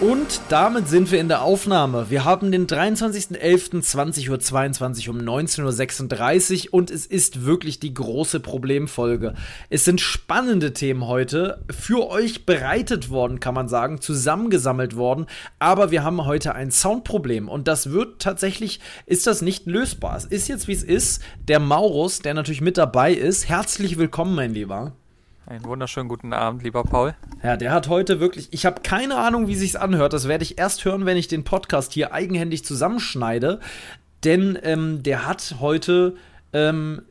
Und 0.00 0.40
damit 0.48 0.88
sind 0.88 1.12
wir 1.12 1.20
in 1.20 1.28
der 1.28 1.42
Aufnahme. 1.42 2.08
Wir 2.08 2.24
haben 2.24 2.50
den 2.50 2.66
23.11.20.22 2.66 5.08
Uhr 5.08 5.14
um 5.14 5.20
19.36 5.20 6.68
Uhr 6.68 6.74
und 6.74 6.90
es 6.90 7.04
ist 7.04 7.44
wirklich 7.44 7.80
die 7.80 7.92
große 7.92 8.40
Problemfolge. 8.40 9.34
Es 9.68 9.84
sind 9.84 10.00
spannende 10.00 10.72
Themen 10.72 11.06
heute 11.06 11.62
für 11.68 12.08
euch 12.08 12.46
bereitet 12.46 13.10
worden, 13.10 13.40
kann 13.40 13.52
man 13.52 13.68
sagen, 13.68 14.00
zusammengesammelt 14.00 14.96
worden, 14.96 15.26
aber 15.58 15.90
wir 15.90 16.02
haben 16.02 16.24
heute 16.24 16.54
ein 16.54 16.70
Soundproblem 16.70 17.50
und 17.50 17.68
das 17.68 17.90
wird 17.90 18.22
tatsächlich, 18.22 18.80
ist 19.04 19.26
das 19.26 19.42
nicht 19.42 19.66
lösbar. 19.66 20.16
Es 20.16 20.24
ist 20.24 20.48
jetzt 20.48 20.66
wie 20.66 20.72
es 20.72 20.82
ist. 20.82 21.20
Der 21.46 21.60
Maurus, 21.60 22.20
der 22.20 22.32
natürlich 22.32 22.62
mit 22.62 22.78
dabei 22.78 23.12
ist, 23.12 23.50
herzlich 23.50 23.98
willkommen, 23.98 24.34
mein 24.34 24.54
Lieber. 24.54 24.94
Einen 25.50 25.64
wunderschönen 25.64 26.08
guten 26.08 26.32
Abend, 26.32 26.62
lieber 26.62 26.84
Paul. 26.84 27.16
Ja, 27.42 27.56
der 27.56 27.72
hat 27.72 27.88
heute 27.88 28.20
wirklich, 28.20 28.52
ich 28.52 28.66
habe 28.66 28.82
keine 28.82 29.16
Ahnung, 29.16 29.48
wie 29.48 29.56
sich's 29.56 29.74
anhört. 29.74 30.12
Das 30.12 30.28
werde 30.28 30.44
ich 30.44 30.60
erst 30.60 30.84
hören, 30.84 31.06
wenn 31.06 31.16
ich 31.16 31.26
den 31.26 31.42
Podcast 31.42 31.92
hier 31.92 32.12
eigenhändig 32.12 32.64
zusammenschneide. 32.64 33.58
Denn 34.22 34.56
ähm, 34.62 35.02
der 35.02 35.26
hat 35.26 35.56
heute 35.58 36.14
ähm, 36.52 37.02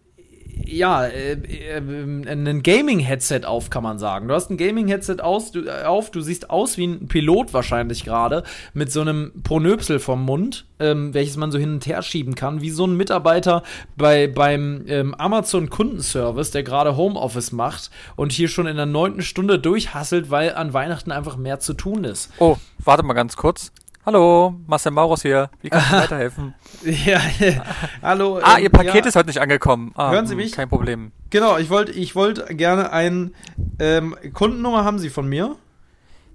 ja, 0.65 1.05
äh, 1.05 1.33
äh, 1.33 1.77
ein 1.77 2.63
Gaming-Headset 2.63 3.41
auf, 3.45 3.69
kann 3.69 3.83
man 3.83 3.99
sagen. 3.99 4.27
Du 4.27 4.33
hast 4.33 4.49
ein 4.49 4.57
Gaming-Headset 4.57 5.17
äh, 5.19 5.21
auf, 5.21 6.11
du 6.11 6.21
siehst 6.21 6.49
aus 6.49 6.77
wie 6.77 6.87
ein 6.87 7.07
Pilot 7.07 7.53
wahrscheinlich 7.53 8.03
gerade, 8.03 8.43
mit 8.73 8.91
so 8.91 9.01
einem 9.01 9.31
Pronöpsel 9.43 9.99
vom 9.99 10.23
Mund, 10.23 10.65
ähm, 10.79 11.13
welches 11.13 11.37
man 11.37 11.51
so 11.51 11.57
hin 11.57 11.73
und 11.73 11.85
her 11.87 12.01
schieben 12.01 12.35
kann, 12.35 12.61
wie 12.61 12.69
so 12.69 12.85
ein 12.85 12.95
Mitarbeiter 12.95 13.63
bei, 13.97 14.27
beim 14.27 14.85
ähm, 14.87 15.15
Amazon-Kundenservice, 15.15 16.51
der 16.51 16.63
gerade 16.63 16.95
Homeoffice 16.95 17.51
macht 17.51 17.89
und 18.15 18.31
hier 18.31 18.47
schon 18.47 18.67
in 18.67 18.77
der 18.77 18.85
neunten 18.85 19.21
Stunde 19.21 19.59
durchhasselt, 19.59 20.29
weil 20.29 20.53
an 20.53 20.73
Weihnachten 20.73 21.11
einfach 21.11 21.37
mehr 21.37 21.59
zu 21.59 21.73
tun 21.73 22.03
ist. 22.03 22.31
Oh, 22.39 22.57
warte 22.79 23.03
mal 23.03 23.13
ganz 23.13 23.35
kurz. 23.35 23.71
Hallo, 24.11 24.55
Marcel 24.65 24.91
Maurus 24.91 25.21
hier. 25.21 25.51
Wie 25.61 25.69
kann 25.69 25.83
ich 25.85 25.91
weiterhelfen? 25.91 26.55
ja, 26.81 27.21
hallo. 28.01 28.39
Ah, 28.41 28.57
ähm, 28.57 28.63
Ihr 28.63 28.71
Paket 28.71 28.95
ja. 28.95 29.05
ist 29.05 29.15
heute 29.15 29.27
nicht 29.27 29.39
angekommen. 29.39 29.91
Ah, 29.93 30.09
Hören 30.09 30.25
Sie 30.25 30.33
mich? 30.33 30.53
Kein 30.53 30.67
Problem. 30.67 31.11
Genau, 31.29 31.59
ich 31.59 31.69
wollte 31.69 31.91
ich 31.91 32.15
wollt 32.15 32.43
gerne 32.57 32.91
ein 32.91 33.35
ähm, 33.77 34.15
Kundennummer 34.33 34.83
haben 34.83 34.97
Sie 34.97 35.11
von 35.11 35.29
mir? 35.29 35.57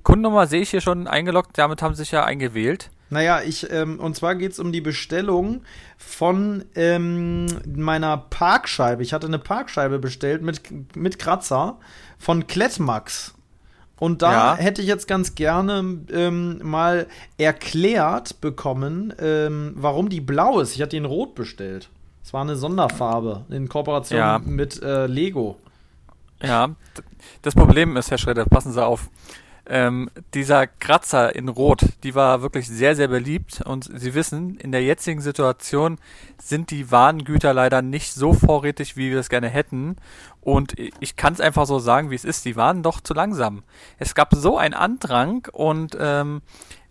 Kundennummer 0.05 0.47
sehe 0.47 0.61
ich 0.61 0.70
hier 0.70 0.83
schon 0.83 1.08
eingeloggt, 1.08 1.58
damit 1.58 1.83
haben 1.83 1.97
Sie 1.97 2.03
sich 2.03 2.12
ja 2.12 2.25
eingewählt. 2.25 2.91
Naja, 3.11 3.42
ich, 3.44 3.69
ähm, 3.72 3.98
und 3.98 4.14
zwar 4.14 4.36
geht 4.36 4.53
es 4.53 4.61
um 4.61 4.70
die 4.70 4.81
Bestellung 4.81 5.62
von 5.98 6.64
ähm, 6.77 7.47
meiner 7.66 8.19
Parkscheibe. 8.19 9.03
Ich 9.03 9.12
hatte 9.12 9.27
eine 9.27 9.41
Parkscheibe 9.41 9.98
bestellt 9.98 10.42
mit, 10.42 10.61
mit 10.94 11.19
Kratzer 11.19 11.81
von 12.20 12.47
Klettmax. 12.47 13.34
Und 13.98 14.23
da 14.23 14.33
ja. 14.33 14.56
hätte 14.56 14.83
ich 14.83 14.89
jetzt 14.89 15.06
ganz 15.06 15.34
gerne 15.34 15.99
ähm, 16.12 16.60
mal 16.62 17.06
erklärt 17.38 18.41
bekommen, 18.41 19.15
ähm, 19.21 19.72
warum 19.77 20.09
die 20.09 20.21
blau 20.21 20.60
ist. 20.60 20.75
Ich 20.75 20.82
hatte 20.82 20.91
die 20.91 20.97
in 20.99 21.05
Rot 21.05 21.34
bestellt. 21.34 21.91
Es 22.22 22.33
war 22.33 22.41
eine 22.41 22.56
Sonderfarbe 22.56 23.44
in 23.50 23.69
Kooperation 23.69 24.19
ja. 24.19 24.41
mit 24.44 24.83
äh, 24.83 25.06
Lego. 25.06 25.56
Ja, 26.43 26.71
das 27.43 27.54
Problem 27.54 27.97
ist, 27.97 28.10
Herr 28.10 28.19
Schredder, 28.19 28.44
passen 28.44 28.72
Sie 28.72 28.84
auf 28.84 29.09
ähm, 29.66 30.10
dieser 30.34 30.66
Kratzer 30.66 31.34
in 31.34 31.49
Rot, 31.49 31.84
die 32.03 32.15
war 32.15 32.43
wirklich 32.43 32.69
sehr, 32.69 32.94
sehr 32.97 33.09
beliebt. 33.09 33.62
Und 33.62 33.91
Sie 33.94 34.15
wissen, 34.15 34.56
in 34.59 34.72
der 34.72 34.83
jetzigen 34.83 35.21
Situation 35.21 35.99
sind 36.38 36.71
die 36.71 36.91
Warengüter 36.91 37.54
leider 37.54 37.81
nicht 37.81 38.12
so 38.12 38.34
vorrätig, 38.34 38.97
wie 38.97 39.10
wir 39.10 39.21
es 39.21 39.31
gerne 39.31 39.49
hätten. 39.49 39.97
Und 40.44 40.75
ich 40.78 41.16
kann 41.16 41.32
es 41.32 41.41
einfach 41.41 41.66
so 41.66 41.78
sagen, 41.78 42.10
wie 42.10 42.15
es 42.15 42.25
ist. 42.25 42.44
Die 42.44 42.55
waren 42.55 42.82
doch 42.82 43.00
zu 43.00 43.15
langsam. 43.15 43.62
Es 43.99 44.15
gab 44.15 44.34
so 44.34 44.59
einen 44.59 44.75
Andrang 44.75 45.49
und 45.53 45.97
ähm, 45.99 46.43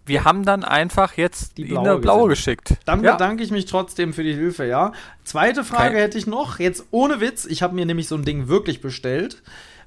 wir 0.06 0.26
haben 0.26 0.44
dann 0.44 0.64
einfach 0.64 1.14
jetzt 1.14 1.58
die 1.58 1.66
blaue, 1.66 2.00
blaue 2.00 2.30
geschickt. 2.30 2.76
Dann 2.86 3.04
ja. 3.04 3.14
bedanke 3.14 3.44
ich 3.44 3.52
mich 3.52 3.66
trotzdem 3.66 4.14
für 4.14 4.24
die 4.24 4.34
Hilfe, 4.34 4.66
ja. 4.66 4.92
Zweite 5.24 5.64
Frage 5.64 5.94
Kein 5.94 6.02
hätte 6.02 6.18
ich 6.18 6.28
noch, 6.28 6.60
jetzt 6.60 6.86
ohne 6.92 7.22
Witz. 7.22 7.46
Ich 7.46 7.62
habe 7.62 7.76
mir 7.76 7.86
nämlich 7.86 8.08
so 8.08 8.16
ein 8.16 8.26
Ding 8.26 8.48
wirklich 8.48 8.82
bestellt. 8.82 9.44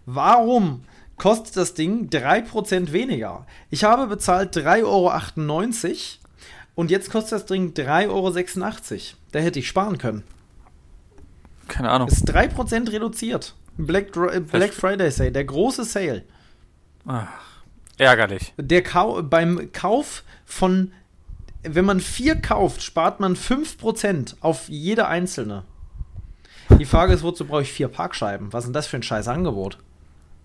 Warum 0.06 0.82
kostet 1.16 1.56
das 1.56 1.74
Ding 1.74 2.08
3% 2.08 2.92
weniger. 2.92 3.46
Ich 3.70 3.84
habe 3.84 4.06
bezahlt 4.06 4.56
3,98 4.56 4.84
Euro 4.84 5.12
und 6.74 6.90
jetzt 6.90 7.10
kostet 7.10 7.32
das 7.32 7.46
Ding 7.46 7.72
3,86 7.72 8.08
Euro. 8.08 9.16
Da 9.32 9.38
hätte 9.38 9.58
ich 9.58 9.68
sparen 9.68 9.98
können. 9.98 10.24
Keine 11.68 11.90
Ahnung. 11.90 12.08
Ist 12.08 12.30
3% 12.30 12.92
reduziert. 12.92 13.54
Black, 13.76 14.12
Black 14.12 14.72
Friday 14.72 15.10
Sale, 15.10 15.32
der 15.32 15.44
große 15.44 15.84
Sale. 15.84 16.22
Ach, 17.06 17.28
ärgerlich. 17.98 18.54
Der 18.56 18.82
Kau 18.82 19.22
beim 19.22 19.70
Kauf 19.72 20.24
von, 20.44 20.92
wenn 21.62 21.84
man 21.84 22.00
vier 22.00 22.36
kauft, 22.36 22.82
spart 22.82 23.20
man 23.20 23.36
5% 23.36 24.36
auf 24.40 24.68
jede 24.68 25.08
einzelne. 25.08 25.64
Die 26.78 26.84
Frage 26.84 27.12
ist, 27.12 27.22
wozu 27.22 27.44
brauche 27.44 27.62
ich 27.62 27.72
vier 27.72 27.88
Parkscheiben? 27.88 28.52
Was 28.52 28.64
ist 28.64 28.68
denn 28.68 28.74
das 28.74 28.86
für 28.86 28.96
ein 28.96 29.02
scheiß 29.02 29.26
Angebot? 29.28 29.78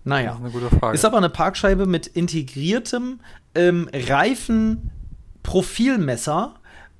Naja. 0.04 0.32
Ist, 0.32 0.40
eine 0.40 0.50
gute 0.50 0.68
Frage. 0.68 0.94
ist 0.94 1.04
aber 1.04 1.18
eine 1.18 1.30
Parkscheibe 1.30 1.86
mit 1.86 2.06
integriertem 2.06 3.20
ähm, 3.54 3.88
Reifenprofilmesser 3.92 6.54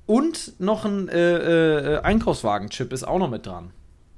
und 0.05 0.59
noch 0.59 0.85
ein 0.85 1.09
äh, 1.09 1.95
äh, 1.95 2.01
Einkaufswagenchip 2.01 2.93
ist 2.93 3.03
auch 3.03 3.19
noch 3.19 3.29
mit 3.29 3.45
dran. 3.45 3.71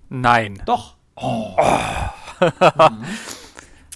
Nein. 0.09 0.61
Doch. 0.65 0.95
Oh. 1.15 1.55
oh. 1.57 2.39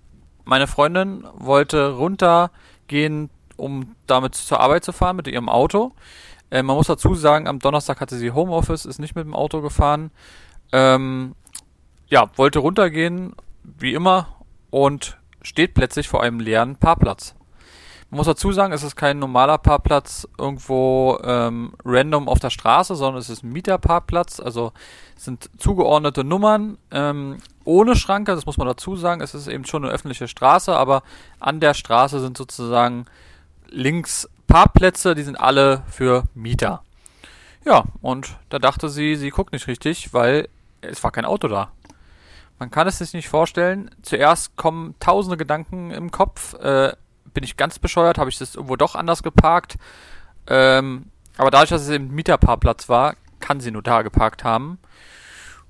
meine 0.46 0.68
Freundin 0.68 1.26
wollte 1.34 1.94
runter 1.94 2.52
gehen, 2.88 3.30
um 3.58 3.96
damit 4.08 4.36
zur 4.36 4.60
Arbeit 4.60 4.84
zu 4.84 4.92
fahren 4.92 5.16
mit 5.16 5.28
ihrem 5.28 5.50
Auto. 5.50 5.94
Äh, 6.50 6.64
man 6.64 6.76
muss 6.76 6.88
dazu 6.88 7.16
sagen, 7.16 7.48
am 7.48 7.60
Donnerstag 7.60 8.02
hatte 8.02 8.18
sie 8.18 8.32
Homeoffice, 8.32 8.86
ist 8.86 9.00
nicht 9.00 9.16
mit 9.16 9.26
dem 9.26 9.36
Auto 9.36 9.62
gefahren. 9.62 10.12
Ähm, 10.72 11.36
ja, 12.08 12.30
wollte 12.36 12.60
runtergehen, 12.60 13.34
wie 13.64 13.94
immer, 13.94 14.36
und 14.70 15.18
steht 15.42 15.74
plötzlich 15.74 16.10
vor 16.10 16.22
einem 16.22 16.40
leeren 16.40 16.76
Parkplatz. 16.76 17.36
Man 18.12 18.18
muss 18.18 18.28
dazu 18.28 18.52
sagen, 18.52 18.74
es 18.74 18.84
ist 18.84 18.98
kein 18.98 19.20
normaler 19.20 19.58
Parkplatz 19.58 20.28
irgendwo 20.38 21.18
ähm, 21.24 21.72
random 21.86 22.28
auf 22.28 22.40
der 22.40 22.50
Straße, 22.50 22.94
sondern 22.98 23.22
es 23.22 23.30
ist 23.30 23.42
ein 23.42 23.54
Mieterparkplatz. 23.54 24.42
Also 24.42 24.74
sind 25.16 25.50
zugeordnete 25.58 26.26
Nummern 26.26 26.78
ähm, 26.92 27.38
ohne 27.64 27.96
Schranke, 27.96 28.36
das 28.36 28.46
muss 28.46 28.58
man 28.58 28.68
dazu 28.68 28.98
sagen. 28.98 29.22
Es 29.22 29.34
ist 29.34 29.48
eben 29.48 29.64
schon 29.64 29.86
eine 29.86 29.94
öffentliche 29.94 30.28
Straße, 30.28 30.76
aber 30.76 31.04
an 31.40 31.62
der 31.62 31.74
Straße 31.74 32.20
sind 32.20 32.38
sozusagen 32.38 33.06
links 33.70 34.30
Parkplätze, 34.46 35.16
die 35.16 35.24
sind 35.24 35.40
alle 35.40 35.84
für 35.88 36.26
Mieter. 36.34 36.84
Ja, 37.64 37.86
und 38.02 38.36
da 38.50 38.60
dachte 38.60 38.90
sie, 38.90 39.16
sie 39.16 39.30
guckt 39.30 39.54
nicht 39.54 39.68
richtig, 39.68 40.14
weil 40.14 40.50
es 40.82 41.02
war 41.02 41.12
kein 41.12 41.24
Auto 41.24 41.48
da. 41.48 41.72
Man 42.60 42.72
kann 42.72 42.88
es 42.90 42.98
sich 42.98 43.14
nicht 43.14 43.30
vorstellen. 43.30 43.90
Zuerst 44.02 44.58
kommen 44.58 44.96
tausende 45.00 45.38
Gedanken 45.38 45.92
im 45.92 46.12
Kopf. 46.12 46.56
Äh, 46.56 46.92
bin 47.34 47.44
ich 47.44 47.58
ganz 47.58 47.80
bescheuert, 47.80 48.18
habe 48.18 48.30
ich 48.30 48.38
das 48.38 48.56
irgendwo 48.56 48.76
doch 48.76 48.96
anders 48.96 49.24
geparkt. 49.24 49.78
Ähm, 50.48 51.06
aber 51.38 51.52
dadurch, 51.52 51.70
dass 51.70 51.84
es 51.84 51.90
eben 51.90 52.14
Mieterparkplatz 52.14 52.90
war, 52.90 53.16
kann 53.40 53.60
sie 53.60 53.72
nur 53.72 53.84
da 53.84 54.02
geparkt 54.02 54.44
haben. 54.44 54.80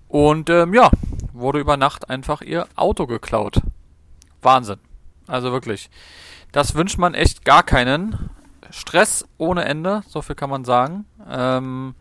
Und 0.08 0.50
ähm, 0.50 0.74
ja, 0.74 0.90
wurde 1.32 1.60
über 1.60 1.78
Nacht 1.78 2.10
einfach 2.10 2.42
ihr 2.42 2.68
Auto 2.76 3.08
geklaut. 3.08 3.62
Wahnsinn. 4.42 4.80
Also 5.28 5.52
wirklich. 5.52 5.90
Das 6.52 6.76
wünscht 6.76 6.98
man 6.98 7.14
echt 7.14 7.46
gar 7.46 7.64
keinen. 7.64 8.30
Stress 8.70 9.26
ohne 9.38 9.66
Ende, 9.66 10.02
so 10.08 10.22
viel 10.22 10.36
kann 10.36 10.50
man 10.50 10.66
sagen. 10.66 11.06
Ähm, 11.30 11.96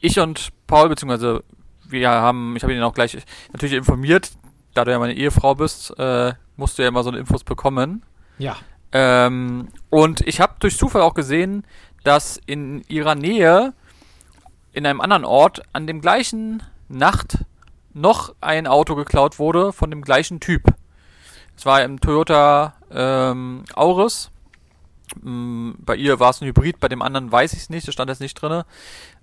ich 0.00 0.18
und 0.18 0.50
Paul, 0.66 0.88
beziehungsweise 0.88 1.44
wir 1.86 2.10
haben, 2.10 2.56
ich 2.56 2.62
habe 2.62 2.74
ihn 2.74 2.82
auch 2.82 2.94
gleich 2.94 3.16
natürlich 3.52 3.76
informiert, 3.76 4.32
da 4.74 4.84
du 4.84 4.90
ja 4.90 4.98
meine 4.98 5.14
Ehefrau 5.14 5.54
bist, 5.54 5.98
äh, 5.98 6.32
musst 6.56 6.78
du 6.78 6.82
ja 6.82 6.88
immer 6.88 7.02
so 7.02 7.10
eine 7.10 7.18
Infos 7.18 7.44
bekommen. 7.44 8.02
Ja. 8.38 8.56
Ähm, 8.92 9.68
und 9.90 10.20
ich 10.26 10.40
habe 10.40 10.54
durch 10.60 10.76
Zufall 10.76 11.02
auch 11.02 11.14
gesehen, 11.14 11.64
dass 12.04 12.40
in 12.46 12.82
ihrer 12.88 13.14
Nähe, 13.14 13.72
in 14.72 14.86
einem 14.86 15.00
anderen 15.00 15.24
Ort, 15.24 15.62
an 15.72 15.86
dem 15.86 16.00
gleichen 16.00 16.62
Nacht 16.88 17.44
noch 17.94 18.34
ein 18.40 18.66
Auto 18.66 18.94
geklaut 18.94 19.38
wurde 19.38 19.72
von 19.72 19.90
dem 19.90 20.02
gleichen 20.02 20.40
Typ. 20.40 20.62
Es 21.56 21.66
war 21.66 21.82
im 21.82 22.00
Toyota 22.00 22.74
ähm, 22.90 23.64
Auris. 23.74 24.30
Ähm, 25.24 25.76
bei 25.78 25.96
ihr 25.96 26.20
war 26.20 26.30
es 26.30 26.40
ein 26.40 26.46
Hybrid, 26.46 26.80
bei 26.80 26.88
dem 26.88 27.02
anderen 27.02 27.30
weiß 27.30 27.52
ich 27.52 27.60
es 27.60 27.70
nicht, 27.70 27.86
das 27.86 27.94
stand 27.94 28.08
jetzt 28.08 28.20
nicht 28.20 28.34
drin. 28.34 28.62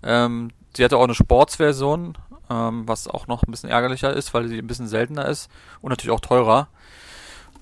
Ähm, 0.04 0.52
sie 0.76 0.84
hatte 0.84 0.98
auch 0.98 1.04
eine 1.04 1.16
Sportsversion, 1.16 2.18
ähm, 2.50 2.88
was 2.88 3.08
auch 3.08 3.28
noch 3.28 3.44
ein 3.44 3.52
bisschen 3.52 3.70
ärgerlicher 3.70 4.14
ist, 4.14 4.34
weil 4.34 4.48
sie 4.48 4.60
ein 4.60 4.68
bisschen 4.68 4.88
seltener 4.88 5.28
ist 5.28 5.50
und 5.82 5.90
natürlich 5.90 6.16
auch 6.16 6.20
teurer. 6.20 6.68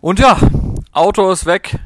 Und 0.02 0.20
ja, 0.20 0.38
Auto 0.92 1.32
ist 1.32 1.46
weg, 1.46 1.80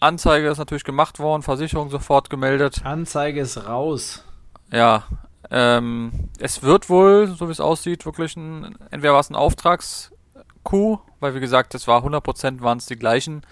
Anzeige 0.00 0.48
ist 0.48 0.58
natürlich 0.58 0.84
gemacht 0.84 1.18
worden, 1.18 1.42
Versicherung 1.42 1.90
sofort 1.90 2.30
gemeldet. 2.30 2.82
Anzeige 2.84 3.40
ist 3.40 3.66
raus. 3.66 4.24
Ja, 4.70 5.04
ähm, 5.50 6.28
es 6.38 6.62
wird 6.62 6.88
wohl, 6.88 7.28
so 7.28 7.48
wie 7.48 7.52
es 7.52 7.60
aussieht, 7.60 8.04
wirklich 8.04 8.36
ein, 8.36 8.76
entweder 8.90 9.12
war 9.12 9.20
es 9.20 9.30
ein 9.30 9.36
Auftragskuh, 9.36 10.98
weil 11.20 11.34
wie 11.34 11.40
gesagt, 11.40 11.74
es 11.74 11.86
war 11.86 12.04
100% 12.04 12.62
waren 12.62 12.78
es 12.78 12.86
die 12.86 12.96
gleichen, 12.96 13.42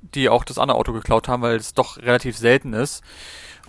die 0.00 0.28
auch 0.28 0.44
das 0.44 0.58
andere 0.58 0.78
Auto 0.78 0.92
geklaut 0.92 1.28
haben, 1.28 1.42
weil 1.42 1.56
es 1.56 1.74
doch 1.74 1.96
relativ 1.98 2.36
selten 2.36 2.72
ist. 2.72 3.02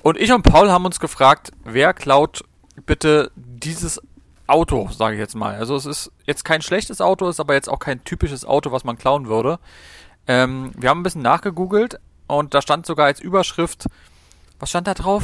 Und 0.01 0.17
ich 0.17 0.33
und 0.33 0.43
Paul 0.43 0.71
haben 0.71 0.85
uns 0.85 0.99
gefragt, 0.99 1.51
wer 1.63 1.93
klaut 1.93 2.43
bitte 2.85 3.31
dieses 3.35 4.01
Auto, 4.47 4.89
sage 4.91 5.15
ich 5.15 5.19
jetzt 5.19 5.35
mal. 5.35 5.55
Also 5.55 5.75
es 5.75 5.85
ist 5.85 6.11
jetzt 6.25 6.43
kein 6.43 6.61
schlechtes 6.61 6.99
Auto, 6.99 7.29
ist 7.29 7.39
aber 7.39 7.53
jetzt 7.53 7.69
auch 7.69 7.79
kein 7.79 8.03
typisches 8.03 8.45
Auto, 8.45 8.71
was 8.71 8.83
man 8.83 8.97
klauen 8.97 9.27
würde. 9.27 9.59
Ähm, 10.27 10.71
wir 10.77 10.89
haben 10.89 11.01
ein 11.01 11.03
bisschen 11.03 11.21
nachgegoogelt 11.21 11.99
und 12.27 12.53
da 12.53 12.61
stand 12.61 12.85
sogar 12.85 13.07
als 13.07 13.19
Überschrift, 13.19 13.85
was 14.59 14.69
stand 14.69 14.87
da 14.87 14.93
drauf? 14.93 15.23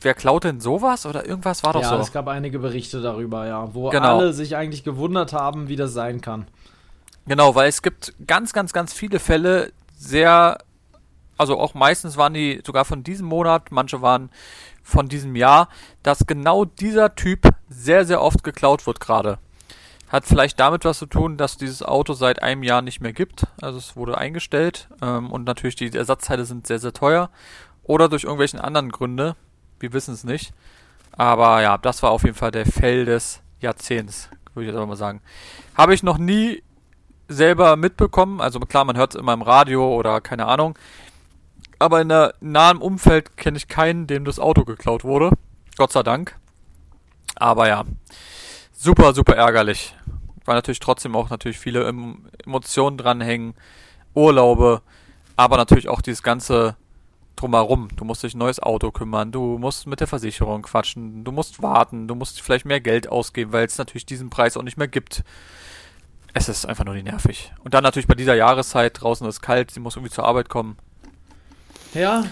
Wer 0.00 0.14
klaut 0.14 0.44
denn 0.44 0.60
sowas 0.60 1.04
oder 1.04 1.26
irgendwas 1.26 1.62
war 1.62 1.74
doch 1.74 1.82
ja, 1.82 1.88
so? 1.88 1.94
Ja, 1.96 2.00
es 2.00 2.12
gab 2.12 2.28
einige 2.28 2.58
Berichte 2.58 3.02
darüber, 3.02 3.46
ja, 3.46 3.74
wo 3.74 3.90
genau. 3.90 4.18
alle 4.18 4.32
sich 4.32 4.56
eigentlich 4.56 4.84
gewundert 4.84 5.32
haben, 5.32 5.68
wie 5.68 5.76
das 5.76 5.92
sein 5.92 6.20
kann. 6.20 6.46
Genau, 7.26 7.54
weil 7.54 7.68
es 7.68 7.82
gibt 7.82 8.14
ganz, 8.26 8.52
ganz, 8.52 8.72
ganz 8.72 8.94
viele 8.94 9.18
Fälle, 9.18 9.72
sehr, 9.96 10.58
also 11.36 11.58
auch 11.58 11.74
meistens 11.74 12.16
waren 12.16 12.32
die 12.32 12.62
sogar 12.64 12.84
von 12.84 13.02
diesem 13.02 13.26
Monat, 13.26 13.70
manche 13.70 14.00
waren 14.00 14.30
von 14.82 15.08
diesem 15.08 15.36
Jahr, 15.36 15.68
dass 16.02 16.26
genau 16.26 16.64
dieser 16.64 17.14
Typ 17.14 17.48
sehr, 17.68 18.06
sehr 18.06 18.22
oft 18.22 18.42
geklaut 18.42 18.86
wird 18.86 19.00
gerade. 19.00 19.38
Hat 20.10 20.26
vielleicht 20.26 20.58
damit 20.58 20.84
was 20.84 20.98
zu 20.98 21.06
tun, 21.06 21.36
dass 21.36 21.56
dieses 21.56 21.84
Auto 21.84 22.14
seit 22.14 22.42
einem 22.42 22.64
Jahr 22.64 22.82
nicht 22.82 23.00
mehr 23.00 23.12
gibt. 23.12 23.46
Also 23.62 23.78
es 23.78 23.94
wurde 23.94 24.18
eingestellt 24.18 24.88
ähm, 25.00 25.30
und 25.30 25.44
natürlich 25.44 25.76
die 25.76 25.94
Ersatzteile 25.94 26.44
sind 26.44 26.66
sehr, 26.66 26.80
sehr 26.80 26.92
teuer. 26.92 27.30
Oder 27.84 28.08
durch 28.08 28.24
irgendwelchen 28.24 28.58
anderen 28.58 28.90
Gründe. 28.90 29.36
Wir 29.78 29.92
wissen 29.92 30.12
es 30.12 30.24
nicht. 30.24 30.52
Aber 31.12 31.62
ja, 31.62 31.78
das 31.78 32.02
war 32.02 32.10
auf 32.10 32.24
jeden 32.24 32.34
Fall 32.34 32.50
der 32.50 32.66
Fell 32.66 33.04
des 33.04 33.40
Jahrzehnts, 33.60 34.28
würde 34.54 34.64
ich 34.64 34.68
jetzt 34.68 34.76
aber 34.76 34.86
mal 34.86 34.96
sagen. 34.96 35.20
Habe 35.76 35.94
ich 35.94 36.02
noch 36.02 36.18
nie 36.18 36.62
selber 37.28 37.76
mitbekommen. 37.76 38.40
Also 38.40 38.58
klar, 38.58 38.84
man 38.84 38.96
hört 38.96 39.14
es 39.14 39.20
immer 39.20 39.32
im 39.32 39.42
Radio 39.42 39.94
oder 39.94 40.20
keine 40.20 40.46
Ahnung. 40.46 40.76
Aber 41.78 42.00
in 42.00 42.08
der 42.08 42.34
nahen 42.40 42.78
Umfeld 42.78 43.36
kenne 43.36 43.56
ich 43.56 43.68
keinen, 43.68 44.08
dem 44.08 44.24
das 44.24 44.40
Auto 44.40 44.64
geklaut 44.64 45.04
wurde. 45.04 45.30
Gott 45.78 45.92
sei 45.92 46.02
Dank. 46.02 46.36
Aber 47.36 47.68
ja, 47.68 47.84
super, 48.72 49.14
super 49.14 49.36
ärgerlich 49.36 49.94
weil 50.50 50.56
natürlich 50.56 50.80
trotzdem 50.80 51.14
auch 51.14 51.30
natürlich 51.30 51.60
viele 51.60 51.86
Emotionen 52.44 52.96
dranhängen, 52.96 53.54
Urlaube, 54.14 54.82
aber 55.36 55.56
natürlich 55.56 55.88
auch 55.88 56.00
dieses 56.00 56.24
ganze 56.24 56.74
drumherum. 57.36 57.86
Du 57.94 58.04
musst 58.04 58.24
dich 58.24 58.34
ein 58.34 58.38
neues 58.38 58.58
Auto 58.58 58.90
kümmern, 58.90 59.30
du 59.30 59.58
musst 59.58 59.86
mit 59.86 60.00
der 60.00 60.08
Versicherung 60.08 60.62
quatschen, 60.62 61.22
du 61.22 61.30
musst 61.30 61.62
warten, 61.62 62.08
du 62.08 62.16
musst 62.16 62.42
vielleicht 62.42 62.64
mehr 62.64 62.80
Geld 62.80 63.08
ausgeben, 63.08 63.52
weil 63.52 63.64
es 63.64 63.78
natürlich 63.78 64.06
diesen 64.06 64.28
Preis 64.28 64.56
auch 64.56 64.64
nicht 64.64 64.76
mehr 64.76 64.88
gibt. 64.88 65.22
Es 66.34 66.48
ist 66.48 66.66
einfach 66.66 66.84
nur 66.84 66.96
nervig. 66.96 67.52
Und 67.62 67.72
dann 67.72 67.84
natürlich 67.84 68.08
bei 68.08 68.16
dieser 68.16 68.34
Jahreszeit, 68.34 69.00
draußen 69.00 69.24
ist 69.28 69.36
es 69.36 69.40
kalt, 69.40 69.70
sie 69.70 69.78
muss 69.78 69.94
irgendwie 69.94 70.12
zur 70.12 70.24
Arbeit 70.24 70.48
kommen. 70.48 70.78
Ja, 71.94 72.24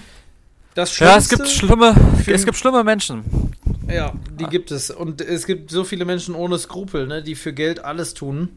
das 0.74 0.92
Schlimmste 0.92 1.04
Ja, 1.04 1.18
es 1.18 1.28
gibt 1.28 1.48
schlimme, 1.48 1.94
es 2.26 2.44
gibt 2.44 2.56
schlimme 2.56 2.82
Menschen. 2.82 3.47
Ja, 3.90 4.12
die 4.38 4.44
ah. 4.44 4.48
gibt 4.48 4.70
es. 4.70 4.90
Und 4.90 5.20
es 5.20 5.46
gibt 5.46 5.70
so 5.70 5.84
viele 5.84 6.04
Menschen 6.04 6.34
ohne 6.34 6.58
Skrupel, 6.58 7.06
ne, 7.06 7.22
die 7.22 7.34
für 7.34 7.52
Geld 7.52 7.84
alles 7.84 8.14
tun. 8.14 8.50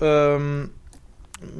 Ähm, 0.00 0.70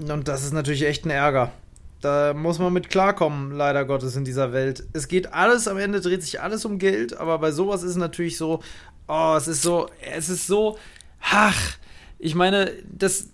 und 0.08 0.28
das 0.28 0.44
ist 0.44 0.52
natürlich 0.52 0.84
echt 0.84 1.04
ein 1.04 1.10
Ärger. 1.10 1.52
Da 2.00 2.34
muss 2.34 2.58
man 2.58 2.72
mit 2.72 2.88
klarkommen, 2.88 3.52
leider 3.52 3.84
Gottes, 3.84 4.16
in 4.16 4.24
dieser 4.24 4.52
Welt. 4.52 4.84
Es 4.92 5.08
geht 5.08 5.32
alles, 5.32 5.66
am 5.66 5.78
Ende 5.78 6.00
dreht 6.00 6.22
sich 6.22 6.40
alles 6.40 6.64
um 6.64 6.78
Geld, 6.78 7.16
aber 7.16 7.38
bei 7.38 7.50
sowas 7.50 7.82
ist 7.82 7.90
es 7.90 7.96
natürlich 7.96 8.36
so, 8.36 8.60
oh, 9.08 9.34
es 9.36 9.48
ist 9.48 9.62
so, 9.62 9.88
es 10.00 10.28
ist 10.28 10.46
so, 10.46 10.78
ach, 11.20 11.76
ich 12.18 12.34
meine, 12.34 12.70
das, 12.90 13.28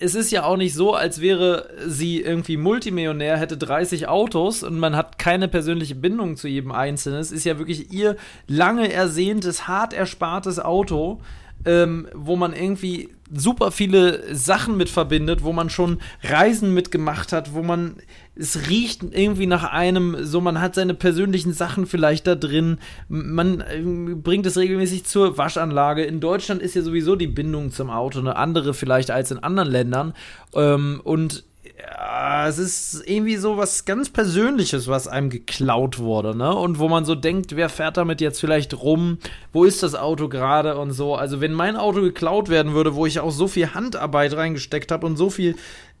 es 0.00 0.14
ist 0.14 0.30
ja 0.30 0.44
auch 0.44 0.56
nicht 0.56 0.74
so, 0.74 0.94
als 0.94 1.20
wäre 1.20 1.68
sie 1.86 2.22
irgendwie 2.22 2.56
Multimillionär, 2.56 3.36
hätte 3.36 3.58
30 3.58 4.08
Autos 4.08 4.62
und 4.62 4.78
man 4.78 4.96
hat 4.96 5.18
keine 5.18 5.46
persönliche 5.46 5.94
Bindung 5.94 6.36
zu 6.36 6.48
jedem 6.48 6.72
Einzelnen. 6.72 7.20
Es 7.20 7.30
ist 7.30 7.44
ja 7.44 7.58
wirklich 7.58 7.92
ihr 7.92 8.16
lange 8.46 8.90
ersehntes, 8.90 9.68
hart 9.68 9.92
erspartes 9.92 10.58
Auto, 10.58 11.20
ähm, 11.66 12.08
wo 12.14 12.36
man 12.36 12.54
irgendwie 12.54 13.10
super 13.32 13.70
viele 13.70 14.34
Sachen 14.34 14.76
mit 14.76 14.88
verbindet, 14.88 15.42
wo 15.42 15.52
man 15.52 15.70
schon 15.70 15.98
Reisen 16.22 16.74
mitgemacht 16.74 17.32
hat, 17.32 17.54
wo 17.54 17.62
man 17.62 17.96
es 18.34 18.68
riecht 18.68 19.02
irgendwie 19.02 19.46
nach 19.46 19.64
einem, 19.64 20.16
so 20.24 20.40
man 20.40 20.60
hat 20.60 20.74
seine 20.74 20.94
persönlichen 20.94 21.52
Sachen 21.52 21.86
vielleicht 21.86 22.26
da 22.26 22.34
drin, 22.34 22.78
man 23.08 23.60
äh, 23.60 23.82
bringt 24.14 24.46
es 24.46 24.56
regelmäßig 24.56 25.04
zur 25.04 25.36
Waschanlage. 25.36 26.04
In 26.04 26.20
Deutschland 26.20 26.62
ist 26.62 26.74
ja 26.74 26.82
sowieso 26.82 27.16
die 27.16 27.26
Bindung 27.26 27.70
zum 27.70 27.90
Auto 27.90 28.18
eine 28.18 28.36
andere 28.36 28.72
vielleicht 28.74 29.10
als 29.10 29.30
in 29.30 29.38
anderen 29.38 29.70
Ländern 29.70 30.14
ähm, 30.54 31.00
und 31.04 31.44
ja, 31.80 32.48
es 32.48 32.58
ist 32.58 33.02
irgendwie 33.06 33.36
so 33.36 33.56
was 33.56 33.84
ganz 33.84 34.10
Persönliches, 34.10 34.88
was 34.88 35.08
einem 35.08 35.30
geklaut 35.30 35.98
wurde, 35.98 36.36
ne? 36.36 36.54
Und 36.54 36.78
wo 36.78 36.88
man 36.88 37.04
so 37.04 37.14
denkt, 37.14 37.56
wer 37.56 37.68
fährt 37.68 37.96
damit 37.96 38.20
jetzt 38.20 38.40
vielleicht 38.40 38.74
rum? 38.74 39.18
Wo 39.52 39.64
ist 39.64 39.82
das 39.82 39.94
Auto 39.94 40.28
gerade 40.28 40.78
und 40.78 40.92
so? 40.92 41.14
Also, 41.14 41.40
wenn 41.40 41.52
mein 41.52 41.76
Auto 41.76 42.00
geklaut 42.00 42.48
werden 42.48 42.74
würde, 42.74 42.94
wo 42.94 43.06
ich 43.06 43.20
auch 43.20 43.30
so 43.30 43.48
viel 43.48 43.74
Handarbeit 43.74 44.36
reingesteckt 44.36 44.92
habe 44.92 45.06
und 45.06 45.16
so 45.16 45.30
viel 45.30 45.56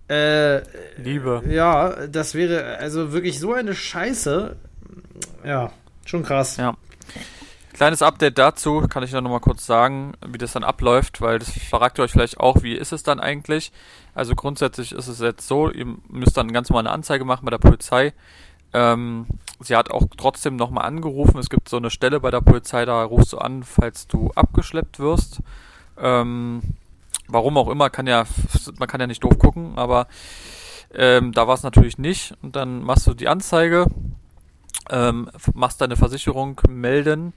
äh, 0.08 0.62
Liebe. 1.00 1.42
Ja, 1.48 2.06
das 2.06 2.34
wäre 2.34 2.78
also 2.78 3.12
wirklich 3.12 3.38
so 3.38 3.52
eine 3.52 3.74
Scheiße. 3.74 4.56
Ja, 5.44 5.72
schon 6.04 6.24
krass. 6.24 6.56
Ja. 6.56 6.76
Kleines 7.80 8.02
Update 8.02 8.36
dazu, 8.36 8.86
kann 8.90 9.04
ich 9.04 9.10
dann 9.10 9.24
nochmal 9.24 9.40
kurz 9.40 9.64
sagen, 9.64 10.12
wie 10.28 10.36
das 10.36 10.52
dann 10.52 10.64
abläuft, 10.64 11.22
weil 11.22 11.38
das 11.38 11.50
fragt 11.50 11.98
ihr 11.98 12.02
euch 12.02 12.10
vielleicht 12.10 12.38
auch, 12.38 12.62
wie 12.62 12.74
ist 12.74 12.92
es 12.92 13.04
dann 13.04 13.20
eigentlich? 13.20 13.72
Also 14.14 14.34
grundsätzlich 14.34 14.92
ist 14.92 15.08
es 15.08 15.18
jetzt 15.20 15.48
so, 15.48 15.70
ihr 15.70 15.86
müsst 16.10 16.36
dann 16.36 16.52
ganz 16.52 16.68
normal 16.68 16.82
eine 16.86 16.92
Anzeige 16.92 17.24
machen 17.24 17.46
bei 17.46 17.50
der 17.50 17.56
Polizei. 17.56 18.12
Ähm, 18.74 19.24
sie 19.60 19.76
hat 19.76 19.90
auch 19.90 20.04
trotzdem 20.18 20.56
nochmal 20.56 20.84
angerufen. 20.84 21.38
Es 21.38 21.48
gibt 21.48 21.70
so 21.70 21.78
eine 21.78 21.88
Stelle 21.88 22.20
bei 22.20 22.30
der 22.30 22.42
Polizei, 22.42 22.84
da 22.84 23.02
rufst 23.02 23.32
du 23.32 23.38
an, 23.38 23.62
falls 23.62 24.06
du 24.06 24.30
abgeschleppt 24.34 24.98
wirst. 24.98 25.40
Ähm, 25.96 26.60
warum 27.28 27.56
auch 27.56 27.70
immer, 27.70 27.88
kann 27.88 28.06
ja, 28.06 28.24
man 28.78 28.88
kann 28.88 29.00
ja 29.00 29.06
nicht 29.06 29.24
doof 29.24 29.38
gucken, 29.38 29.78
aber 29.78 30.06
ähm, 30.92 31.32
da 31.32 31.48
war 31.48 31.54
es 31.54 31.62
natürlich 31.62 31.96
nicht. 31.96 32.34
Und 32.42 32.56
dann 32.56 32.82
machst 32.82 33.06
du 33.06 33.14
die 33.14 33.28
Anzeige, 33.28 33.86
ähm, 34.90 35.30
machst 35.54 35.80
deine 35.80 35.96
Versicherung 35.96 36.60
melden. 36.68 37.32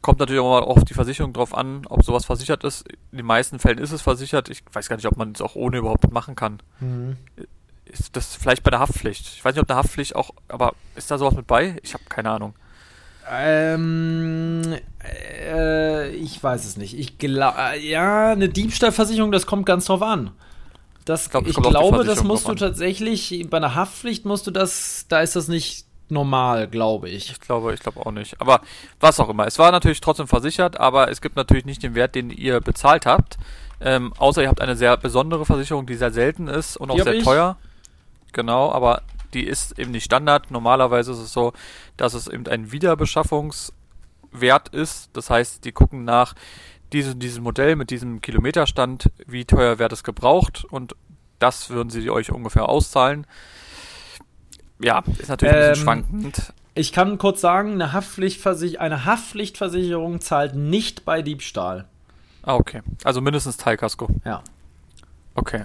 Kommt 0.00 0.20
natürlich 0.20 0.40
auch 0.40 0.60
mal 0.60 0.62
auf 0.62 0.84
die 0.84 0.94
Versicherung 0.94 1.32
drauf 1.32 1.54
an, 1.54 1.84
ob 1.88 2.04
sowas 2.04 2.24
versichert 2.24 2.62
ist. 2.64 2.86
In 3.10 3.18
den 3.18 3.26
meisten 3.26 3.58
Fällen 3.58 3.78
ist 3.78 3.92
es 3.92 4.02
versichert. 4.02 4.48
Ich 4.48 4.62
weiß 4.72 4.88
gar 4.88 4.96
nicht, 4.96 5.06
ob 5.06 5.16
man 5.16 5.32
es 5.32 5.40
auch 5.40 5.56
ohne 5.56 5.78
überhaupt 5.78 6.12
machen 6.12 6.36
kann. 6.36 6.60
Mhm. 6.80 7.16
Ist 7.84 8.14
das 8.16 8.36
vielleicht 8.36 8.62
bei 8.62 8.70
der 8.70 8.80
Haftpflicht? 8.80 9.26
Ich 9.26 9.44
weiß 9.44 9.54
nicht, 9.54 9.62
ob 9.62 9.66
der 9.66 9.76
Haftpflicht 9.76 10.14
auch, 10.14 10.30
aber 10.46 10.74
ist 10.94 11.10
da 11.10 11.18
sowas 11.18 11.34
mit 11.34 11.46
bei? 11.46 11.76
Ich 11.82 11.94
habe 11.94 12.04
keine 12.08 12.30
Ahnung. 12.30 12.54
Ähm, 13.30 14.76
äh, 15.04 16.10
ich 16.10 16.42
weiß 16.42 16.64
es 16.64 16.76
nicht. 16.76 16.98
Ich 16.98 17.18
glaube, 17.18 17.56
äh, 17.58 17.88
ja, 17.88 18.30
eine 18.30 18.48
Diebstahlversicherung, 18.48 19.32
das 19.32 19.46
kommt 19.46 19.66
ganz 19.66 19.86
drauf 19.86 20.02
an. 20.02 20.30
Das, 21.04 21.24
ich, 21.24 21.30
glaub, 21.30 21.46
ich 21.46 21.56
glaube, 21.56 22.04
das 22.04 22.22
musst 22.22 22.48
du 22.48 22.54
tatsächlich, 22.54 23.46
bei 23.48 23.56
einer 23.56 23.74
Haftpflicht 23.74 24.26
musst 24.26 24.46
du 24.46 24.50
das, 24.50 25.06
da 25.08 25.20
ist 25.20 25.36
das 25.36 25.48
nicht 25.48 25.87
normal, 26.10 26.68
glaube 26.68 27.08
ich. 27.08 27.30
Ich 27.30 27.40
glaube, 27.40 27.74
ich 27.74 27.80
glaube 27.80 28.04
auch 28.04 28.10
nicht. 28.10 28.40
Aber 28.40 28.60
was 29.00 29.20
auch 29.20 29.28
immer. 29.28 29.46
Es 29.46 29.58
war 29.58 29.70
natürlich 29.70 30.00
trotzdem 30.00 30.26
versichert, 30.26 30.78
aber 30.78 31.10
es 31.10 31.20
gibt 31.20 31.36
natürlich 31.36 31.64
nicht 31.64 31.82
den 31.82 31.94
Wert, 31.94 32.14
den 32.14 32.30
ihr 32.30 32.60
bezahlt 32.60 33.06
habt. 33.06 33.38
Ähm, 33.80 34.12
außer 34.18 34.42
ihr 34.42 34.48
habt 34.48 34.60
eine 34.60 34.76
sehr 34.76 34.96
besondere 34.96 35.46
Versicherung, 35.46 35.86
die 35.86 35.94
sehr 35.94 36.10
selten 36.10 36.48
ist 36.48 36.76
und 36.76 36.90
auch 36.90 36.98
sehr 37.00 37.14
ich. 37.14 37.24
teuer. 37.24 37.56
Genau, 38.32 38.72
aber 38.72 39.02
die 39.34 39.44
ist 39.44 39.78
eben 39.78 39.90
nicht 39.92 40.04
Standard. 40.04 40.50
Normalerweise 40.50 41.12
ist 41.12 41.18
es 41.18 41.32
so, 41.32 41.52
dass 41.96 42.14
es 42.14 42.28
eben 42.28 42.46
ein 42.46 42.72
Wiederbeschaffungswert 42.72 44.68
ist. 44.72 45.10
Das 45.12 45.30
heißt, 45.30 45.64
die 45.64 45.72
gucken 45.72 46.04
nach 46.04 46.34
diesem, 46.92 47.18
diesem 47.18 47.44
Modell 47.44 47.76
mit 47.76 47.90
diesem 47.90 48.20
Kilometerstand, 48.20 49.10
wie 49.26 49.44
teuer 49.44 49.78
wird 49.78 49.92
es 49.92 50.02
gebraucht 50.02 50.64
und 50.64 50.96
das 51.38 51.70
würden 51.70 51.90
sie 51.90 52.10
euch 52.10 52.32
ungefähr 52.32 52.68
auszahlen. 52.68 53.26
Ja, 54.80 55.02
ist 55.18 55.28
natürlich 55.28 55.54
ein 55.54 55.60
bisschen 55.70 55.74
ähm, 55.74 55.82
schwankend. 55.82 56.52
Ich 56.74 56.92
kann 56.92 57.18
kurz 57.18 57.40
sagen, 57.40 57.72
eine, 57.72 57.92
Haftpflichtversich 57.92 58.80
eine 58.80 59.04
Haftpflichtversicherung 59.04 60.20
zahlt 60.20 60.54
nicht 60.54 61.04
bei 61.04 61.22
Diebstahl. 61.22 61.86
Ah, 62.42 62.54
okay. 62.54 62.82
Also 63.02 63.20
mindestens 63.20 63.56
Teilkasko. 63.56 64.08
Ja. 64.24 64.42
Okay. 65.34 65.64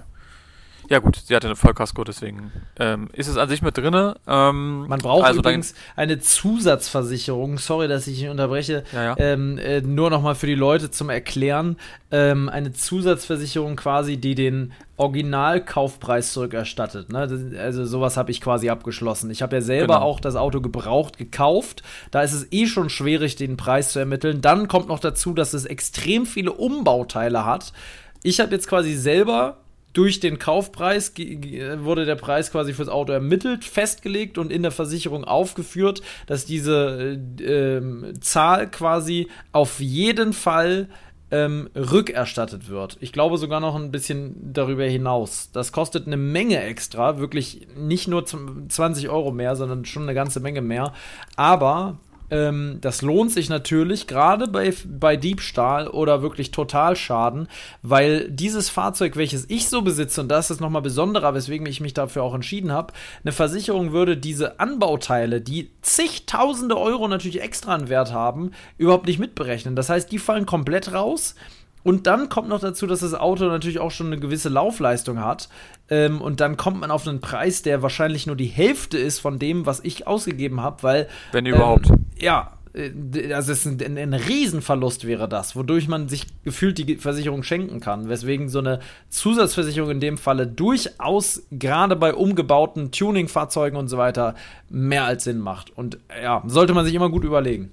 Ja 0.90 1.00
gut, 1.00 1.16
sie 1.25 1.36
hatte 1.36 1.48
eine 1.48 1.56
Vollkasko, 1.56 2.04
deswegen 2.04 2.52
ähm, 2.80 3.10
ist 3.13 3.28
es 3.28 3.38
an 3.38 3.50
sich 3.50 3.62
mit 3.62 3.78
drinne. 3.78 4.16
Ähm, 4.28 4.88
Man 4.88 5.00
braucht 5.00 5.25
also 5.25 5.40
übrigens 5.40 5.74
eine 5.96 6.20
Zusatzversicherung. 6.20 7.58
Sorry, 7.58 7.88
dass 7.88 8.08
ich 8.08 8.28
unterbreche. 8.28 8.84
Ja, 8.92 9.04
ja. 9.04 9.16
Ähm, 9.18 9.58
äh, 9.58 9.82
nur 9.82 10.10
nochmal 10.10 10.36
für 10.36 10.48
die 10.48 10.56
Leute 10.56 10.92
zum 10.92 11.10
Erklären. 11.10 11.78
Ähm, 12.12 12.50
eine 12.50 12.74
Zusatzversicherung 12.74 13.75
quasi, 13.75 14.18
die 14.18 14.36
den 14.36 14.74
Originalkaufpreis 14.98 16.34
zurückerstattet. 16.34 17.12
Ne? 17.12 17.58
Also 17.60 17.86
sowas 17.86 18.18
habe 18.18 18.32
ich 18.32 18.42
quasi 18.42 18.70
abgeschlossen. 18.70 19.32
Ich 19.32 19.42
habe 19.42 19.56
ja 19.56 19.62
selber 19.62 19.96
genau. 19.96 20.06
auch 20.06 20.20
das 20.20 20.36
Auto 20.36 20.62
gebraucht 20.62 21.18
gekauft. 21.18 21.82
Da 22.12 22.22
ist 22.22 22.34
es 22.34 22.48
eh 22.52 22.68
schon 22.68 22.90
schwierig, 22.90 23.36
den 23.36 23.58
Preis 23.58 23.94
zu 23.94 24.00
ermitteln. 24.00 24.42
Dann 24.42 24.68
kommt 24.68 24.90
noch 24.90 25.00
dazu, 25.00 25.34
dass 25.34 25.54
es 25.54 25.66
extrem 25.66 26.25
viele 26.25 26.52
Umbauteile 26.52 27.46
hat. 27.46 27.74
Ich 28.22 28.40
habe 28.40 28.52
jetzt 28.52 28.68
quasi 28.68 28.94
selber 28.96 29.58
durch 29.94 30.20
den 30.20 30.40
Kaufpreis 30.40 31.14
wurde 31.16 32.06
der 32.06 32.16
Preis 32.16 32.52
quasi 32.52 32.74
fürs 32.74 32.90
Auto 32.90 33.14
ermittelt, 33.14 33.64
festgelegt 33.64 34.38
und 34.38 34.52
in 34.52 34.64
der 34.64 34.72
Versicherung 34.72 35.24
aufgeführt, 35.24 36.02
dass 36.26 36.46
diese 36.46 37.18
äh, 37.40 37.44
äh, 37.44 38.14
Zahl 38.20 38.70
quasi 38.70 39.28
auf 39.52 39.80
jeden 39.80 40.34
Fall 40.34 40.90
ähm, 41.34 41.70
rückerstattet 41.76 42.70
wird. 42.70 42.98
Ich 43.02 43.12
glaube 43.12 43.38
sogar 43.38 43.60
noch 43.60 43.76
ein 43.76 43.92
bisschen 43.92 44.54
darüber 44.54 44.84
hinaus. 44.84 45.50
Das 45.52 45.72
kostet 45.72 46.06
eine 46.06 46.18
Menge 46.18 46.62
extra, 46.62 47.18
wirklich 47.18 47.68
nicht 47.76 48.08
nur 48.08 48.24
20 48.26 49.10
Euro 49.10 49.32
mehr, 49.32 49.56
sondern 49.56 49.86
schon 49.86 50.04
eine 50.04 50.14
ganze 50.14 50.40
Menge 50.40 50.62
mehr. 50.62 50.94
Aber 51.36 51.98
ähm, 52.34 52.80
das 52.82 53.04
lohnt 53.04 53.32
sich 53.32 53.48
natürlich, 53.48 54.08
gerade 54.08 54.48
bei, 54.48 54.74
bei 54.86 55.16
Diebstahl 55.16 55.88
oder 55.88 56.24
wirklich 56.24 56.50
Totalschaden, 56.50 57.48
weil 57.84 58.30
dieses 58.32 58.70
Fahrzeug, 58.70 59.16
welches 59.16 59.48
ich 59.50 59.70
so 59.70 59.84
besitze, 59.84 60.22
und 60.22 60.30
das 60.30 60.50
ist 60.50 60.60
nochmal 60.60 60.82
besonderer, 60.82 61.36
weswegen 61.36 61.68
ich 61.68 61.80
mich 61.80 61.94
dafür 61.94 62.24
auch 62.24 62.34
entschieden 62.34 62.72
habe, 62.72 62.94
eine 63.24 63.32
Versicherung 63.32 63.92
würde 63.92 64.18
diese 64.18 64.60
Anbauteile, 64.60 65.42
die 65.42 65.70
zigtausende 65.82 66.78
Euro 66.78 67.08
natürlich 67.08 67.42
extra 67.42 67.75
einen 67.75 67.90
Wert 67.90 68.12
haben, 68.12 68.52
überhaupt 68.80 69.06
nicht 69.06 69.20
mitberechnen. 69.20 69.75
Das 69.75 69.90
heißt, 69.90 70.12
die 70.12 70.20
fallen 70.20 70.48
komplett 70.48 70.92
raus. 70.92 71.36
Und 71.84 72.08
dann 72.08 72.30
kommt 72.30 72.50
noch 72.50 72.62
dazu, 72.62 72.88
dass 72.88 73.02
das 73.02 73.13
Auto 73.13 73.46
natürlich 73.46 73.80
auch 73.80 73.92
schon 73.92 74.08
eine 74.08 74.20
gewisse 74.20 74.50
Laufleistung 74.50 75.20
hat. 75.20 75.50
Ähm, 75.90 76.22
und 76.22 76.40
dann 76.40 76.58
kommt 76.58 76.80
man 76.80 76.92
auf 76.92 77.08
einen 77.08 77.22
Preis, 77.22 77.62
der 77.62 77.82
wahrscheinlich 77.82 78.25
nur 78.25 78.36
die 78.36 78.46
Hälfte 78.46 78.98
ist 78.98 79.20
von 79.20 79.38
dem, 79.38 79.66
was 79.66 79.82
ich 79.82 80.08
ausgegeben 80.08 80.62
habe, 80.62 80.84
weil. 80.84 81.08
Wenn 81.34 81.46
überhaupt. 81.46 81.90
Ähm, 81.90 82.06
ja, 82.18 82.52
äh, 82.74 83.34
also 83.34 83.52
es 83.52 83.66
ist 83.66 83.82
ein, 83.82 83.98
ein, 83.98 84.13
Riesenverlust 84.13 85.06
wäre 85.06 85.28
das, 85.28 85.56
wodurch 85.56 85.88
man 85.88 86.08
sich 86.08 86.28
gefühlt 86.44 86.78
die 86.78 86.96
Versicherung 86.98 87.44
schenken 87.44 87.80
kann. 87.80 88.10
Weswegen 88.10 88.50
so 88.50 88.60
eine 88.60 88.80
Zusatzversicherung 89.10 89.92
in 89.92 90.00
dem 90.00 90.18
Falle 90.18 90.48
durchaus 90.48 91.44
gerade 91.52 91.96
bei 91.96 92.13
umgebauten 92.13 92.92
Tuning-Fahrzeugen 92.92 93.78
und 93.78 93.88
so 93.88 93.98
weiter 93.98 94.36
mehr 94.70 95.06
als 95.06 95.25
Sinn 95.25 95.40
macht. 95.40 95.75
Und 95.75 95.98
ja, 96.22 96.44
sollte 96.46 96.74
man 96.74 96.86
sich 96.86 96.96
immer 96.96 97.10
gut 97.10 97.24
überlegen. 97.24 97.72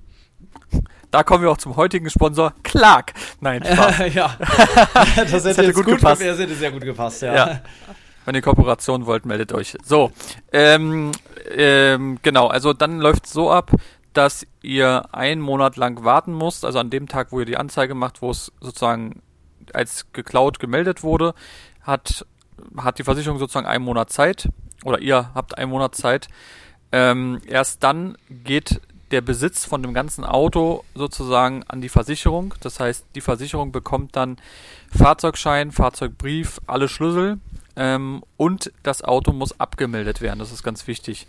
Da 1.11 1.25
kommen 1.25 1.43
wir 1.43 1.51
auch 1.51 1.59
zum 1.59 1.77
heutigen 1.77 2.09
Sponsor, 2.09 2.55
Clark. 2.63 3.15
Nein, 3.41 3.65
Spaß. 3.65 3.99
ja, 4.15 4.37
das, 5.17 5.31
das 5.31 5.45
hätte, 5.45 5.73
gut, 5.73 5.87
gut 5.87 5.97
gepasst. 5.97 6.23
Das 6.23 6.39
hätte 6.39 6.55
sehr 6.55 6.71
gut 6.71 6.83
gepasst, 6.83 7.23
ja. 7.23 7.35
ja. 7.35 7.61
Wenn 8.25 8.35
ihr 8.35 8.43
Kooperation 8.43 9.07
wollt, 9.07 9.27
meldet 9.27 9.53
euch. 9.53 9.77
So, 9.85 10.13
ähm, 10.53 11.11
ähm, 11.51 12.19
genau, 12.23 12.47
also 12.47 12.73
dann 12.73 13.01
läuft 13.01 13.27
es 13.27 13.33
so 13.33 13.51
ab, 13.51 13.73
dass 14.13 14.47
ihr 14.63 15.13
einen 15.13 15.41
Monat 15.41 15.77
lang 15.77 16.05
warten 16.05 16.37
müsst, 16.37 16.65
also 16.65 16.79
an 16.79 16.91
dem 16.91 17.09
Tag, 17.09 17.33
wo 17.33 17.41
ihr 17.41 17.47
die 17.47 17.57
Anzeige 17.57 17.95
macht, 17.95 18.23
wo 18.23 18.31
es 18.31 18.53
sozusagen 18.61 19.23
als 19.73 20.13
geklaut 20.13 20.59
gemeldet 20.59 21.03
wurde, 21.03 21.35
hat, 21.83 22.27
hat 22.77 22.99
die 22.99 23.05
Versicherung 23.05 23.39
sozusagen 23.39 23.67
einen 23.67 23.85
Monat 23.85 24.11
Zeit, 24.11 24.49
oder 24.85 25.01
ihr 25.01 25.31
habt 25.35 25.59
einen 25.59 25.71
Monat 25.71 25.95
Zeit. 25.95 26.29
Ähm, 26.93 27.41
erst 27.47 27.83
dann 27.83 28.17
geht 28.29 28.81
der 29.11 29.21
Besitz 29.21 29.65
von 29.65 29.83
dem 29.83 29.95
ganzen 29.95 30.25
Auto 30.25 30.85
sozusagen 30.95 31.65
an 31.65 31.81
die 31.81 31.89
Versicherung. 31.89 32.55
Das 32.61 32.81
heißt, 32.81 33.07
die 33.15 33.21
Versicherung 33.21 33.73
bekommt 33.73 34.17
dann 34.17 34.37
Fahrzeugschein, 34.97 35.73
Fahrzeugbrief, 35.73 36.61
alle 36.67 36.89
Schlüssel 36.89 37.39
ähm, 37.77 38.23
und 38.37 38.73
das 38.83 39.03
Auto 39.03 39.33
muss 39.33 39.59
abgemeldet 39.59 40.21
werden. 40.21 40.39
Das 40.39 40.53
ist 40.53 40.63
ganz 40.63 40.87
wichtig. 40.87 41.27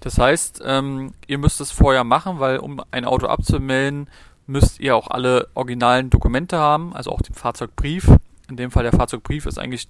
Das 0.00 0.18
heißt, 0.18 0.62
ähm, 0.64 1.12
ihr 1.26 1.38
müsst 1.38 1.60
es 1.60 1.70
vorher 1.70 2.04
machen, 2.04 2.40
weil 2.40 2.58
um 2.58 2.82
ein 2.90 3.04
Auto 3.04 3.26
abzumelden, 3.26 4.08
müsst 4.46 4.80
ihr 4.80 4.96
auch 4.96 5.08
alle 5.08 5.48
originalen 5.54 6.08
Dokumente 6.08 6.56
haben, 6.58 6.94
also 6.94 7.10
auch 7.10 7.20
den 7.20 7.34
Fahrzeugbrief. 7.34 8.10
In 8.48 8.56
dem 8.56 8.70
Fall 8.70 8.84
der 8.84 8.92
Fahrzeugbrief 8.92 9.44
ist 9.44 9.58
eigentlich 9.58 9.88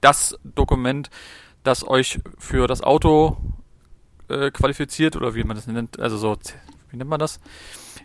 das 0.00 0.36
Dokument, 0.42 1.10
das 1.62 1.86
euch 1.86 2.20
für 2.38 2.66
das 2.66 2.82
Auto 2.82 3.36
äh, 4.28 4.50
qualifiziert 4.50 5.16
oder 5.16 5.34
wie 5.34 5.44
man 5.44 5.56
das 5.56 5.66
nennt, 5.66 6.00
also 6.00 6.16
so, 6.16 6.36
wie 6.90 6.96
nennt 6.96 7.10
man 7.10 7.20
das? 7.20 7.40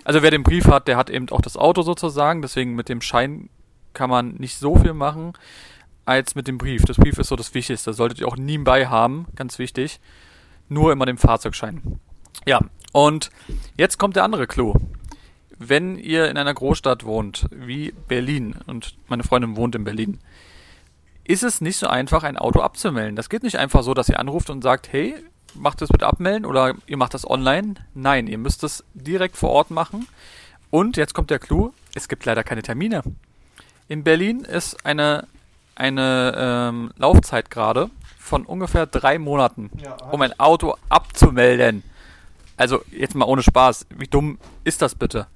Also 0.03 0.21
wer 0.21 0.31
den 0.31 0.43
Brief 0.43 0.65
hat, 0.67 0.87
der 0.87 0.97
hat 0.97 1.09
eben 1.09 1.29
auch 1.29 1.41
das 1.41 1.57
Auto 1.57 1.81
sozusagen, 1.81 2.41
deswegen 2.41 2.75
mit 2.75 2.89
dem 2.89 3.01
Schein 3.01 3.49
kann 3.93 4.09
man 4.09 4.35
nicht 4.35 4.57
so 4.57 4.75
viel 4.75 4.93
machen 4.93 5.33
als 6.05 6.35
mit 6.35 6.47
dem 6.47 6.57
Brief. 6.57 6.83
Das 6.85 6.97
Brief 6.97 7.17
ist 7.19 7.27
so 7.27 7.35
das 7.35 7.53
Wichtigste, 7.53 7.93
solltet 7.93 8.19
ihr 8.19 8.27
auch 8.27 8.37
nie 8.37 8.57
bei 8.57 8.87
haben, 8.87 9.27
ganz 9.35 9.59
wichtig. 9.59 9.99
Nur 10.69 10.91
immer 10.91 11.05
den 11.05 11.17
Fahrzeugschein. 11.17 11.99
Ja, 12.45 12.61
und 12.91 13.29
jetzt 13.77 13.97
kommt 13.97 14.15
der 14.15 14.23
andere 14.23 14.47
Clou. 14.47 14.75
Wenn 15.57 15.97
ihr 15.97 16.29
in 16.29 16.37
einer 16.37 16.53
Großstadt 16.53 17.03
wohnt, 17.05 17.47
wie 17.51 17.93
Berlin, 18.07 18.55
und 18.65 18.95
meine 19.07 19.23
Freundin 19.23 19.55
wohnt 19.55 19.75
in 19.75 19.83
Berlin, 19.83 20.19
ist 21.23 21.43
es 21.43 21.61
nicht 21.61 21.77
so 21.77 21.87
einfach, 21.87 22.23
ein 22.23 22.37
Auto 22.37 22.61
abzumelden. 22.61 23.15
Das 23.15 23.29
geht 23.29 23.43
nicht 23.43 23.57
einfach 23.57 23.83
so, 23.83 23.93
dass 23.93 24.09
ihr 24.09 24.19
anruft 24.19 24.49
und 24.49 24.63
sagt, 24.63 24.91
hey, 24.91 25.15
macht 25.55 25.81
das 25.81 25.89
bitte 25.89 26.07
abmelden 26.07 26.45
oder 26.45 26.73
ihr 26.87 26.97
macht 26.97 27.13
das 27.13 27.29
online. 27.29 27.75
Nein, 27.93 28.27
ihr 28.27 28.37
müsst 28.37 28.63
es 28.63 28.83
direkt 28.93 29.37
vor 29.37 29.49
Ort 29.51 29.71
machen. 29.71 30.07
Und 30.69 30.97
jetzt 30.97 31.13
kommt 31.13 31.29
der 31.29 31.39
Clou, 31.39 31.73
es 31.95 32.07
gibt 32.07 32.25
leider 32.25 32.43
keine 32.43 32.61
Termine. 32.61 33.03
In 33.87 34.03
Berlin 34.03 34.41
ist 34.41 34.85
eine, 34.85 35.27
eine 35.75 36.33
ähm, 36.37 36.91
Laufzeit 36.97 37.51
gerade 37.51 37.89
von 38.17 38.45
ungefähr 38.45 38.85
drei 38.85 39.19
Monaten, 39.19 39.69
ja, 39.81 39.97
um 40.11 40.21
ein 40.21 40.39
Auto 40.39 40.75
abzumelden. 40.87 41.83
Also 42.55 42.81
jetzt 42.91 43.15
mal 43.15 43.25
ohne 43.25 43.43
Spaß, 43.43 43.87
wie 43.97 44.07
dumm 44.07 44.37
ist 44.63 44.81
das 44.81 44.95
bitte? 44.95 45.27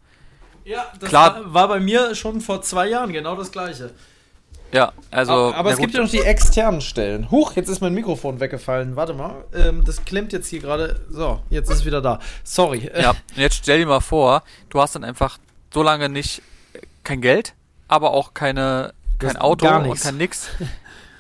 Ja, 0.64 0.86
das 1.00 1.10
Klar. 1.10 1.36
War, 1.36 1.54
war 1.54 1.68
bei 1.68 1.80
mir 1.80 2.16
schon 2.16 2.40
vor 2.40 2.62
zwei 2.62 2.88
Jahren 2.88 3.12
genau 3.12 3.36
das 3.36 3.52
gleiche. 3.52 3.92
Ja, 4.72 4.94
also. 5.12 5.32
aber 5.32 5.56
aber 5.56 5.72
es 5.72 5.78
gibt 5.78 5.94
ja 5.94 6.02
noch 6.02 6.10
die 6.10 6.20
externen 6.20 6.82
Stellen. 6.82 7.32
Huch, 7.32 7.54
jetzt 7.56 7.70
ist 7.70 7.82
mein 7.82 7.94
Mikrofon 7.94 8.40
weggefallen. 8.40 8.96
Warte 8.96 9.14
mal, 9.14 9.46
ähm, 9.54 9.84
das 9.86 10.04
klemmt 10.06 10.34
jetzt 10.34 10.48
hier 10.48 10.60
gerade. 10.60 11.02
So, 11.10 11.40
jetzt 11.50 11.70
ist 11.70 11.80
es 11.80 11.86
wieder 11.86 12.02
da. 12.02 12.20
Sorry. 12.44 12.90
Ja, 12.94 13.12
und 13.36 13.38
jetzt 13.38 13.56
stell 13.56 13.80
dir 13.80 13.86
mal 13.86 14.02
vor, 14.02 14.44
du 14.70 14.82
hast 14.82 14.96
dann 14.96 15.04
einfach 15.04 15.38
so 15.74 15.84
lange 15.84 16.10
nicht 16.10 16.42
äh, 16.74 16.80
kein 17.04 17.22
Geld, 17.22 17.54
aber 17.88 18.12
auch 18.12 18.34
keine, 18.34 18.94
kein 19.20 19.38
Auto 19.38 19.66
gar 19.66 19.86
und 19.86 20.00
kein 20.00 20.18
nix. 20.18 20.50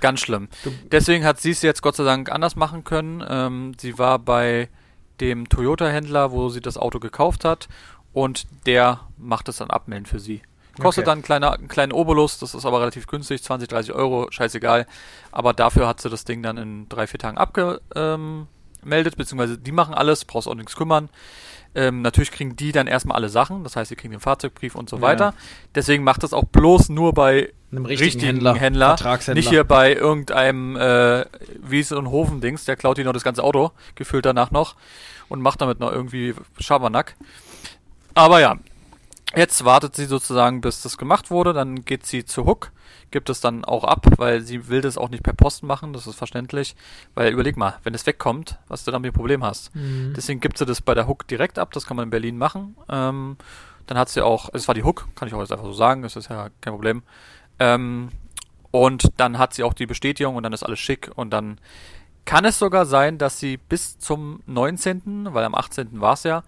Ganz 0.02 0.20
schlimm. 0.20 0.50
Deswegen 0.92 1.24
hat 1.24 1.40
sie 1.40 1.52
es 1.52 1.62
jetzt 1.62 1.82
Gott 1.82 1.96
sei 1.96 2.04
Dank 2.04 2.32
anders 2.32 2.56
machen 2.56 2.84
können. 2.84 3.26
Ähm, 3.28 3.72
sie 3.80 3.98
war 3.98 4.20
bei 4.20 4.70
dem 5.20 5.50
Toyota-Händler, 5.50 6.32
wo 6.32 6.50
sie 6.50 6.62
das 6.62 6.78
Auto 6.78 7.00
gekauft 7.00 7.46
hat 7.46 7.68
und 8.14 8.46
der 8.66 9.00
macht 9.18 9.50
es 9.50 9.58
dann 9.58 9.70
abmelden 9.70 10.06
für 10.06 10.20
sie. 10.20 10.42
Kostet 10.80 11.04
Okay. 11.04 11.06
dann 11.06 11.14
einen, 11.20 11.24
kleiner, 11.24 11.54
einen 11.54 11.68
kleinen 11.68 11.92
Obolus, 11.94 12.38
das 12.40 12.54
ist 12.54 12.66
aber 12.66 12.80
relativ 12.82 13.08
günstig, 13.08 13.42
20, 13.44 13.70
30 13.70 13.94
Euro, 13.94 14.28
scheißegal. 14.30 14.86
Aber 15.32 15.54
dafür 15.54 15.88
hat 15.88 16.02
sie 16.02 16.10
das 16.10 16.26
Ding 16.26 16.44
dann 16.44 16.58
in 16.58 16.90
drei, 16.90 17.08
vier 17.08 17.20
Tagen 17.20 17.38
abgemeldet, 17.38 17.86
ähm, 17.96 18.48
beziehungsweise 19.18 19.58
die 19.58 19.72
machen 19.72 19.94
alles, 19.94 20.26
brauchst 20.26 20.48
auch 20.48 20.56
nichts 20.56 20.76
kümmern. 20.76 21.10
Ähm, 21.78 22.02
natürlich 22.02 22.32
kriegen 22.32 22.56
die 22.56 22.72
dann 22.72 22.88
erstmal 22.88 23.18
alle 23.18 23.28
Sachen, 23.30 23.64
das 23.66 23.76
heißt, 23.76 23.90
sie 23.90 23.96
kriegen 23.98 24.12
den 24.12 24.22
Fahrzeugbrief 24.22 24.76
und 24.76 24.90
so 24.90 24.96
Ja. 24.98 25.02
weiter. 25.02 25.34
Deswegen 25.76 26.04
macht 26.06 26.24
das 26.24 26.32
auch 26.34 26.46
bloß 26.46 26.88
nur 26.90 27.14
bei 27.14 27.52
Einem 27.72 27.86
richtigen, 27.86 28.06
richtigen 28.06 28.26
Händler, 28.28 28.56
Händler, 28.56 28.88
Vertragshändler. 28.98 29.40
nicht 29.40 29.50
hier 29.50 29.64
bei 29.66 29.94
irgendeinem 29.94 30.78
äh, 30.78 31.26
Wies- 31.62 31.92
und 31.92 32.10
Hofen-Dings, 32.12 32.64
der 32.66 32.78
klaut 32.78 32.98
dir 32.98 33.04
noch 33.04 33.12
das 33.14 33.24
ganze 33.24 33.44
Auto, 33.44 33.72
gefühlt 33.96 34.26
danach 34.26 34.52
noch, 34.52 34.76
und 35.28 35.42
macht 35.42 35.60
damit 35.60 35.80
noch 35.82 35.92
irgendwie 35.92 36.34
Schabernack. 36.60 37.16
Aber 38.14 38.40
ja, 38.40 38.56
jetzt 39.36 39.66
wartet 39.66 39.96
sie 39.96 40.06
sozusagen, 40.06 40.62
bis 40.62 40.82
das 40.82 40.98
gemacht 40.98 41.32
wurde, 41.32 41.54
dann 41.54 41.86
geht 41.86 42.06
sie 42.06 42.26
zu 42.26 42.46
Hook, 42.46 42.72
gibt 43.12 43.30
es 43.30 43.42
dann 43.42 43.66
auch 43.66 43.84
ab, 43.84 44.06
weil 44.18 44.42
sie 44.42 44.68
will 44.68 44.82
das 44.82 44.98
auch 44.98 45.10
nicht 45.10 45.24
per 45.24 45.34
Post 45.34 45.64
machen, 45.64 45.94
das 45.94 46.08
ist 46.08 46.16
verständlich, 46.16 46.76
weil 47.14 47.32
überleg 47.32 47.58
mal, 47.58 47.78
wenn 47.84 47.94
es 47.94 48.06
wegkommt, 48.06 48.60
was 48.68 48.84
du 48.84 48.92
dann 48.92 49.02
mit 49.02 49.14
dem 49.14 49.18
Problem 49.18 49.44
hast. 49.44 49.76
Mhm. 49.76 50.14
Deswegen 50.16 50.40
gibt 50.40 50.58
sie 50.58 50.66
das 50.66 50.82
bei 50.82 50.94
der 50.94 51.08
Hook 51.08 51.28
direkt 51.28 51.60
ab, 51.60 51.72
das 51.74 51.86
kann 51.86 51.98
man 51.98 52.06
in 52.06 52.10
Berlin 52.10 52.38
machen. 52.38 52.76
Ähm, 52.90 53.38
dann 53.88 53.98
hat 53.98 54.10
sie 54.10 54.22
auch, 54.22 54.50
es 54.54 54.68
war 54.68 54.76
die 54.76 54.84
Hook, 54.84 55.08
kann 55.16 55.28
ich 55.28 55.34
auch 55.34 55.40
jetzt 55.40 55.52
einfach 55.52 55.66
so 55.66 55.74
sagen, 55.74 56.02
das 56.02 56.16
ist 56.16 56.30
ja 56.30 56.50
kein 56.62 56.74
Problem. 56.74 57.04
Ähm, 57.60 58.10
und 58.72 59.12
dann 59.18 59.38
hat 59.38 59.54
sie 59.54 59.64
auch 59.64 59.74
die 59.74 59.86
Bestätigung 59.86 60.36
und 60.36 60.44
dann 60.44 60.54
ist 60.54 60.64
alles 60.64 60.80
schick 60.80 61.10
und 61.16 61.32
dann 61.32 61.60
kann 62.26 62.44
es 62.44 62.58
sogar 62.60 62.86
sein, 62.86 63.18
dass 63.18 63.40
sie 63.40 63.58
bis 63.58 64.00
zum 64.00 64.42
19., 64.48 65.30
weil 65.32 65.46
am 65.46 65.56
18. 65.56 66.02
war 66.02 66.14
es 66.14 66.24
ja, 66.24 66.44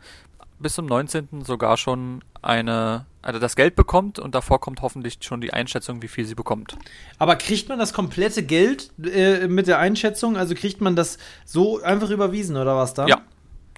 bis 0.59 0.73
zum 0.73 0.85
19. 0.85 1.43
sogar 1.43 1.77
schon 1.77 2.23
eine, 2.41 3.05
also 3.21 3.39
das 3.39 3.55
Geld 3.55 3.75
bekommt 3.75 4.19
und 4.19 4.35
davor 4.35 4.59
kommt 4.59 4.81
hoffentlich 4.81 5.17
schon 5.21 5.41
die 5.41 5.53
Einschätzung, 5.53 6.01
wie 6.01 6.07
viel 6.07 6.25
sie 6.25 6.35
bekommt. 6.35 6.77
Aber 7.19 7.35
kriegt 7.35 7.69
man 7.69 7.79
das 7.79 7.93
komplette 7.93 8.43
Geld 8.43 8.91
äh, 9.03 9.47
mit 9.47 9.67
der 9.67 9.79
Einschätzung? 9.79 10.37
Also 10.37 10.55
kriegt 10.55 10.81
man 10.81 10.95
das 10.95 11.17
so 11.45 11.81
einfach 11.81 12.09
überwiesen 12.09 12.57
oder 12.57 12.75
was 12.75 12.93
da? 12.93 13.07
Ja, 13.07 13.21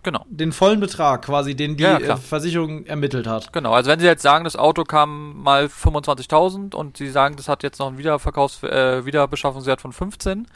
genau. 0.04 0.26
Den 0.30 0.52
vollen 0.52 0.80
Betrag 0.80 1.24
quasi, 1.26 1.56
den 1.56 1.78
die 1.78 1.84
Ja, 1.84 1.98
äh. 1.98 2.18
Versicherung 2.18 2.86
ermittelt 2.86 3.28
hat. 3.28 3.54
Genau, 3.54 3.74
also 3.74 3.90
wenn 3.90 4.00
Sie 4.00 4.06
jetzt 4.06 4.22
sagen, 4.22 4.44
das 4.44 4.56
Auto 4.56 4.84
kam 4.84 5.42
mal 5.42 5.66
25.000 5.66 6.74
und 6.76 6.98
Sie 6.98 7.10
sagen, 7.10 7.36
das 7.36 7.48
hat 7.48 7.64
jetzt 7.64 7.80
noch 7.80 7.88
einen 7.88 7.98
Wiederverkaufs-, 7.98 8.64
äh, 8.64 9.06
Wiederbeschaffungswert 9.06 9.82
von 9.82 9.92
15 9.94 10.48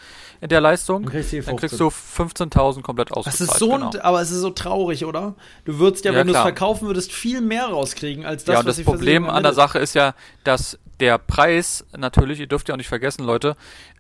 in 0.42 0.50
der 0.50 0.62
Leistung, 0.62 1.04
Dann 1.04 1.12
kriegst 1.12 1.32
du 1.32 1.38
die 1.38 1.46
dann 1.46 1.58
kriegst 1.58 1.78
15. 1.78 2.50
du 2.50 2.54
15.000 2.56 2.82
komplett 2.82 3.10
Das 3.12 3.18
ausgezahlt. 3.18 3.50
ist 3.52 3.60
so, 3.60 3.70
genau. 3.70 3.92
aber 4.02 4.22
es 4.22 4.32
ist 4.32 4.42
so 4.42 4.50
traurig, 4.50 5.06
oder? 5.06 5.36
Du 5.66 5.80
würdest 5.80 6.06
ja, 6.06 6.12
Ja, 6.12 6.20
wenn 6.20 6.28
du 6.28 6.34
es 6.34 6.40
verkaufen 6.40 6.88
würdest, 6.88 7.12
viel 7.12 7.42
mehr 7.42 7.68
rauskriegen 7.68 8.26
als 8.26 8.44
das, 8.44 8.54
ja, 8.54 8.60
was 8.60 8.62
und 8.62 8.68
das 8.68 8.76
die 8.78 8.84
Problem 8.84 9.30
an 9.30 9.44
der. 9.44 9.54
Sache 9.54 9.80
ist 9.80 9.94
ja, 9.94 10.14
dass 10.44 10.80
der 11.00 11.18
Preis 11.18 11.86
natürlich, 11.96 12.40
ihr 12.40 12.48
dürft 12.48 12.70
ja 12.70 12.76
auch 12.76 12.78
nicht 12.78 12.88
vergessen, 12.88 13.24
Leute, 13.26 13.56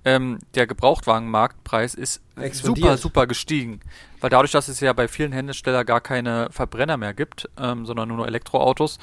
ähm, 0.06 0.40
der 0.56 0.68
Gebrauchtwagenmarktpreis 0.68 1.96
ist 1.96 2.22
Explodiert. 2.36 2.86
super, 2.86 2.98
super 2.98 3.28
gestiegen. 3.28 3.80
Weil 4.22 4.30
dadurch, 4.30 4.52
dass 4.52 4.68
es 4.68 4.80
ja 4.80 4.94
bei 4.94 5.08
vielen 5.08 5.32
Herstellern 5.32 5.86
gar 5.86 6.02
keine 6.02 6.50
Verbrenner 6.52 6.98
mehr 6.98 7.14
gibt, 7.14 7.50
ähm, 7.58 7.86
sondern 7.86 8.10
nur 8.10 8.28
Elektroautos, 8.28 9.00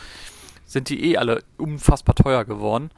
sind 0.66 0.88
die 0.88 1.10
eh 1.10 1.16
alle 1.16 1.42
unfassbar 1.58 2.14
teuer 2.14 2.44
geworden. 2.44 2.90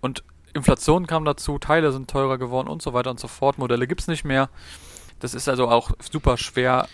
Und 0.00 0.24
Inflation 0.52 1.06
kam 1.06 1.24
dazu, 1.24 1.58
Teile 1.58 1.92
sind 1.92 2.10
teurer 2.10 2.38
geworden 2.38 2.68
und 2.68 2.82
so 2.82 2.92
weiter 2.92 3.10
und 3.10 3.20
so 3.20 3.28
fort. 3.28 3.58
Modelle 3.58 3.86
gibt's 3.86 4.08
nicht 4.08 4.24
mehr. 4.24 4.48
Das 5.20 5.34
ist 5.34 5.48
also 5.48 5.68
auch 5.68 5.92
super 6.00 6.36
schwer 6.36 6.88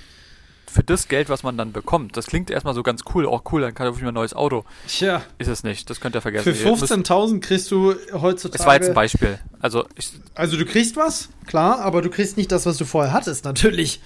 für 0.71 0.83
das 0.83 1.09
Geld, 1.09 1.29
was 1.29 1.43
man 1.43 1.57
dann 1.57 1.73
bekommt. 1.73 2.17
Das 2.17 2.27
klingt 2.27 2.51
erstmal 2.51 2.75
so 2.75 2.83
ganz 2.83 3.03
cool, 3.15 3.27
auch 3.27 3.43
cool, 3.53 3.61
dann 3.63 3.75
kann 3.75 3.93
ich 3.93 4.01
mir 4.03 4.09
ein 4.09 4.15
neues 4.15 4.35
Auto. 4.35 4.65
Tja, 4.89 5.23
Ist 5.39 5.49
es 5.49 5.63
nicht, 5.65 5.89
das 5.91 6.01
könnt 6.01 6.15
ihr 6.15 6.21
vergessen. 6.21 6.55
für 6.55 6.59
Ihr 6.65 6.71
müsst- 6.71 6.91
15.000 6.93 7.41
kriegst 7.41 7.71
du 7.71 7.95
heutzutage. 8.13 8.61
Es 8.61 8.67
war 8.67 8.75
jetzt 8.75 8.89
ein 8.89 8.95
Beispiel. 8.95 9.39
Also, 9.61 9.85
ich, 9.97 10.11
Also 10.35 10.57
du 10.57 10.65
kriegst 10.65 10.97
was, 10.97 11.29
klar, 11.47 11.81
aber 11.81 12.03
du 12.03 12.11
kriegst 12.11 12.37
nicht 12.37 12.51
das, 12.53 12.67
was 12.67 12.77
du 12.77 12.85
vorher 12.85 13.13
hattest, 13.13 13.45
natürlich. 13.45 14.01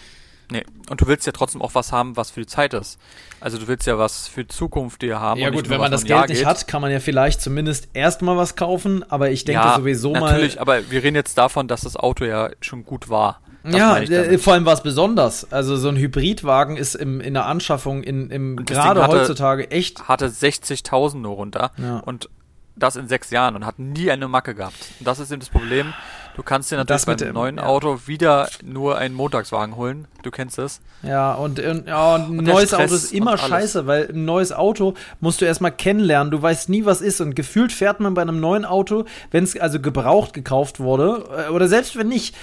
nee. 0.50 0.64
Und 0.88 1.00
du 1.00 1.06
willst 1.06 1.24
ja 1.26 1.32
trotzdem 1.32 1.62
auch 1.62 1.74
was 1.74 1.92
haben, 1.92 2.16
was 2.16 2.30
für 2.32 2.40
die 2.40 2.46
Zeit 2.46 2.74
ist. 2.74 2.98
Also, 3.40 3.56
du 3.58 3.68
willst 3.68 3.86
ja 3.86 3.96
was 3.98 4.26
für 4.28 4.42
die 4.44 4.48
Zukunft 4.48 5.00
dir 5.02 5.18
haben. 5.20 5.40
Ja 5.40 5.50
gut, 5.50 5.68
wenn 5.70 5.80
man 5.80 5.90
das 5.92 6.04
Geld 6.04 6.28
nicht 6.28 6.40
Jahr 6.42 6.50
hat, 6.50 6.66
kann 6.68 6.82
man 6.82 6.90
ja 6.90 7.00
vielleicht 7.00 7.40
zumindest 7.40 7.88
erstmal 7.94 8.36
was 8.36 8.54
kaufen, 8.56 9.02
aber 9.10 9.30
ich 9.30 9.44
denke 9.44 9.62
ja, 9.62 9.76
sowieso 9.76 10.12
natürlich, 10.12 10.56
mal. 10.56 10.60
aber 10.62 10.90
wir 10.90 11.02
reden 11.02 11.14
jetzt 11.16 11.38
davon, 11.38 11.68
dass 11.68 11.82
das 11.82 11.96
Auto 11.96 12.24
ja 12.24 12.50
schon 12.60 12.84
gut 12.84 13.08
war. 13.08 13.40
Das 13.62 13.74
ja, 13.74 13.96
äh, 13.98 14.38
vor 14.38 14.54
allem 14.54 14.64
war 14.64 14.72
es 14.74 14.82
besonders. 14.82 15.52
Also 15.52 15.76
so 15.76 15.88
ein 15.88 15.96
Hybridwagen 15.96 16.76
ist 16.76 16.94
im, 16.94 17.20
in 17.20 17.34
der 17.34 17.46
Anschaffung 17.46 18.02
in, 18.02 18.30
im 18.30 18.56
gerade 18.64 19.02
hatte- 19.02 19.18
heutzutage 19.20 19.70
echt. 19.70 20.08
hatte 20.08 20.26
60.000 20.28 21.18
nur 21.18 21.34
runter 21.34 21.70
Ja. 21.76 21.98
und 21.98 22.28
das 22.76 22.96
in 22.96 23.08
sechs 23.08 23.30
Jahren 23.30 23.56
und 23.56 23.66
hat 23.66 23.78
nie 23.78 24.10
eine 24.10 24.28
Macke 24.28 24.54
gehabt. 24.54 24.76
Und 24.98 25.06
das 25.06 25.18
ist 25.18 25.30
eben 25.30 25.40
das 25.40 25.50
Problem. 25.50 25.92
Du 26.40 26.44
kannst 26.44 26.70
dir 26.72 26.76
natürlich 26.78 27.02
Das 27.02 27.06
mit 27.06 27.18
beim 27.18 27.28
dem- 27.28 27.34
neuen 27.34 27.56
ja. 27.58 27.64
Auto 27.66 28.00
wieder 28.06 28.48
nur 28.64 28.96
einen 28.96 29.14
Montagswagen 29.14 29.76
holen. 29.76 30.06
Du 30.22 30.30
kennst 30.30 30.58
es. 30.58 30.80
Ja, 31.02 31.32
und, 31.34 31.58
und, 31.60 31.86
ja, 31.86 32.14
und 32.14 32.22
ein 32.32 32.38
Und 32.38 32.44
neues 32.46 32.72
Auto 32.74 32.94
ist 32.94 33.12
immer 33.12 33.36
scheiße, 33.38 33.86
weil 33.86 34.08
ein 34.10 34.24
neues 34.24 34.50
Auto 34.52 34.94
musst 35.20 35.40
du 35.42 35.44
erstmal 35.46 35.72
kennenlernen. 35.72 36.30
Du 36.30 36.40
weißt 36.40 36.70
nie, 36.70 36.84
was 36.86 37.02
ist. 37.02 37.20
Und 37.20 37.36
gefühlt 37.36 37.72
fährt 37.72 38.00
man 38.00 38.14
bei 38.14 38.22
einem 38.22 38.40
neuen 38.40 38.64
Auto, 38.64 39.04
wenn 39.30 39.44
es 39.44 39.58
also 39.58 39.80
gebraucht 39.80 40.32
gekauft 40.32 40.80
wurde, 40.80 41.24
äh, 41.46 41.50
oder 41.50 41.68
selbst 41.68 41.96
wenn 41.96 42.08
nicht, 42.08 42.34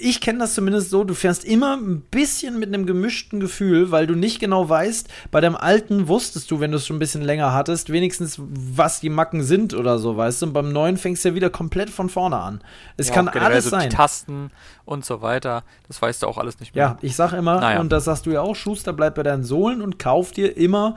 ich 0.00 0.20
kenne 0.20 0.40
das 0.40 0.54
zumindest 0.54 0.90
so, 0.90 1.04
du 1.04 1.14
fährst 1.14 1.44
immer 1.44 1.76
ein 1.76 2.00
bisschen 2.10 2.58
mit 2.58 2.68
einem 2.74 2.86
gemischten 2.86 3.38
Gefühl, 3.38 3.92
weil 3.92 4.08
du 4.08 4.14
nicht 4.16 4.40
genau 4.40 4.68
weißt, 4.68 5.08
bei 5.30 5.40
deinem 5.40 5.56
alten 5.56 6.08
wusstest 6.08 6.50
du, 6.50 6.58
wenn 6.58 6.72
du 6.72 6.76
es 6.78 6.86
schon 6.86 6.96
ein 6.96 7.00
bisschen 7.00 7.22
länger 7.22 7.52
hattest, 7.52 7.90
wenigstens, 7.92 8.36
was 8.40 8.98
die 9.00 9.10
Macken 9.10 9.42
sind 9.44 9.74
oder 9.74 9.98
so, 10.00 10.16
weißt 10.16 10.42
du. 10.42 10.46
Und 10.46 10.52
beim 10.54 10.72
neuen 10.72 10.96
fängst 10.96 11.24
du 11.24 11.28
ja 11.30 11.34
wieder 11.36 11.50
komplett 11.50 11.90
von 11.90 12.08
vorne 12.08 12.36
an. 12.38 12.60
Es 12.96 13.08
Ja, 13.08 13.14
kann 13.14 13.27
generell 13.32 13.52
alles 13.52 13.64
so 13.64 13.70
sein. 13.70 13.88
Die 13.90 13.96
Tasten 13.96 14.50
und 14.84 15.04
so 15.04 15.22
weiter. 15.22 15.64
Das 15.86 16.00
weißt 16.02 16.22
du 16.22 16.26
auch 16.26 16.38
alles 16.38 16.60
nicht 16.60 16.74
mehr. 16.74 16.84
Ja, 16.84 16.98
ich 17.02 17.14
sag 17.16 17.32
immer, 17.32 17.60
Naja. 17.60 17.80
und 17.80 17.90
das 17.90 18.04
sagst 18.04 18.26
du 18.26 18.30
ja 18.30 18.40
auch, 18.40 18.54
Schuster, 18.56 18.92
bleib 18.92 19.14
bei 19.14 19.22
deinen 19.22 19.44
Sohlen 19.44 19.82
und 19.82 19.98
kauf 19.98 20.32
dir 20.32 20.56
immer 20.56 20.96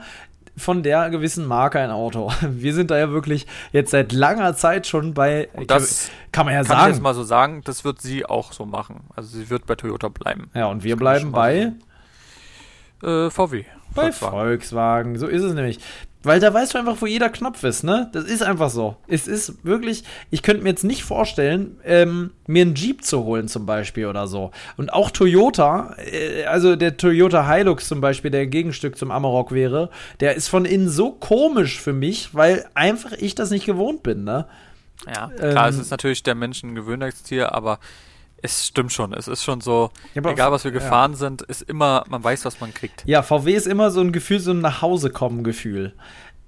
von 0.56 0.82
der 0.82 1.08
gewissen 1.08 1.46
Marke 1.46 1.78
ein 1.80 1.90
Auto. 1.90 2.30
Wir 2.42 2.74
sind 2.74 2.90
da 2.90 2.98
ja 2.98 3.10
wirklich 3.10 3.46
jetzt 3.72 3.90
seit 3.90 4.12
langer 4.12 4.54
Zeit 4.54 4.86
schon 4.86 5.14
bei, 5.14 5.48
Und 5.54 5.70
das 5.70 6.10
kann 6.30 6.44
man 6.44 6.54
ja 6.54 6.62
kann 6.62 6.72
ich 6.72 6.86
jetzt 6.86 6.92
sagen. 6.96 7.02
mal 7.02 7.14
so 7.14 7.22
sagen, 7.22 7.62
das 7.64 7.84
wird 7.84 8.02
sie 8.02 8.26
auch 8.26 8.52
so 8.52 8.66
machen. 8.66 9.00
Also 9.16 9.28
sie 9.38 9.48
wird 9.48 9.64
bei 9.66 9.76
Toyota 9.76 10.08
bleiben. 10.08 10.50
Ja, 10.54 10.66
und 10.66 10.84
wir 10.84 10.96
Das 10.96 10.98
kann 10.98 11.32
bleiben 11.32 11.32
bei, 11.32 11.72
Äh, 13.02 13.30
VW. 13.30 13.64
bei 13.94 14.02
Volkswagen. 14.12 14.32
Volkswagen. 14.32 15.18
So 15.18 15.26
ist 15.26 15.42
es 15.42 15.54
nämlich. 15.54 15.78
Weil 16.22 16.38
da 16.38 16.54
weißt 16.54 16.74
du 16.74 16.78
einfach, 16.78 16.96
wo 17.00 17.06
jeder 17.06 17.28
Knopf 17.28 17.64
ist, 17.64 17.82
ne? 17.82 18.08
Das 18.12 18.24
ist 18.24 18.42
einfach 18.42 18.70
so. 18.70 18.96
Es 19.08 19.26
ist 19.26 19.64
wirklich, 19.64 20.04
ich 20.30 20.42
könnte 20.42 20.62
mir 20.62 20.68
jetzt 20.70 20.84
nicht 20.84 21.02
vorstellen, 21.02 21.80
ähm, 21.84 22.30
mir 22.46 22.62
einen 22.62 22.74
Jeep 22.74 23.04
zu 23.04 23.24
holen 23.24 23.48
zum 23.48 23.66
Beispiel 23.66 24.06
oder 24.06 24.26
so. 24.28 24.52
Und 24.76 24.92
auch 24.92 25.10
Toyota, 25.10 25.96
äh, 25.98 26.44
also 26.44 26.76
der 26.76 26.96
Toyota 26.96 27.52
Hilux 27.52 27.88
zum 27.88 28.00
Beispiel, 28.00 28.30
der 28.30 28.46
Gegenstück 28.46 28.96
zum 28.96 29.10
Amarok 29.10 29.52
wäre, 29.52 29.90
der 30.20 30.34
ist 30.36 30.48
von 30.48 30.64
innen 30.64 30.88
so 30.88 31.10
komisch 31.10 31.80
für 31.80 31.92
mich, 31.92 32.34
weil 32.34 32.66
einfach 32.74 33.12
ich 33.12 33.34
das 33.34 33.50
nicht 33.50 33.66
gewohnt 33.66 34.02
bin, 34.02 34.24
ne? 34.24 34.46
Ja, 35.06 35.28
klar, 35.36 35.68
Ähm, 35.68 35.74
es 35.74 35.78
ist 35.80 35.90
natürlich 35.90 36.22
der 36.22 36.36
Menschen 36.36 36.70
ein 36.70 36.74
Gewöhnungstier, 36.76 37.52
aber 37.52 37.80
es 38.42 38.66
stimmt 38.66 38.92
schon. 38.92 39.12
Es 39.14 39.28
ist 39.28 39.42
schon 39.44 39.60
so, 39.60 39.90
Ja, 40.14 40.22
egal 40.28 40.52
was 40.52 40.64
wir 40.64 40.72
ja. 40.72 40.78
gefahren 40.78 41.14
sind, 41.14 41.42
ist 41.42 41.62
immer, 41.62 42.04
man 42.08 42.22
weiß, 42.22 42.44
was 42.44 42.60
man 42.60 42.74
kriegt. 42.74 43.04
Ja, 43.06 43.22
VW 43.22 43.54
ist 43.54 43.66
immer 43.66 43.90
so 43.90 44.00
ein 44.00 44.12
Gefühl, 44.12 44.40
so 44.40 44.50
ein 44.50 44.60
Nachhause-kommen-Gefühl. 44.60 45.92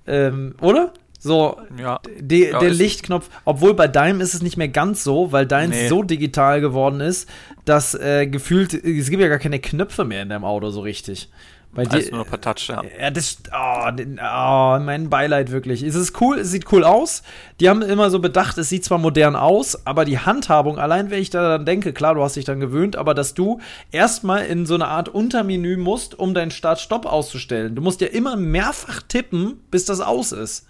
Ähm, 0.06 0.54
oder? 0.60 0.92
So, 1.18 1.58
Ja. 1.78 2.00
Ja, 2.20 2.58
der 2.58 2.70
Lichtknopf, 2.70 3.30
obwohl 3.46 3.72
bei 3.74 3.88
deinem 3.88 4.20
ist 4.20 4.34
es 4.34 4.42
nicht 4.42 4.56
mehr 4.58 4.68
ganz 4.68 5.02
so, 5.04 5.32
weil 5.32 5.46
deins 5.46 5.74
Nee. 5.74 5.88
so 5.88 6.02
digital 6.02 6.60
geworden 6.60 7.00
ist, 7.00 7.28
dass 7.64 7.94
äh, 7.94 8.26
gefühlt, 8.26 8.74
es 8.74 9.08
gibt 9.08 9.22
ja 9.22 9.28
gar 9.28 9.38
keine 9.38 9.58
Knöpfe 9.58 10.04
mehr 10.04 10.22
in 10.22 10.28
deinem 10.28 10.44
Auto 10.44 10.68
so 10.70 10.80
richtig. 10.80 11.30
Bei 11.74 11.84
dir, 11.84 12.08
nur 12.10 12.20
noch 12.20 12.28
per 12.28 12.40
Touch, 12.40 12.68
ja. 12.68 12.82
ja, 13.00 13.10
das, 13.10 13.38
oh, 13.52 13.90
oh, 13.90 14.78
mein 14.80 15.10
Beileid 15.10 15.50
wirklich. 15.50 15.82
Es 15.82 15.94
ist 15.94 16.20
cool, 16.20 16.38
es 16.38 16.50
sieht 16.50 16.70
cool 16.72 16.84
aus. 16.84 17.22
Die 17.60 17.68
haben 17.68 17.82
immer 17.82 18.10
so 18.10 18.20
bedacht, 18.20 18.56
es 18.58 18.68
sieht 18.68 18.84
zwar 18.84 18.98
modern 18.98 19.34
aus, 19.34 19.84
aber 19.86 20.04
die 20.04 20.18
Handhabung, 20.18 20.78
allein 20.78 21.10
wenn 21.10 21.20
ich 21.20 21.30
da 21.30 21.48
dann 21.48 21.66
denke, 21.66 21.92
klar, 21.92 22.14
du 22.14 22.22
hast 22.22 22.36
dich 22.36 22.44
dann 22.44 22.60
gewöhnt, 22.60 22.96
aber 22.96 23.14
dass 23.14 23.34
du 23.34 23.60
erstmal 23.90 24.46
in 24.46 24.66
so 24.66 24.74
eine 24.74 24.86
Art 24.88 25.08
Untermenü 25.08 25.76
musst, 25.76 26.18
um 26.18 26.32
deinen 26.32 26.52
Start-Stopp 26.52 27.06
auszustellen. 27.06 27.74
Du 27.74 27.82
musst 27.82 28.00
ja 28.00 28.06
immer 28.06 28.36
mehrfach 28.36 29.02
tippen, 29.02 29.60
bis 29.70 29.84
das 29.84 30.00
aus 30.00 30.32
ist. 30.32 30.66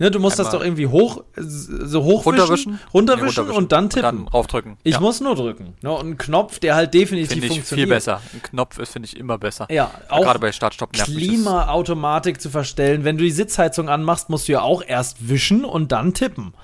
Ne, 0.00 0.10
du 0.10 0.18
musst 0.18 0.38
das 0.40 0.46
Einmal 0.48 0.58
doch 0.58 0.64
irgendwie 0.66 0.86
hoch, 0.88 1.22
so 1.36 2.02
hochwischen, 2.02 2.40
Runterwischen? 2.40 2.80
runterwischen, 2.92 3.46
Nee, 3.48 3.52
und 3.54 3.70
dann 3.72 3.90
tippen. 3.90 4.08
Und 4.10 4.24
dann 4.24 4.28
raufdrücken. 4.28 4.76
ich 4.82 4.94
ja. 4.94 5.00
muss 5.00 5.20
nur 5.20 5.36
drücken. 5.36 5.74
Ne, 5.82 5.92
und 5.92 6.08
ein 6.08 6.18
Knopf, 6.18 6.58
der 6.58 6.74
halt 6.74 6.92
definitiv 6.94 7.30
Finde 7.30 7.46
ich 7.46 7.52
funktioniert. 7.52 7.88
viel 7.88 7.94
besser. 7.94 8.20
Ein 8.32 8.42
Knopf 8.42 8.78
ist, 8.78 8.90
finde 8.92 9.06
ich, 9.06 9.16
immer 9.16 9.38
besser. 9.38 9.68
Ja, 9.70 9.90
auch 10.08 10.22
Gerade 10.22 10.40
bei 10.40 10.50
Start-Stopp 10.50 10.92
das. 10.94 11.04
Klimaautomatik 11.06 12.40
zu 12.40 12.50
verstellen. 12.50 13.04
Wenn 13.04 13.18
du 13.18 13.24
die 13.24 13.30
Sitzheizung 13.30 13.88
anmachst, 13.88 14.30
musst 14.30 14.48
du 14.48 14.52
ja 14.52 14.62
auch 14.62 14.82
erst 14.84 15.28
wischen 15.28 15.64
und 15.64 15.92
dann 15.92 16.12
tippen. 16.12 16.54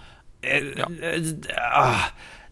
Äh, 0.43 0.63
Ja. 0.79 0.87
äh, 1.01 1.23
ah, 1.73 1.95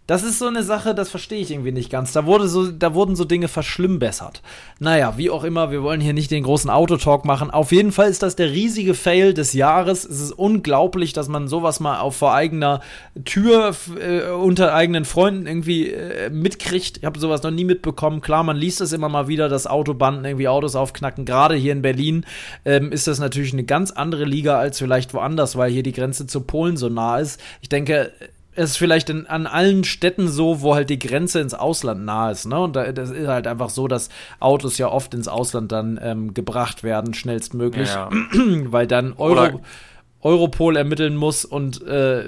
das 0.08 0.22
ist 0.22 0.38
so 0.38 0.46
eine 0.46 0.62
Sache, 0.62 0.94
das 0.94 1.10
verstehe 1.10 1.38
ich 1.38 1.50
irgendwie 1.50 1.70
nicht 1.70 1.90
ganz. 1.90 2.12
Da, 2.12 2.24
wurde 2.24 2.48
so, 2.48 2.72
da 2.72 2.94
wurden 2.94 3.14
so 3.14 3.26
Dinge 3.26 3.46
verschlimmbessert. 3.46 4.40
Naja, 4.78 5.18
wie 5.18 5.28
auch 5.28 5.44
immer, 5.44 5.70
wir 5.70 5.82
wollen 5.82 6.00
hier 6.00 6.14
nicht 6.14 6.30
den 6.30 6.44
großen 6.44 6.70
Autotalk 6.70 7.26
machen. 7.26 7.50
Auf 7.50 7.72
jeden 7.72 7.92
Fall 7.92 8.08
ist 8.08 8.22
das 8.22 8.34
der 8.34 8.50
riesige 8.50 8.94
Fail 8.94 9.34
des 9.34 9.52
Jahres. 9.52 10.06
Es 10.06 10.18
ist 10.22 10.32
unglaublich, 10.32 11.12
dass 11.12 11.28
man 11.28 11.46
sowas 11.46 11.78
mal 11.78 12.00
auf 12.00 12.16
vor 12.16 12.32
eigener 12.32 12.80
Tür 13.26 13.76
äh, 14.00 14.30
unter 14.30 14.72
eigenen 14.72 15.04
Freunden 15.04 15.46
irgendwie 15.46 15.90
äh, 15.90 16.30
mitkriegt. 16.30 16.96
Ich 16.96 17.04
habe 17.04 17.20
sowas 17.20 17.42
noch 17.42 17.50
nie 17.50 17.64
mitbekommen. 17.64 18.22
Klar, 18.22 18.44
man 18.44 18.56
liest 18.56 18.80
es 18.80 18.94
immer 18.94 19.10
mal 19.10 19.28
wieder, 19.28 19.50
dass 19.50 19.66
Autobanden 19.66 20.24
irgendwie 20.24 20.48
Autos 20.48 20.74
aufknacken. 20.74 21.26
Gerade 21.26 21.54
hier 21.54 21.72
in 21.72 21.82
Berlin 21.82 22.24
ähm, 22.64 22.92
ist 22.92 23.08
das 23.08 23.18
natürlich 23.18 23.52
eine 23.52 23.64
ganz 23.64 23.90
andere 23.90 24.24
Liga 24.24 24.58
als 24.58 24.78
vielleicht 24.78 25.12
woanders, 25.12 25.54
weil 25.56 25.70
hier 25.70 25.82
die 25.82 25.92
Grenze 25.92 26.26
zu 26.26 26.40
Polen 26.40 26.78
so 26.78 26.88
nah 26.88 27.18
ist. 27.18 27.38
Ich 27.60 27.68
denke, 27.68 28.10
es 28.58 28.70
ist 28.70 28.76
vielleicht 28.76 29.08
in, 29.08 29.26
an 29.26 29.46
allen 29.46 29.84
Städten 29.84 30.28
so, 30.28 30.60
wo 30.62 30.74
halt 30.74 30.90
die 30.90 30.98
Grenze 30.98 31.40
ins 31.40 31.54
Ausland 31.54 32.04
nah 32.04 32.30
ist. 32.30 32.44
Ne? 32.46 32.58
Und 32.58 32.74
da, 32.74 32.90
das 32.92 33.10
ist 33.10 33.28
halt 33.28 33.46
einfach 33.46 33.70
so, 33.70 33.86
dass 33.88 34.08
Autos 34.40 34.78
ja 34.78 34.88
oft 34.88 35.14
ins 35.14 35.28
Ausland 35.28 35.70
dann 35.72 35.98
ähm, 36.02 36.34
gebracht 36.34 36.82
werden, 36.82 37.14
schnellstmöglich, 37.14 37.88
Ja. 37.88 38.10
weil 38.32 38.86
dann 38.86 39.12
Euro, 39.14 39.32
Oder- 39.32 39.60
Europol 40.20 40.76
ermitteln 40.76 41.14
muss 41.14 41.44
und 41.44 41.80
äh, 41.86 42.20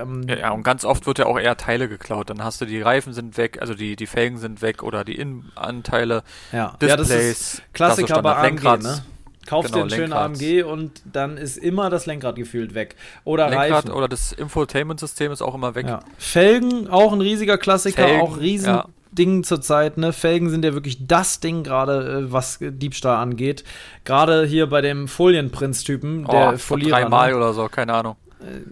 ähm, 0.00 0.22
Ja, 0.28 0.36
ja, 0.36 0.50
und 0.50 0.64
ganz 0.64 0.84
oft 0.84 1.06
wird 1.06 1.18
ja 1.20 1.26
auch 1.26 1.38
eher 1.38 1.56
Teile 1.56 1.88
geklaut. 1.88 2.30
Dann 2.30 2.42
hast 2.42 2.60
du 2.60 2.64
die 2.64 2.82
Reifen 2.82 3.12
sind 3.12 3.36
weg, 3.36 3.58
also 3.60 3.74
die, 3.74 3.94
die 3.94 4.06
Felgen 4.06 4.38
sind 4.38 4.60
weg 4.60 4.82
oder 4.82 5.04
die 5.04 5.14
Innenanteile. 5.14 6.24
ja. 6.50 6.74
Displays, 6.80 6.88
ja, 6.90 6.96
das 6.96 7.10
ist 7.10 7.62
Klassiker 7.72 8.22
bei 8.22 8.34
AMG, 8.34 8.64
ne? 8.82 9.04
Kaufst 9.46 9.72
Genau, 9.72 9.86
dir 9.86 9.94
einen 9.94 10.10
schönen 10.10 10.10
Lenkrad. 10.10 10.42
AMG 10.42 10.62
und 10.62 11.02
dann 11.04 11.36
ist 11.36 11.56
immer 11.56 11.90
das 11.90 12.06
Lenkrad 12.06 12.36
gefühlt 12.36 12.74
weg. 12.74 12.96
Oder 13.24 13.48
Lenkrad 13.48 13.84
Reifen. 13.84 13.90
oder 13.92 14.08
das 14.08 14.32
Infotainment-System 14.32 15.32
ist 15.32 15.42
auch 15.42 15.54
immer 15.54 15.74
weg. 15.74 15.86
Ja. 15.88 16.00
Felgen, 16.18 16.88
auch 16.88 17.12
ein 17.12 17.20
riesiger 17.20 17.58
Klassiker, 17.58 18.06
Felgen, 18.06 18.20
auch 18.22 18.38
riesen 18.38 18.74
ja. 18.74 18.86
Ding 19.10 19.44
zurzeit, 19.44 19.98
ne? 19.98 20.12
Felgen 20.12 20.48
sind 20.48 20.64
ja 20.64 20.72
wirklich 20.74 21.06
das 21.06 21.40
Ding 21.40 21.64
gerade, 21.64 22.24
äh, 22.26 22.32
was 22.32 22.58
Diebstahl 22.60 23.16
angeht. 23.16 23.64
Gerade 24.04 24.46
hier 24.46 24.68
bei 24.68 24.80
dem 24.80 25.08
Folienprinz-Typen, 25.08 26.24
der 26.24 26.52
oh, 26.54 26.58
Folierer. 26.58 27.00
dreimal 27.00 27.30
ne? 27.30 27.36
oder 27.36 27.52
so, 27.52 27.68
keine 27.68 27.94
Ahnung. 27.94 28.16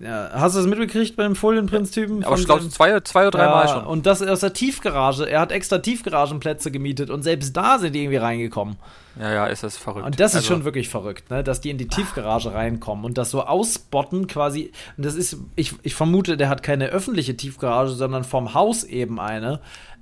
Ja, 0.02 0.30
hast 0.32 0.54
du 0.54 0.60
das 0.60 0.68
mitgekriegt 0.68 1.16
bei 1.16 1.22
dem 1.24 1.36
Folienprinz-Typen? 1.36 2.24
Aber 2.24 2.36
ich 2.36 2.44
glaube, 2.44 2.68
zwei, 2.68 2.98
zwei 3.00 3.28
oder 3.28 3.38
dreimal 3.38 3.66
ja, 3.66 3.74
schon. 3.74 3.86
Und 3.86 4.06
das 4.06 4.22
aus 4.22 4.40
der 4.40 4.52
Tiefgarage. 4.52 5.28
Er 5.28 5.40
hat 5.40 5.52
extra 5.52 5.78
Tiefgaragenplätze 5.78 6.70
gemietet 6.70 7.10
und 7.10 7.22
selbst 7.22 7.56
da 7.56 7.78
sind 7.78 7.94
die 7.94 8.02
irgendwie 8.02 8.18
reingekommen. 8.18 8.76
Ja, 9.18 9.32
ja, 9.32 9.46
ist 9.46 9.62
das 9.62 9.76
verrückt. 9.76 10.06
Und 10.06 10.20
das 10.20 10.32
ist 10.32 10.36
Also, 10.38 10.48
schon 10.48 10.64
wirklich 10.64 10.88
verrückt, 10.88 11.30
ne? 11.30 11.42
dass 11.42 11.60
die 11.60 11.70
in 11.70 11.78
die 11.78 11.88
Tiefgarage 11.88 12.54
reinkommen 12.54 13.04
und 13.04 13.18
das 13.18 13.30
so 13.30 13.42
ausbotten 13.42 14.26
quasi. 14.26 14.72
Und 14.96 15.04
das 15.04 15.14
ist, 15.14 15.36
ich, 15.56 15.74
ich 15.82 15.94
vermute, 15.94 16.36
der 16.36 16.48
hat 16.48 16.62
keine 16.62 16.86
öffentliche 16.86 17.36
Tiefgarage, 17.36 17.92
sondern 17.92 18.24
vom 18.24 18.54
Haus 18.54 18.84
eben 18.84 19.18
eine. 19.18 19.60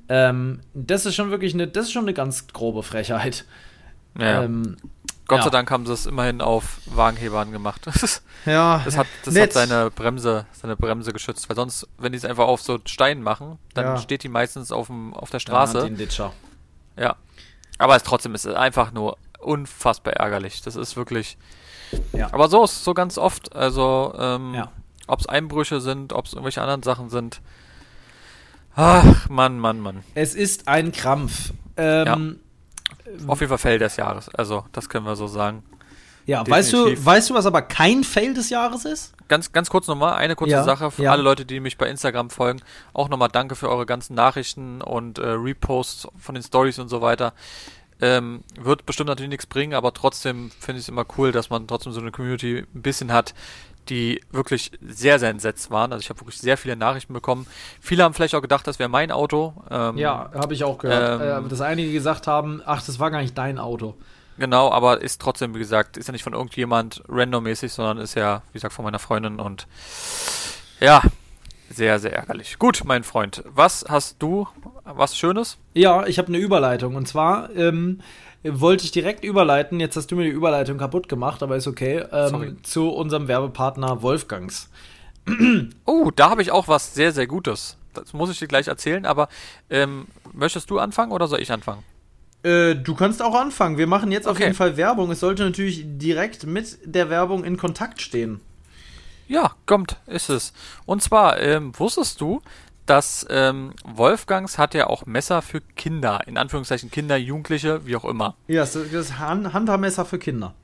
Ähm, 0.09 0.61
das 0.75 1.07
ist 1.07 1.15
schon 1.15 1.31
wirklich 1.31 1.55
eine, 1.55 1.67
das 1.67 1.87
ist 1.87 1.93
schon 1.93 2.05
eine 2.05 2.15
ganz 2.15 2.49
grobe 2.49 2.83
Frechheit. 2.83 3.45
Ja, 4.19 4.25
ja. 4.25 4.43
Ähm, 4.45 4.77
Gott 5.29 5.39
ja. 5.39 5.45
sei 5.45 5.51
Dank 5.51 5.71
haben 5.71 5.85
sie 5.87 5.93
es 5.93 6.07
immerhin 6.07 6.41
auf 6.41 6.81
Wagenhebern 6.87 7.53
gemacht. 7.53 7.87
Ja, 8.47 8.81
das 8.85 8.97
hat, 8.97 9.07
das 9.25 9.37
hat 9.39 9.53
seine 9.53 9.91
Bremse, 9.91 10.47
seine 10.53 10.75
Bremse 10.77 11.13
geschützt, 11.13 11.49
weil 11.49 11.57
sonst, 11.57 11.87
wenn 11.99 12.13
die 12.13 12.19
es 12.19 12.25
einfach 12.25 12.47
auf 12.47 12.63
so 12.63 12.79
Steinen 12.87 13.23
machen, 13.23 13.59
dann 13.75 13.85
Ja. 13.85 13.97
steht 13.99 14.23
die 14.23 14.29
meistens 14.29 14.73
auf, 14.73 14.87
dem, 14.87 15.13
auf 15.13 15.29
der 15.31 15.41
Dann 15.41 15.57
hat 15.57 15.67
die 15.67 15.71
Straße. 15.73 15.87
einen 15.87 15.97
Ditcher. 15.99 16.33
Ja. 16.97 17.17
Aber 17.79 17.95
es 17.97 18.05
trotzdem 18.05 18.35
ist 18.35 18.47
es 18.47 18.55
einfach 18.55 18.93
nur 18.93 19.19
unfassbar 19.41 20.15
ärgerlich. 20.15 20.63
Das 20.63 20.77
ist 20.77 20.97
wirklich. 20.97 21.37
Ja. 22.13 22.29
Aber 22.33 22.49
so 22.49 22.65
ist 22.65 22.85
so 22.85 22.95
ganz 22.95 23.19
oft. 23.19 23.55
Also, 23.55 24.15
ähm, 24.19 24.55
Ja. 24.55 24.71
ob 25.09 25.21
es 25.21 25.27
Einbrüche 25.27 25.81
sind, 25.81 26.13
ob 26.13 26.25
es 26.27 26.33
irgendwelche 26.33 26.63
anderen 26.63 26.83
Sachen 26.85 27.11
sind. 27.11 27.41
Ach, 28.77 29.29
Mann, 29.29 29.59
Mann, 29.59 29.81
Mann. 29.81 30.05
Es 30.15 30.35
ist 30.35 30.69
ein 30.69 30.93
Krampf. 30.93 31.53
Ähm, 31.77 32.39
Auf 33.27 33.41
jeden 33.41 33.49
Fall 33.49 33.59
Fail 33.59 33.79
des 33.79 33.97
Jahres. 33.97 34.29
Also, 34.35 34.65
das 34.73 34.89
können 34.89 35.05
wir 35.07 35.17
so 35.17 35.27
sagen. 35.27 35.63
ja, 36.27 36.47
weißt 36.49 36.73
du, 36.73 37.05
weißt 37.05 37.31
du, 37.31 37.35
was 37.35 37.47
aber 37.47 37.63
kein 37.63 38.05
Fail 38.05 38.35
des 38.35 38.51
Jahres 38.51 38.85
ist? 38.85 39.15
Ganz, 39.29 39.53
ganz 39.53 39.69
kurz 39.69 39.87
nochmal, 39.89 40.15
eine 40.15 40.37
kurze 40.37 40.53
Ja, 40.53 40.65
Sache 40.65 40.91
für 40.91 41.03
ja. 41.03 41.13
alle 41.13 41.23
Leute, 41.23 41.45
die 41.45 41.61
mich 41.61 41.77
bei 41.77 41.89
Instagram 41.89 42.31
folgen. 42.31 42.61
Auch 42.95 43.09
nochmal 43.11 43.29
danke 43.31 43.57
für 43.57 43.69
eure 43.69 43.85
ganzen 43.85 44.15
Nachrichten 44.15 44.81
und 44.81 45.19
äh, 45.19 45.27
Reposts 45.29 46.09
von 46.19 46.35
den 46.35 46.43
Stories 46.43 46.79
und 46.79 46.89
so 46.89 47.03
weiter. 47.03 47.35
Ähm, 48.01 48.45
wird 48.59 48.87
bestimmt 48.87 49.09
natürlich 49.09 49.29
nichts 49.31 49.47
bringen, 49.47 49.75
aber 49.75 49.93
trotzdem 49.93 50.51
finde 50.61 50.79
ich 50.79 50.85
es 50.85 50.89
immer 50.89 51.05
cool, 51.19 51.33
dass 51.33 51.51
man 51.51 51.67
trotzdem 51.67 51.93
so 51.93 52.01
eine 52.01 52.13
Community 52.13 52.65
ein 52.73 52.83
bisschen 52.83 53.13
hat, 53.13 53.35
die 53.89 54.21
wirklich 54.31 54.73
sehr, 54.81 55.19
sehr 55.19 55.31
entsetzt 55.31 55.71
waren. 55.71 55.93
Also 55.93 56.03
ich 56.03 56.11
habe 56.11 56.21
wirklich 56.21 56.39
sehr 56.39 56.57
viele 56.57 56.77
Nachrichten 56.77 57.13
bekommen. 57.13 57.47
Viele 57.81 58.05
haben 58.05 58.15
vielleicht 58.15 58.35
auch 58.35 58.43
gedacht, 58.43 58.67
das 58.67 58.79
wäre 58.79 58.89
mein 58.89 59.11
Auto. 59.11 59.55
Ähm, 59.71 59.97
Ja, 59.99 60.31
habe 60.35 60.55
ich 60.55 60.65
auch 60.65 60.79
gehört. 60.79 61.21
ähm, 61.23 61.47
äh, 61.47 61.49
dass 61.49 61.61
einige 61.61 61.93
gesagt 61.93 62.27
haben, 62.27 62.63
ach, 62.65 62.83
das 62.85 62.99
war 62.99 63.11
gar 63.11 63.21
nicht 63.21 63.37
dein 63.37 63.59
Auto. 63.59 63.95
Genau, 64.39 64.71
aber 64.71 65.01
ist 65.01 65.21
trotzdem, 65.21 65.55
wie 65.55 65.59
gesagt, 65.59 65.97
ist 65.97 66.07
ja 66.07 66.13
nicht 66.13 66.23
von 66.23 66.33
irgendjemand 66.33 67.03
randommäßig, 67.09 67.73
sondern 67.73 67.99
ist 67.99 68.15
ja, 68.15 68.43
wie 68.53 68.55
gesagt, 68.55 68.73
von 68.73 68.85
meiner 68.85 69.01
Freundin 69.01 69.41
und 69.41 69.67
ja, 70.81 71.03
sehr, 71.71 71.99
sehr 71.99 72.15
ärgerlich. 72.15 72.59
Gut, 72.59 72.83
mein 72.85 73.03
Freund, 73.05 73.43
was 73.47 73.85
hast 73.89 74.23
du, 74.23 74.47
was 74.85 75.17
Schönes? 75.17 75.59
Ja, 75.75 76.07
ich 76.07 76.19
habe 76.19 76.29
eine 76.29 76.39
Überleitung. 76.39 76.95
Und 76.95 77.07
zwar 77.09 77.51
ähm, 77.55 78.01
wollte 78.53 78.85
ich 78.85 78.91
direkt 78.91 79.25
überleiten. 79.25 79.81
Jetzt 79.81 79.97
hast 79.97 80.11
du 80.11 80.17
mir 80.17 80.25
die 80.25 80.31
Überleitung 80.31 80.79
kaputt 80.79 81.09
gemacht, 81.09 81.43
aber 81.43 81.57
ist 81.57 81.67
okay. 81.67 82.05
Ähm, 82.13 82.59
zu 82.63 82.91
unserem 82.91 83.29
Werbepartner 83.29 84.03
Wolfgangs. 84.03 84.69
Oh, 85.85 86.11
da 86.15 86.31
habe 86.31 86.43
ich 86.43 86.51
auch 86.51 86.69
was 86.69 86.95
sehr, 86.95 87.13
sehr 87.13 87.27
Gutes. 87.27 87.77
Das 87.95 88.13
muss 88.13 88.31
ich 88.31 88.39
dir 88.39 88.47
gleich 88.49 88.69
erzählen, 88.69 89.05
aber 89.05 89.29
ähm, 89.71 90.07
möchtest 90.33 90.71
du 90.71 90.79
anfangen 90.79 91.13
oder 91.13 91.27
soll 91.27 91.41
ich 91.41 91.53
anfangen? 91.53 91.83
Äh, 92.43 92.77
du 92.77 92.95
kannst 92.95 93.21
auch 93.23 93.35
anfangen. 93.35 93.77
Wir 93.79 93.87
machen 93.87 94.13
jetzt 94.13 94.27
auf 94.27 94.37
Okay. 94.37 94.45
jeden 94.45 94.55
Fall 94.55 94.77
Werbung. 94.77 95.11
Es 95.11 95.21
sollte 95.21 95.45
natürlich 95.45 95.83
direkt 95.85 96.47
mit 96.47 96.79
der 96.85 97.11
Werbung 97.11 97.45
in 97.45 97.57
Kontakt 97.57 98.01
stehen. 98.01 98.41
Ja, 99.27 99.53
kommt, 99.67 99.97
ist 100.07 100.31
es. 100.31 100.55
Und 100.87 101.03
zwar, 101.03 101.39
ähm, 101.41 101.73
wusstest 101.79 102.21
du, 102.21 102.41
dass 102.89 103.27
ähm, 103.29 103.75
Wolfgangs 103.85 104.59
hat 104.59 104.75
ja 104.75 104.87
auch 104.87 105.07
Messer 105.07 105.43
für 105.43 105.61
Kinder, 105.61 106.21
in 106.27 106.39
Anführungszeichen 106.39 106.91
Kinder, 106.91 107.17
Jugendliche, 107.17 107.87
wie 107.87 107.97
auch 107.97 108.05
immer. 108.05 108.35
Ja, 108.47 108.61
das 108.61 108.77
ist 108.77 108.95
das 108.95 109.19
Han 109.19 109.53
Handhaarmesser 109.53 110.05
für 110.05 110.19
Kinder. 110.19 110.55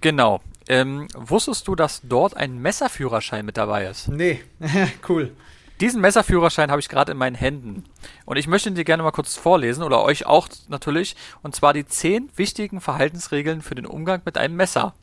Genau. 0.00 0.40
Ähm, 0.68 1.06
wusstest 1.14 1.68
du, 1.68 1.74
dass 1.74 2.02
dort 2.02 2.36
ein 2.36 2.58
Messerführerschein 2.58 3.46
mit 3.46 3.56
dabei 3.56 3.86
ist? 3.86 4.08
Nee, 4.08 4.42
cool. 5.08 5.32
Diesen 5.80 6.00
Messerführerschein 6.00 6.70
habe 6.70 6.80
ich 6.80 6.88
gerade 6.88 7.12
in 7.12 7.18
meinen 7.18 7.36
Händen. 7.36 7.84
Und 8.24 8.36
ich 8.36 8.48
möchte 8.48 8.68
ihn 8.68 8.74
dir 8.74 8.84
gerne 8.84 9.04
mal 9.04 9.12
kurz 9.12 9.36
vorlesen, 9.36 9.84
oder 9.84 10.02
euch 10.02 10.26
auch 10.26 10.48
natürlich. 10.66 11.14
Und 11.42 11.54
zwar 11.54 11.72
die 11.72 11.86
zehn 11.86 12.28
wichtigen 12.34 12.80
Verhaltensregeln 12.80 13.62
für 13.62 13.76
den 13.76 13.86
Umgang 13.86 14.20
mit 14.24 14.36
einem 14.36 14.56
Messer. 14.56 14.94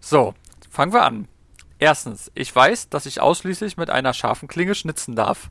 So, 0.00 0.34
fangen 0.70 0.94
wir 0.94 1.04
an. 1.04 1.28
Erstens, 1.78 2.32
ich 2.34 2.54
weiß, 2.54 2.88
dass 2.88 3.04
ich 3.06 3.20
ausschließlich 3.20 3.76
mit 3.76 3.90
einer 3.90 4.14
scharfen 4.14 4.48
Klinge 4.48 4.74
schnitzen 4.74 5.14
darf. 5.14 5.50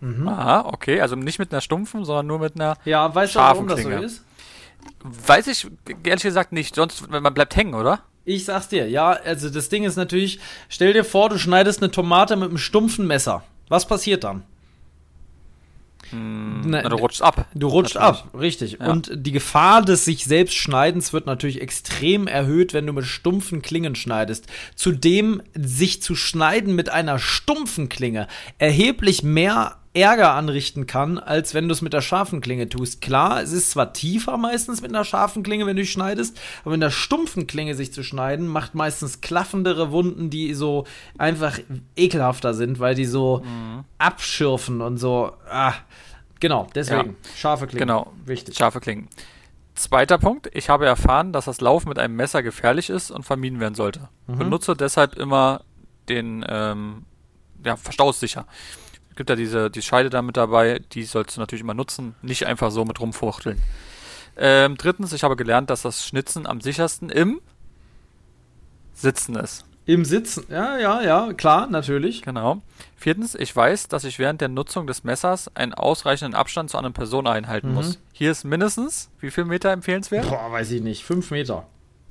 Aha, 0.00 0.64
okay, 0.66 1.00
also 1.00 1.16
nicht 1.16 1.38
mit 1.38 1.52
einer 1.52 1.60
stumpfen, 1.60 2.04
sondern 2.04 2.26
nur 2.26 2.38
mit 2.38 2.54
einer. 2.54 2.76
Ja, 2.84 3.12
weißt 3.12 3.34
du, 3.34 3.38
warum 3.40 3.66
das 3.66 3.82
so 3.82 3.90
ist? 3.90 4.24
Weiß 5.02 5.48
ich 5.48 5.66
ehrlich 6.04 6.22
gesagt 6.22 6.52
nicht, 6.52 6.76
sonst 6.76 7.10
man 7.10 7.34
bleibt 7.34 7.56
hängen, 7.56 7.74
oder? 7.74 8.00
Ich 8.24 8.44
sag's 8.44 8.68
dir, 8.68 8.88
ja, 8.88 9.10
also 9.10 9.50
das 9.50 9.70
Ding 9.70 9.84
ist 9.84 9.96
natürlich, 9.96 10.38
stell 10.68 10.92
dir 10.92 11.04
vor, 11.04 11.30
du 11.30 11.38
schneidest 11.38 11.82
eine 11.82 11.90
Tomate 11.90 12.36
mit 12.36 12.48
einem 12.48 12.58
stumpfen 12.58 13.06
Messer. 13.06 13.42
Was 13.68 13.86
passiert 13.86 14.22
dann? 14.22 14.44
Hm, 16.10 16.62
Na, 16.64 16.82
na, 16.82 16.88
du 16.88 16.96
rutschst 16.96 17.22
ab. 17.22 17.46
Du 17.54 17.68
rutscht 17.68 17.96
Natürlich. 17.96 18.20
ab, 18.20 18.40
richtig. 18.40 18.76
Ja. 18.80 18.90
Und 18.90 19.10
die 19.14 19.32
Gefahr 19.32 19.82
des 19.82 20.04
sich 20.04 20.24
selbst 20.24 20.54
Schneidens 20.54 21.12
wird 21.12 21.26
natürlich 21.26 21.60
extrem 21.60 22.26
erhöht, 22.26 22.72
wenn 22.72 22.86
du 22.86 22.92
mit 22.92 23.04
stumpfen 23.04 23.62
Klingen 23.62 23.94
schneidest. 23.94 24.46
Zudem 24.74 25.42
sich 25.54 26.02
zu 26.02 26.14
schneiden 26.14 26.74
mit 26.74 26.88
einer 26.88 27.18
stumpfen 27.18 27.88
Klinge 27.88 28.26
erheblich 28.58 29.22
mehr 29.22 29.76
Ärger 30.00 30.32
anrichten 30.32 30.86
kann, 30.86 31.18
als 31.18 31.54
wenn 31.54 31.68
du 31.68 31.72
es 31.72 31.82
mit 31.82 31.92
der 31.92 32.00
scharfen 32.00 32.40
Klinge 32.40 32.68
tust. 32.68 33.00
Klar, 33.00 33.42
es 33.42 33.52
ist 33.52 33.70
zwar 33.70 33.92
tiefer 33.92 34.36
meistens 34.36 34.82
mit 34.82 34.90
einer 34.90 35.04
scharfen 35.04 35.42
Klinge, 35.42 35.66
wenn 35.66 35.76
du 35.76 35.84
schneidest, 35.84 36.38
aber 36.62 36.72
mit 36.72 36.82
der 36.82 36.90
stumpfen 36.90 37.46
Klinge 37.46 37.74
sich 37.74 37.92
zu 37.92 38.02
schneiden, 38.02 38.46
macht 38.46 38.74
meistens 38.74 39.20
klaffendere 39.20 39.90
Wunden, 39.90 40.30
die 40.30 40.54
so 40.54 40.86
einfach 41.16 41.58
ekelhafter 41.96 42.54
sind, 42.54 42.80
weil 42.80 42.94
die 42.94 43.04
so 43.06 43.42
abschürfen 43.98 44.80
und 44.80 44.98
so. 44.98 45.32
Ah, 45.50 45.74
genau, 46.40 46.68
deswegen. 46.74 47.16
Scharfe 47.36 47.66
Klinge. 47.66 47.80
Genau. 47.80 48.12
Wichtig. 48.24 48.56
Scharfe 48.56 48.80
Klingen. 48.80 49.08
Zweiter 49.74 50.18
Punkt. 50.18 50.50
Ich 50.54 50.68
habe 50.68 50.86
erfahren, 50.86 51.32
dass 51.32 51.44
das 51.44 51.60
Laufen 51.60 51.88
mit 51.88 52.00
einem 52.00 52.16
Messer 52.16 52.42
gefährlich 52.42 52.90
ist 52.90 53.12
und 53.12 53.22
vermieden 53.22 53.60
werden 53.60 53.76
sollte. 53.76 54.08
Mhm. 54.26 54.38
Benutze 54.38 54.74
deshalb 54.74 55.14
immer 55.14 55.62
den, 56.08 56.44
ähm, 56.48 57.04
ja, 57.64 57.76
verstaussicher. 57.76 58.46
Es 58.87 58.87
gibt 59.18 59.28
ja 59.28 59.36
diese, 59.36 59.70
die 59.70 59.82
Scheide 59.82 60.08
da 60.08 60.22
mit 60.22 60.38
dabei, 60.38 60.80
die 60.92 61.04
sollst 61.04 61.36
du 61.36 61.40
natürlich 61.40 61.62
immer 61.62 61.74
nutzen, 61.74 62.14
nicht 62.22 62.46
einfach 62.46 62.70
so 62.70 62.86
mit 62.86 62.98
rumfuchteln. 63.00 63.60
Ähm, 64.38 64.76
drittens, 64.78 65.12
ich 65.12 65.24
habe 65.24 65.36
gelernt, 65.36 65.68
dass 65.68 65.82
das 65.82 66.06
Schnitzen 66.06 66.46
am 66.46 66.62
sichersten 66.62 67.10
im 67.10 67.40
Sitzen 68.94 69.36
ist. 69.36 69.64
Im 69.86 70.04
Sitzen, 70.04 70.44
ja, 70.50 70.76
ja, 70.78 71.00
ja, 71.02 71.32
klar, 71.32 71.66
natürlich. 71.66 72.22
Genau. 72.22 72.60
Viertens, 72.96 73.34
ich 73.34 73.54
weiß, 73.54 73.88
dass 73.88 74.04
ich 74.04 74.18
während 74.18 74.40
der 74.40 74.48
Nutzung 74.48 74.86
des 74.86 75.02
Messers 75.02 75.50
einen 75.56 75.72
ausreichenden 75.72 76.34
Abstand 76.34 76.68
zu 76.70 76.76
anderen 76.76 76.92
Personen 76.94 77.26
einhalten 77.26 77.68
Mhm. 77.68 77.74
muss. 77.74 77.98
Hier 78.12 78.30
ist 78.30 78.44
mindestens, 78.44 79.08
wie 79.20 79.30
viel 79.30 79.44
Meter 79.44 79.70
empfehlenswert? 79.72 80.28
Boah, 80.28 80.52
weiß 80.52 80.70
ich 80.72 80.82
nicht, 80.82 81.04
fünf 81.04 81.30
Meter. 81.30 81.66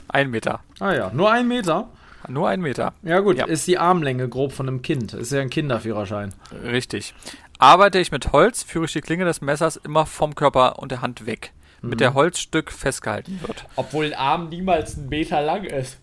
Ein 0.08 0.32
Meter. 0.32 0.62
Ah 0.80 0.94
ja, 0.94 1.12
nur 1.14 1.32
ein 1.32 1.48
Meter. 1.48 1.88
Nur 2.28 2.50
ein 2.50 2.62
Meter. 2.62 2.94
Ja 3.04 3.20
gut, 3.20 3.38
Ja. 3.38 3.46
ist 3.46 3.68
die 3.68 3.78
Armlänge 3.78 4.28
grob 4.30 4.52
von 4.54 4.68
einem 4.68 4.82
Kind. 4.82 5.14
Ist 5.14 5.32
ja 5.32 5.42
ein 5.42 5.50
Kinderführerschein. 5.50 6.34
Richtig. 6.64 7.14
Arbeite 7.60 8.00
ich 8.00 8.12
mit 8.12 8.32
Holz, 8.34 8.64
führe 8.64 8.86
ich 8.86 8.94
die 8.94 9.02
Klinge 9.02 9.26
des 9.26 9.42
Messers 9.42 9.78
immer 9.78 10.06
vom 10.06 10.36
Körper 10.36 10.80
und 10.80 10.92
der 10.92 11.02
Hand 11.02 11.26
weg, 11.26 11.54
Mhm. 11.82 11.90
mit 11.90 12.00
der 12.00 12.14
Holzstück 12.14 12.72
festgehalten 12.72 13.40
wird. 13.46 13.66
Obwohl 13.76 14.06
ein 14.08 14.14
Arm 14.14 14.50
niemals 14.50 14.98
einen 14.98 15.10
Meter 15.10 15.42
lang 15.42 15.64
ist. 15.64 15.98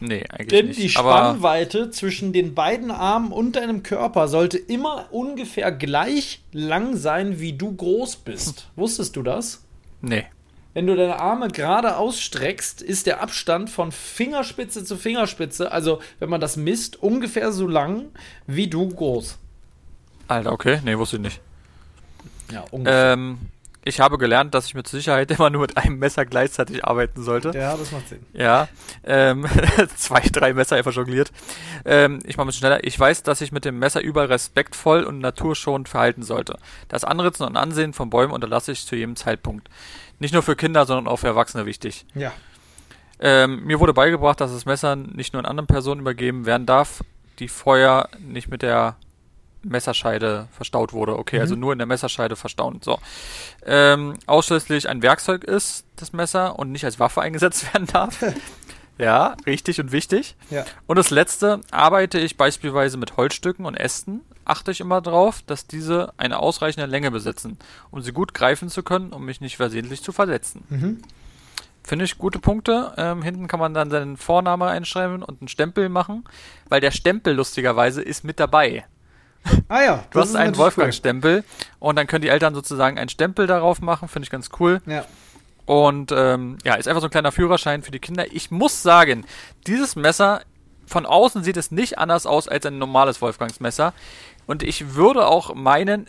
Nee, 0.00 0.24
eigentlich 0.28 0.48
Denn 0.48 0.66
nicht. 0.66 0.78
die 0.92 0.96
Aber 0.96 1.10
Spannweite 1.12 1.90
zwischen 1.90 2.32
den 2.32 2.54
beiden 2.54 2.90
Armen 2.90 3.32
und 3.32 3.56
deinem 3.56 3.82
Körper 3.82 4.28
sollte 4.28 4.58
immer 4.58 5.06
ungefähr 5.12 5.70
gleich 5.72 6.42
lang 6.52 6.96
sein, 6.96 7.38
wie 7.40 7.52
du 7.54 7.74
groß 7.74 8.16
bist. 8.16 8.68
Wusstest 8.76 9.16
du 9.16 9.22
das? 9.22 9.64
nee. 10.00 10.24
Wenn 10.74 10.88
du 10.88 10.96
deine 10.96 11.20
Arme 11.20 11.48
gerade 11.48 11.96
ausstreckst, 11.96 12.82
ist 12.82 13.06
der 13.06 13.22
Abstand 13.22 13.70
von 13.70 13.92
Fingerspitze 13.92 14.84
zu 14.84 14.96
Fingerspitze, 14.96 15.70
also 15.70 16.00
wenn 16.18 16.28
man 16.28 16.40
das 16.40 16.56
misst, 16.56 17.00
ungefähr 17.00 17.52
so 17.52 17.68
lang 17.68 18.06
wie 18.46 18.66
du 18.66 18.88
groß. 18.88 19.38
Alter, 20.26 20.52
okay. 20.52 20.80
Nee, 20.84 20.98
wusste 20.98 21.16
ich 21.16 21.22
nicht. 21.22 21.40
Ja, 22.50 22.64
ungefähr. 22.70 23.12
Ähm, 23.12 23.38
ich 23.86 24.00
habe 24.00 24.16
gelernt, 24.16 24.54
dass 24.54 24.66
ich 24.66 24.74
mit 24.74 24.88
Sicherheit 24.88 25.30
immer 25.30 25.50
nur 25.50 25.60
mit 25.60 25.76
einem 25.76 25.98
Messer 25.98 26.24
gleichzeitig 26.24 26.84
arbeiten 26.84 27.22
sollte. 27.22 27.52
ja, 27.54 27.76
das 27.76 27.92
macht 27.92 28.08
Sinn. 28.08 28.24
Ja, 28.32 28.68
ähm, 29.04 29.46
zwei, 29.96 30.20
drei 30.20 30.54
Messer 30.54 30.76
einfach 30.76 30.92
jongliert. 30.92 31.30
Ähm, 31.84 32.20
ich 32.24 32.36
mache 32.36 32.46
ein 32.46 32.48
bisschen 32.48 32.60
schneller. 32.60 32.82
Ich 32.82 32.98
weiß, 32.98 33.22
dass 33.22 33.42
ich 33.42 33.52
mit 33.52 33.66
dem 33.66 33.78
Messer 33.78 34.00
überall 34.00 34.28
respektvoll 34.28 35.04
und 35.04 35.18
naturschonend 35.18 35.88
verhalten 35.88 36.22
sollte. 36.22 36.58
Das 36.88 37.04
Anritzen 37.04 37.44
und 37.44 37.56
Ansehen 37.56 37.92
von 37.92 38.08
Bäumen 38.08 38.32
unterlasse 38.32 38.72
ich 38.72 38.86
zu 38.86 38.96
jedem 38.96 39.16
Zeitpunkt. 39.16 39.68
Nicht 40.18 40.32
nur 40.32 40.42
für 40.42 40.56
Kinder, 40.56 40.86
sondern 40.86 41.08
auch 41.08 41.16
für 41.18 41.26
Erwachsene 41.26 41.66
wichtig. 41.66 42.06
Ja. 42.14 42.32
Ähm, 43.20 43.64
mir 43.64 43.80
wurde 43.80 43.92
beigebracht, 43.92 44.40
dass 44.40 44.52
das 44.52 44.64
Messer 44.66 44.96
nicht 44.96 45.32
nur 45.32 45.40
an 45.40 45.46
anderen 45.46 45.66
Personen 45.66 46.00
übergeben 46.00 46.46
werden 46.46 46.66
darf, 46.66 47.02
die 47.38 47.48
vorher 47.48 48.08
nicht 48.18 48.48
mit 48.48 48.62
der 48.62 48.96
Messerscheide 49.62 50.48
verstaut 50.52 50.92
wurde. 50.92 51.18
Okay, 51.18 51.36
Mhm. 51.36 51.42
also 51.42 51.54
nur 51.56 51.72
in 51.72 51.78
der 51.78 51.86
Messerscheide 51.86 52.36
verstauen. 52.36 52.80
So. 52.82 52.98
Ähm, 53.64 54.14
ausschließlich 54.26 54.88
ein 54.88 55.02
Werkzeug 55.02 55.42
ist 55.44 55.86
das 55.96 56.12
Messer 56.12 56.58
und 56.58 56.70
nicht 56.70 56.84
als 56.84 56.98
Waffe 57.00 57.22
eingesetzt 57.22 57.64
werden 57.74 57.86
darf. 57.86 58.22
ja, 58.98 59.36
richtig 59.46 59.80
und 59.80 59.90
wichtig. 59.92 60.36
Ja. 60.50 60.64
Und 60.86 60.96
das 60.96 61.10
letzte, 61.10 61.60
arbeite 61.70 62.18
ich 62.18 62.36
beispielsweise 62.36 62.98
mit 62.98 63.16
Holzstücken 63.16 63.64
und 63.64 63.74
Ästen, 63.74 64.20
achte 64.44 64.70
ich 64.70 64.80
immer 64.80 65.00
darauf, 65.00 65.42
dass 65.42 65.66
diese 65.66 66.12
eine 66.16 66.38
ausreichende 66.38 66.86
Länge 66.86 67.10
besitzen, 67.10 67.58
um 67.90 68.00
sie 68.02 68.12
gut 68.12 68.34
greifen 68.34 68.68
zu 68.68 68.82
können, 68.82 69.12
um 69.12 69.24
mich 69.24 69.40
nicht 69.40 69.56
versehentlich 69.56 70.02
zu 70.02 70.12
verletzen. 70.12 70.64
Mhm. 70.68 71.02
Finde 71.82 72.06
ich 72.06 72.16
gute 72.16 72.38
Punkte. 72.38 72.94
Ähm, 72.96 73.22
hinten 73.22 73.46
kann 73.46 73.60
man 73.60 73.74
dann 73.74 73.90
seinen 73.90 74.16
Vorname 74.16 74.66
einschreiben 74.66 75.22
und 75.22 75.40
einen 75.40 75.48
Stempel 75.48 75.88
machen, 75.88 76.24
weil 76.68 76.80
der 76.80 76.90
Stempel 76.90 77.34
lustigerweise 77.34 78.00
ist 78.00 78.24
mit 78.24 78.40
dabei. 78.40 78.84
Ah 79.68 79.82
ja, 79.82 80.04
Du 80.10 80.20
hast 80.20 80.34
einen 80.34 80.56
Wolfgang-Stempel 80.56 81.44
und 81.78 81.96
dann 81.96 82.06
können 82.06 82.22
die 82.22 82.28
Eltern 82.28 82.54
sozusagen 82.54 82.98
einen 82.98 83.10
Stempel 83.10 83.46
darauf 83.46 83.82
machen, 83.82 84.08
finde 84.08 84.24
ich 84.24 84.30
ganz 84.30 84.48
cool. 84.58 84.80
Cool. 84.86 84.92
Ja. 84.94 85.04
Und 85.66 86.12
ähm, 86.12 86.58
ja, 86.64 86.74
ist 86.74 86.88
einfach 86.88 87.00
so 87.00 87.08
ein 87.08 87.10
kleiner 87.10 87.32
Führerschein 87.32 87.82
für 87.82 87.90
die 87.90 87.98
Kinder. 87.98 88.32
Ich 88.32 88.50
muss 88.50 88.82
sagen, 88.82 89.24
dieses 89.66 89.96
Messer, 89.96 90.42
von 90.86 91.06
außen 91.06 91.42
sieht 91.42 91.56
es 91.56 91.70
nicht 91.70 91.98
anders 91.98 92.26
aus 92.26 92.48
als 92.48 92.66
ein 92.66 92.78
normales 92.78 93.22
Wolfgangsmesser. 93.22 93.94
Und 94.46 94.62
ich 94.62 94.94
würde 94.94 95.26
auch 95.26 95.54
meinen, 95.54 96.06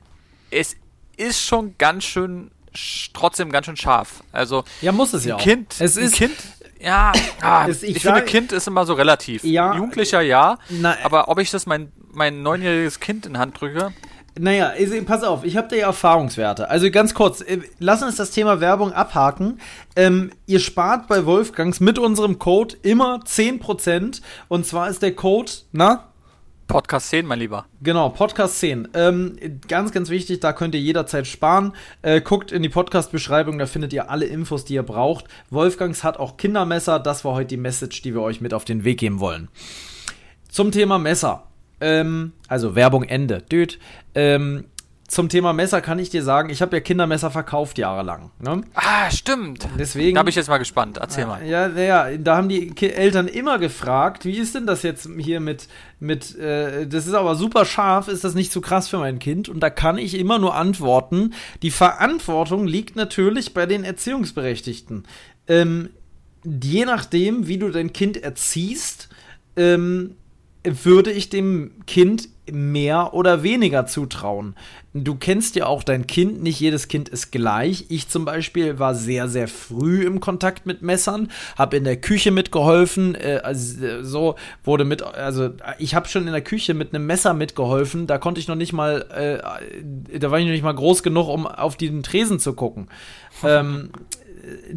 es 0.51 0.75
ist 1.17 1.41
schon 1.41 1.75
ganz 1.77 2.03
schön, 2.03 2.51
sch- 2.75 3.09
trotzdem 3.13 3.51
ganz 3.51 3.65
schön 3.67 3.77
scharf. 3.77 4.23
Also 4.31 4.63
ja, 4.81 4.91
muss 4.91 5.13
es 5.13 5.25
ja 5.25 5.35
auch. 5.35 5.39
Kind, 5.41 5.75
Es 5.79 5.97
ist 5.97 6.15
Kind, 6.15 6.35
ja, 6.79 7.11
ah, 7.41 7.67
Es- 7.67 7.83
ich 7.83 7.95
ich, 7.97 8.01
finde, 8.01 8.19
sage- 8.19 8.25
Kind 8.31 8.51
ist 8.51 8.67
immer 8.67 8.85
so 8.85 8.93
relativ. 8.93 9.43
Ja. 9.43 9.75
Jugendlicher 9.75 10.21
ja, 10.21 10.57
Na, 10.69 10.95
aber 11.03 11.29
ob 11.29 11.39
ich 11.39 11.51
das 11.51 11.65
mein, 11.65 11.91
mein 12.11 12.41
neunjähriges 12.43 12.99
Kind 12.99 13.25
in 13.25 13.37
Hand 13.37 13.59
drücke, 13.61 13.93
Naja, 14.37 14.73
pass 15.05 15.23
auf, 15.23 15.45
ich 15.45 15.55
habe 15.55 15.69
da 15.69 15.77
ja 15.77 15.87
Erfahrungswerte. 15.87 16.69
Also 16.69 16.91
ganz 16.91 17.13
kurz, 17.13 17.39
äh, 17.39 17.59
lass 17.79 18.03
uns 18.03 18.17
das 18.17 18.31
Thema 18.31 18.59
Werbung 18.59 18.91
abhaken. 18.91 19.61
Ähm, 19.95 20.31
ihr 20.45 20.59
spart 20.59 21.07
bei 21.07 21.25
Wolfgangs 21.25 21.79
mit 21.79 21.97
unserem 21.97 22.37
Code 22.37 22.75
immer 22.81 23.21
10%. 23.25 24.21
Und 24.49 24.65
zwar 24.65 24.89
ist 24.89 25.01
der 25.01 25.15
Code, 25.15 25.51
na? 25.71 26.09
Podcast 26.67 27.09
10, 27.09 27.25
mein 27.25 27.39
Lieber. 27.39 27.65
Genau, 27.81 28.09
Podcast 28.09 28.59
10. 28.59 28.89
Ähm, 28.95 29.37
ganz, 29.67 29.91
ganz 29.91 30.09
wichtig, 30.09 30.39
da 30.39 30.51
könnt 30.51 30.73
ihr 30.73 30.81
jederzeit 30.81 31.27
sparen. 31.27 31.73
Äh, 32.01 32.21
guckt 32.21 32.51
in 32.51 32.63
die 32.63 32.69
Podcast-Beschreibung, 32.69 33.59
da 33.59 33.65
findet 33.67 33.93
ihr 33.93 34.09
alle 34.09 34.25
Infos, 34.25 34.65
die 34.65 34.73
ihr 34.73 34.83
braucht. 34.83 35.25
Wolfgangs 35.49 36.03
hat 36.03 36.17
auch 36.17 36.37
Kindermesser. 36.37 36.99
Das 36.99 37.23
war 37.23 37.33
heute 37.33 37.49
die 37.49 37.57
Message, 37.57 38.01
die 38.01 38.13
wir 38.13 38.21
euch 38.21 38.41
mit 38.41 38.53
auf 38.53 38.65
den 38.65 38.83
Weg 38.83 38.99
geben 38.99 39.19
wollen. 39.19 39.49
Zum 40.49 40.71
Thema 40.71 40.97
Messer. 40.97 41.47
Ähm, 41.81 42.33
also 42.47 42.75
Werbung 42.75 43.03
Ende. 43.03 43.41
Düt. 43.41 43.79
Ähm, 44.15 44.65
zum 45.07 45.29
Thema 45.29 45.53
Messer 45.53 45.81
kann 45.81 45.99
ich 45.99 46.09
dir 46.09 46.23
sagen, 46.23 46.49
ich 46.49 46.61
habe 46.61 46.75
ja 46.75 46.79
Kindermesser 46.79 47.29
verkauft 47.29 47.77
jahrelang. 47.77 48.31
Ne? 48.39 48.61
Ah, 48.73 49.11
stimmt. 49.11 49.67
Deswegen. 49.77 50.15
Da 50.15 50.23
bin 50.23 50.29
ich 50.29 50.35
jetzt 50.35 50.49
mal 50.49 50.57
gespannt. 50.57 50.97
Erzähl 50.97 51.27
mal. 51.27 51.45
Ja, 51.45 51.67
ja, 51.67 52.17
da 52.17 52.37
haben 52.37 52.49
die 52.49 52.75
Eltern 52.81 53.27
immer 53.27 53.59
gefragt, 53.59 54.25
wie 54.25 54.37
ist 54.37 54.55
denn 54.55 54.65
das 54.65 54.81
jetzt 54.81 55.07
hier 55.19 55.39
mit, 55.39 55.67
mit, 55.99 56.35
äh, 56.37 56.87
das 56.87 57.05
ist 57.05 57.13
aber 57.13 57.35
super 57.35 57.65
scharf, 57.65 58.07
ist 58.07 58.23
das 58.23 58.33
nicht 58.33 58.51
zu 58.51 58.61
krass 58.61 58.89
für 58.89 58.97
mein 58.97 59.19
Kind? 59.19 59.47
Und 59.47 59.59
da 59.59 59.69
kann 59.69 59.99
ich 59.99 60.17
immer 60.17 60.39
nur 60.39 60.55
antworten, 60.55 61.33
die 61.61 61.71
Verantwortung 61.71 62.65
liegt 62.65 62.95
natürlich 62.95 63.53
bei 63.53 63.67
den 63.67 63.83
Erziehungsberechtigten. 63.83 65.03
Ähm, 65.47 65.89
je 66.43 66.85
nachdem, 66.85 67.47
wie 67.47 67.59
du 67.59 67.69
dein 67.69 67.93
Kind 67.93 68.17
erziehst, 68.17 69.09
ähm, 69.55 70.15
würde 70.65 71.11
ich 71.11 71.29
dem 71.29 71.71
Kind 71.85 72.29
mehr 72.51 73.13
oder 73.13 73.43
weniger 73.43 73.87
zutrauen. 73.87 74.55
Du 74.93 75.15
kennst 75.15 75.55
ja 75.55 75.65
auch 75.65 75.83
dein 75.83 76.07
Kind, 76.07 76.43
nicht 76.43 76.59
jedes 76.59 76.87
Kind 76.87 77.09
ist 77.09 77.31
gleich. 77.31 77.85
Ich 77.89 78.07
zum 78.07 78.23
Beispiel 78.23 78.77
war 78.79 78.93
sehr, 78.93 79.27
sehr 79.27 79.47
früh 79.47 80.05
im 80.05 80.19
Kontakt 80.19 80.65
mit 80.65 80.81
Messern, 80.81 81.31
habe 81.57 81.77
in 81.77 81.83
der 81.83 81.97
Küche 81.97 82.31
mitgeholfen, 82.31 83.15
äh, 83.15 83.41
also, 83.43 83.85
äh, 83.85 84.03
so 84.03 84.35
wurde 84.63 84.85
mit, 84.85 85.01
also 85.01 85.49
ich 85.79 85.95
habe 85.95 86.07
schon 86.07 86.27
in 86.27 86.33
der 86.33 86.41
Küche 86.41 86.73
mit 86.73 86.93
einem 86.93 87.07
Messer 87.07 87.33
mitgeholfen, 87.33 88.07
da 88.07 88.17
konnte 88.17 88.39
ich 88.39 88.47
noch 88.47 88.55
nicht 88.55 88.73
mal, 88.73 89.01
äh, 89.11 90.19
da 90.19 90.31
war 90.31 90.39
ich 90.39 90.45
noch 90.45 90.53
nicht 90.53 90.63
mal 90.63 90.75
groß 90.75 91.03
genug, 91.03 91.27
um 91.27 91.47
auf 91.47 91.75
den 91.77 92.03
Tresen 92.03 92.39
zu 92.39 92.53
gucken. 92.53 92.87
ähm, 93.43 93.89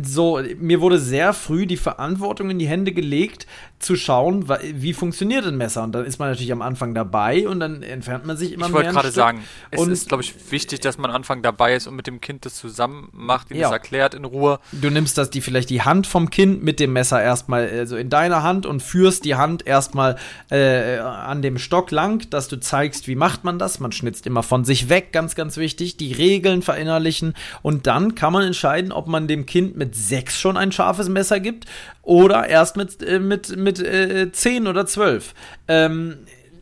so, 0.03 0.41
mir 0.59 0.81
wurde 0.81 0.99
sehr 0.99 1.33
früh 1.33 1.67
die 1.67 1.77
Verantwortung 1.77 2.51
in 2.51 2.59
die 2.59 2.69
Hände 2.69 2.93
gelegt, 2.93 3.47
zu 3.79 3.97
schauen, 3.97 4.49
wie 4.49 4.93
funktioniert 4.93 5.47
ein 5.47 5.57
Messer. 5.57 5.85
Und 5.85 5.93
dann 5.93 6.05
ist 6.05 6.19
man 6.19 6.29
natürlich 6.31 6.53
am 6.53 6.63
Anfang 6.63 6.95
dabei 6.95 7.49
und 7.49 7.61
dann 7.61 7.83
entfernt 7.83 8.27
man 8.27 8.37
sich 8.37 8.53
immer 8.53 8.67
ich 8.67 8.73
mehr. 8.73 8.81
Ich 8.81 8.87
wollte 8.87 9.01
gerade 9.01 9.13
sagen, 9.13 9.45
es 9.71 9.81
und 9.81 9.91
ist, 9.91 10.09
glaube 10.09 10.23
ich, 10.23 10.35
wichtig, 10.51 10.81
dass 10.81 10.99
man 10.99 11.11
am 11.11 11.17
Anfang 11.17 11.43
dabei 11.43 11.75
ist 11.75 11.87
und 11.87 11.95
mit 11.95 12.07
dem 12.07 12.21
Kind 12.21 12.45
das 12.45 12.57
zusammen 12.57 13.09
macht, 13.13 13.51
ihm 13.51 13.59
ja. 13.59 13.65
das 13.65 13.73
erklärt 13.73 14.15
in 14.15 14.25
Ruhe. 14.25 14.59
Du 14.73 14.91
nimmst 14.91 15.17
das 15.19 15.31
die 15.31 15.41
vielleicht 15.41 15.71
die 15.71 15.83
Hand 15.83 16.07
vom 16.07 16.31
Kind 16.31 16.63
mit 16.63 16.81
dem 16.81 16.93
Messer 16.93 17.23
erstmal 17.23 17.69
also 17.69 17.97
in 17.97 18.11
deiner 18.11 18.43
Hand 18.43 18.67
und 18.67 18.83
führst 18.83 19.25
die 19.25 19.37
Hand 19.37 19.67
erstmal 19.67 20.17
äh, 20.51 20.99
an 20.99 21.43
dem 21.43 21.59
Stock 21.59 21.91
lang, 21.91 22.29
dass 22.31 22.49
du 22.49 22.59
zeigst, 22.59 23.09
wie 23.09 23.17
macht 23.17 23.45
man 23.45 23.59
das. 23.59 23.81
Man 23.81 23.93
schnitzt 23.93 24.27
immer 24.27 24.43
von 24.43 24.65
sich 24.65 24.89
weg, 24.89 25.13
ganz, 25.13 25.35
ganz 25.35 25.57
wichtig. 25.57 25.97
Die 25.97 26.13
Regeln 26.13 26.63
verinnerlichen 26.63 27.35
und 27.63 27.87
dann 27.87 28.15
kann 28.15 28.33
man 28.33 28.43
entscheiden, 28.43 28.93
ob 28.93 29.07
man 29.07 29.29
dem 29.29 29.47
Kind 29.47 29.77
mit 29.77 29.95
sechs 29.95 30.39
schon 30.39 30.57
ein 30.57 30.73
scharfes 30.73 31.09
Messer 31.09 31.41
gibt 31.41 31.67
oder 32.09 32.49
erst 32.49 32.79
mit, 32.79 33.03
äh, 33.03 33.19
mit, 33.19 33.55
mit 33.55 33.81
äh, 33.81 34.33
10 34.33 34.67
oder 34.67 34.87
12. 34.87 35.35
Ähm, 35.69 36.17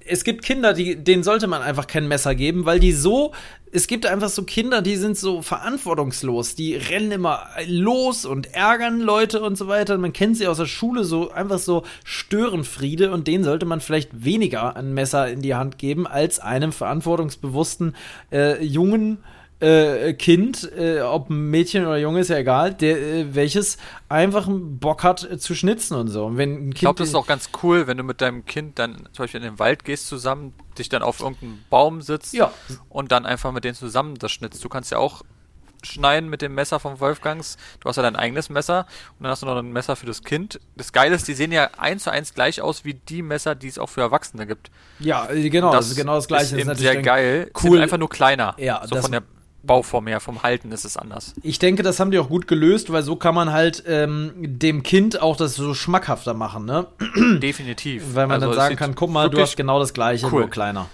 es 0.05 0.25
gibt 0.25 0.45
Kinder, 0.45 0.73
die, 0.73 0.97
denen 0.97 1.23
sollte 1.23 1.47
man 1.47 1.63
einfach 1.63 1.87
kein 1.87 2.09
Messer 2.09 2.35
geben, 2.35 2.67
weil 2.67 2.81
die 2.81 2.91
so, 2.91 3.31
es 3.71 3.87
gibt 3.87 4.07
einfach 4.07 4.29
so 4.29 4.43
Kinder, 4.43 4.83
die 4.83 4.97
sind 4.97 5.17
so 5.17 5.43
verantwortungslos, 5.43 6.57
die 6.57 6.75
rennen 6.75 7.13
immer 7.13 7.47
los 7.69 8.25
und 8.25 8.55
ärgern 8.55 8.99
Leute 9.01 9.41
und 9.41 9.57
so 9.57 9.69
weiter. 9.69 9.97
Man 9.99 10.13
kennt 10.13 10.37
sie 10.37 10.49
aus 10.49 10.57
der 10.57 10.67
Schule 10.67 11.05
so 11.05 11.31
einfach 11.31 11.61
so 11.61 11.85
Störenfriede 12.03 13.13
und 13.13 13.29
denen 13.29 13.45
sollte 13.45 13.67
man 13.67 13.81
vielleicht 13.81 14.25
weniger 14.25 14.75
ein 14.75 14.95
Messer 14.95 15.29
in 15.29 15.43
die 15.43 15.55
Hand 15.55 15.79
geben 15.79 16.09
als 16.09 16.41
einem 16.41 16.73
verantwortungsbewussten 16.73 17.95
äh, 18.33 18.65
jungen 18.65 19.19
äh, 19.19 19.36
Kind, 19.59 20.71
äh, 20.77 21.01
ob 21.01 21.31
Mädchen 21.31 21.87
oder 21.87 21.97
Junge, 21.97 22.21
ist 22.21 22.29
ja 22.29 22.37
egal, 22.37 22.75
der, 22.75 22.99
äh, 22.99 23.35
welches 23.35 23.79
einfach 24.09 24.47
Bock 24.51 25.03
hat 25.03 25.25
äh, 25.25 25.39
zu 25.39 25.55
schnitzen 25.55 25.97
und 25.97 26.09
so. 26.09 26.27
Und 26.27 26.37
wenn 26.37 26.53
ein 26.53 26.59
kind 26.59 26.75
ich 26.75 26.81
glaube, 26.81 26.99
das 26.99 27.09
ist 27.09 27.15
auch 27.15 27.27
ganz 27.27 27.49
cool, 27.63 27.87
wenn 27.87 27.97
du 27.97 28.03
mit 28.03 28.21
deinem 28.21 28.45
Kind 28.45 28.79
dann 28.79 29.09
zum 29.13 29.25
Beispiel 29.25 29.41
in 29.41 29.47
den 29.47 29.59
Wald 29.59 29.85
gehst 29.85 30.09
zusammen, 30.09 30.53
dich 30.79 30.91
dann 30.91 31.03
auf 31.03 31.21
irgendeinen 31.21 31.65
Baum 31.71 32.03
sitzt 32.03 32.35
ja. 32.35 32.53
und 32.91 33.13
dann 33.13 33.25
einfach 33.25 33.51
mit 33.51 33.65
denen 33.65 33.75
zusammen 33.75 34.17
das 34.17 34.31
schnitzt. 34.31 34.63
Du 34.63 34.69
kannst 34.69 34.91
ja 34.93 34.99
auch 34.99 35.23
schneiden 35.83 36.29
mit 36.29 36.43
dem 36.43 36.55
Messer 36.55 36.79
vom 36.79 37.01
Wolfgangs. 37.01 37.57
Du 37.81 37.89
hast 37.89 37.97
ja 37.97 38.03
dein 38.03 38.17
eigenes 38.17 38.51
Messer 38.51 38.87
und 39.19 39.25
dann 39.25 39.31
hast 39.31 39.43
du 39.43 39.47
noch 39.47 39.57
ein 39.57 39.73
Messer 39.73 39.97
für 39.97 40.07
das 40.07 40.23
Kind. 40.23 40.61
Das 40.77 40.93
Geile 40.93 41.15
ist, 41.15 41.29
die 41.29 41.35
sehen 41.35 41.53
ja 41.53 41.71
eins 41.79 42.05
zu 42.05 42.11
eins 42.11 42.35
gleich 42.35 42.61
aus 42.61 42.85
wie 42.85 42.95
die 42.95 43.23
Messer, 43.23 43.55
die 43.55 43.69
es 43.69 43.79
auch 43.79 43.89
für 43.89 44.03
Erwachsene 44.03 44.47
gibt. 44.47 44.71
Ja, 44.99 45.31
äh, 45.31 45.49
genau, 45.49 45.73
das, 45.73 45.89
ist 45.89 45.97
genau 45.97 46.17
das 46.17 46.29
gleiche. 46.29 46.61
Ist, 46.61 46.69
ist 46.69 46.79
sehr 46.79 47.01
geil. 47.01 47.51
Cool. 47.63 47.73
Sind 47.73 47.81
einfach 47.81 47.99
nur 47.99 48.11
kleiner. 48.11 48.55
Ja, 48.59 48.83
so 48.87 48.97
von 48.97 49.13
der 49.13 49.23
Bauform 49.67 50.07
her, 50.07 50.21
vom 50.21 50.43
Halten 50.43 50.73
ist 50.73 50.85
es 50.85 50.97
anders. 50.97 51.35
Ich 51.43 51.59
denke, 51.59 51.83
das 51.83 52.01
haben 52.01 52.11
die 52.11 52.19
auch 52.19 52.29
gut 52.29 52.47
gelöst, 52.47 52.93
weil 52.93 53.03
so 53.03 53.17
kann 53.17 53.35
man 53.35 53.53
halt 53.53 53.85
ähm, 53.87 54.33
dem 54.37 54.83
Kind 54.83 55.21
auch 55.21 55.37
das 55.37 55.57
so 55.57 55.75
schmackhafter 55.75 56.35
machen, 56.35 56.65
ne? 56.65 56.87
Definitiv. 57.41 58.15
Weil 58.15 58.27
man 58.27 58.43
also 58.43 58.47
dann 58.47 58.57
sagen 58.57 58.77
kann, 58.77 58.95
guck 58.95 59.11
mal, 59.11 59.29
du 59.29 59.41
hast 59.41 59.57
genau 59.57 59.79
das 59.79 59.93
gleiche, 59.93 60.27
cool. 60.27 60.43
nur 60.43 60.51
kleiner. 60.51 60.87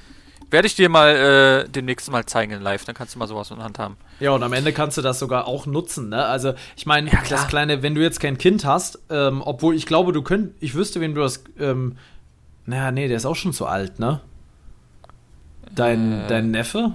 Werde 0.53 0.67
ich 0.67 0.75
dir 0.75 0.91
mal 0.91 1.65
äh, 1.65 1.69
demnächst 1.71 2.11
mal 2.11 2.27
zeigen 2.27 2.53
in 2.53 2.61
live, 2.61 2.85
dann 2.85 2.95
kannst 2.95 3.15
du 3.15 3.19
mal 3.19 3.27
sowas 3.27 3.51
in 3.51 3.57
der 3.57 3.65
Hand 3.65 3.79
haben. 3.79 3.97
Ja, 4.21 4.33
und 4.33 4.43
am 4.43 4.53
Ende 4.53 4.75
kannst 4.75 4.99
du 4.99 5.03
das 5.03 5.19
sogar 5.19 5.47
auch 5.47 5.65
nutzen, 5.65 6.11
ne? 6.11 6.27
Also, 6.27 6.53
ich 6.77 6.85
meine, 6.85 7.11
ja, 7.11 7.21
das 7.27 7.49
kleine, 7.49 7.83
wenn 7.83 7.95
du 7.95 8.03
jetzt 8.03 8.21
kein 8.21 8.37
Kind 8.37 8.67
hast, 8.67 8.99
ähm, 9.09 9.41
obwohl 9.43 9.75
ich 9.75 9.87
glaube, 9.87 10.13
du 10.13 10.21
könnt, 10.21 10.53
ich 10.61 10.75
wüsste, 10.75 11.01
wenn 11.01 11.15
du 11.15 11.23
das, 11.23 11.43
ähm, 11.59 11.97
naja, 12.67 12.91
nee, 12.91 13.09
der 13.09 13.17
ist 13.17 13.25
auch 13.25 13.35
schon 13.35 13.55
zu 13.55 13.65
alt, 13.65 13.99
ne? 13.99 14.21
Dein, 15.75 16.13
äh. 16.13 16.27
dein 16.27 16.51
Neffe? 16.51 16.93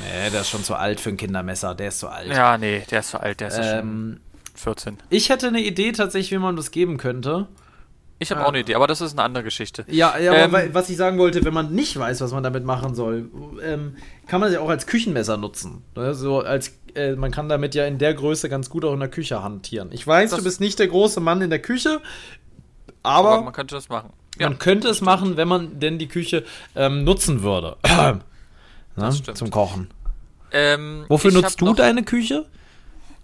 Nee, 0.00 0.30
der 0.30 0.40
ist 0.40 0.50
schon 0.50 0.64
zu 0.64 0.74
alt 0.74 1.00
für 1.00 1.10
ein 1.10 1.16
Kindermesser. 1.16 1.74
Der 1.74 1.88
ist 1.88 1.98
zu 1.98 2.08
alt. 2.08 2.28
Ja, 2.28 2.58
nee, 2.58 2.82
der 2.90 3.00
ist 3.00 3.10
zu 3.10 3.20
alt. 3.20 3.40
Der 3.40 3.48
ist 3.48 3.58
ähm, 3.58 3.62
schon 3.64 4.20
14. 4.54 4.98
Ich 5.10 5.30
hätte 5.30 5.48
eine 5.48 5.60
Idee 5.60 5.92
tatsächlich, 5.92 6.32
wie 6.32 6.38
man 6.38 6.56
das 6.56 6.70
geben 6.70 6.96
könnte. 6.96 7.48
Ich 8.22 8.30
habe 8.30 8.42
äh, 8.42 8.44
auch 8.44 8.48
eine 8.48 8.60
Idee, 8.60 8.74
aber 8.74 8.86
das 8.86 9.00
ist 9.00 9.12
eine 9.12 9.22
andere 9.22 9.42
Geschichte. 9.42 9.84
Ja, 9.88 10.16
ja 10.18 10.34
ähm, 10.34 10.54
aber 10.54 10.74
was 10.74 10.90
ich 10.90 10.96
sagen 10.96 11.18
wollte, 11.18 11.42
wenn 11.44 11.54
man 11.54 11.72
nicht 11.72 11.98
weiß, 11.98 12.20
was 12.20 12.32
man 12.32 12.42
damit 12.42 12.64
machen 12.64 12.94
soll, 12.94 13.30
ähm, 13.64 13.96
kann 14.26 14.40
man 14.40 14.50
sie 14.50 14.58
auch 14.58 14.68
als 14.68 14.86
Küchenmesser 14.86 15.38
nutzen. 15.38 15.82
Ne? 15.96 16.14
So 16.14 16.40
als, 16.40 16.78
äh, 16.94 17.12
man 17.12 17.30
kann 17.30 17.48
damit 17.48 17.74
ja 17.74 17.86
in 17.86 17.98
der 17.98 18.12
Größe 18.12 18.50
ganz 18.50 18.68
gut 18.68 18.84
auch 18.84 18.92
in 18.92 19.00
der 19.00 19.08
Küche 19.08 19.42
hantieren. 19.42 19.88
Ich 19.92 20.06
weiß, 20.06 20.30
du 20.30 20.44
bist 20.44 20.60
nicht 20.60 20.78
der 20.78 20.88
große 20.88 21.20
Mann 21.20 21.40
in 21.40 21.48
der 21.48 21.60
Küche, 21.60 22.02
aber, 23.02 23.30
aber 23.30 23.42
man 23.42 23.52
könnte 23.54 23.74
das 23.74 23.88
machen. 23.88 24.12
Man 24.38 24.58
könnte 24.58 24.88
es 24.88 25.00
machen, 25.00 25.36
wenn 25.36 25.48
man 25.48 25.80
denn 25.80 25.98
die 25.98 26.08
Küche 26.08 26.44
ähm, 26.76 27.04
nutzen 27.04 27.42
würde. 27.42 27.76
ne, 28.96 29.10
zum 29.10 29.50
Kochen. 29.50 29.90
Ähm, 30.52 31.04
Wofür 31.08 31.32
nutzt 31.32 31.60
du 31.60 31.74
deine 31.74 32.02
Küche? 32.02 32.46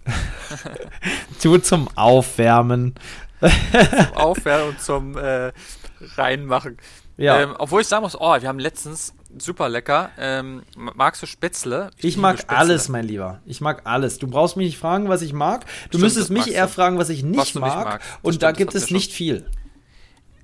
du 1.43 1.57
zum 1.57 1.89
Aufwärmen. 1.95 2.95
zum 3.39 4.17
Aufwärmen 4.17 4.69
und 4.69 4.81
zum 4.81 5.17
äh, 5.17 5.51
Reinmachen. 6.15 6.77
Ja. 7.17 7.41
Ähm, 7.41 7.55
obwohl 7.57 7.81
ich 7.81 7.87
sagen 7.87 8.03
muss, 8.03 8.15
oh, 8.15 8.39
wir 8.39 8.47
haben 8.47 8.59
letztens 8.59 9.13
super 9.37 9.69
lecker. 9.69 10.11
Ähm, 10.17 10.63
magst 10.75 11.21
du 11.21 11.25
Spätzle? 11.25 11.91
Ich, 11.97 12.05
ich 12.05 12.17
mag 12.17 12.37
Spätzle. 12.37 12.57
alles, 12.57 12.89
mein 12.89 13.05
Lieber. 13.05 13.41
Ich 13.45 13.59
mag 13.59 13.81
alles. 13.85 14.19
Du 14.19 14.27
brauchst 14.27 14.55
mich 14.55 14.67
nicht 14.67 14.77
fragen, 14.77 15.09
was 15.09 15.21
ich 15.21 15.33
mag. 15.33 15.65
Du 15.65 15.71
stimmt, 15.89 16.03
müsstest 16.03 16.29
mich 16.29 16.53
eher 16.53 16.67
du. 16.67 16.71
fragen, 16.71 16.97
was 16.97 17.09
ich 17.09 17.23
nicht 17.23 17.55
was 17.55 17.55
mag. 17.55 17.93
Nicht 17.99 18.03
und 18.21 18.33
stimmt, 18.33 18.43
da 18.43 18.51
gibt 18.51 18.75
es 18.75 18.91
nicht 18.91 19.11
viel. 19.11 19.45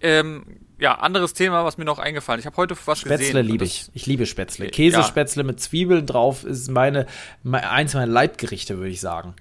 Ähm, 0.01 0.62
ja, 0.83 0.95
anderes 0.95 1.31
Thema, 1.33 1.63
was 1.63 1.77
mir 1.77 1.85
noch 1.85 1.97
eingefallen. 1.97 2.41
Ich 2.41 2.45
habe 2.45 2.57
heute 2.57 2.75
was 2.85 2.99
Spätzle 2.99 3.17
gesehen. 3.17 3.31
Spätzle 3.31 3.41
liebe 3.41 3.63
ich. 3.63 3.89
Ich 3.93 4.05
liebe 4.05 4.25
Spätzle. 4.25 4.67
Käsespätzle 4.67 5.43
ja. 5.43 5.47
mit 5.47 5.61
Zwiebeln 5.61 6.05
drauf 6.05 6.43
ist 6.43 6.69
meine, 6.69 7.07
meine 7.41 7.69
eins 7.69 7.93
meiner 7.93 8.11
Leibgerichte, 8.11 8.77
würde 8.79 8.89
ich 8.89 8.99
sagen. 8.99 9.33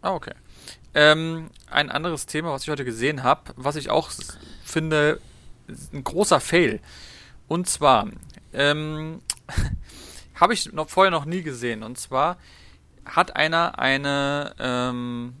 Ah, 0.00 0.14
okay. 0.14 0.32
Ähm, 0.94 1.50
ein 1.70 1.90
anderes 1.90 2.24
Thema, 2.24 2.52
was 2.52 2.62
ich 2.62 2.70
heute 2.70 2.86
gesehen 2.86 3.22
habe, 3.22 3.52
was 3.56 3.76
ich 3.76 3.90
auch 3.90 4.10
finde, 4.64 5.20
ein 5.92 6.04
großer 6.04 6.40
Fail. 6.40 6.80
Und 7.48 7.68
zwar 7.68 8.08
ähm, 8.54 9.20
habe 10.36 10.54
ich 10.54 10.72
noch 10.72 10.88
vorher 10.88 11.10
noch 11.10 11.26
nie 11.26 11.42
gesehen. 11.42 11.82
Und 11.82 11.98
zwar 11.98 12.38
hat 13.04 13.36
einer 13.36 13.78
eine 13.78 14.54
ähm, 14.58 15.34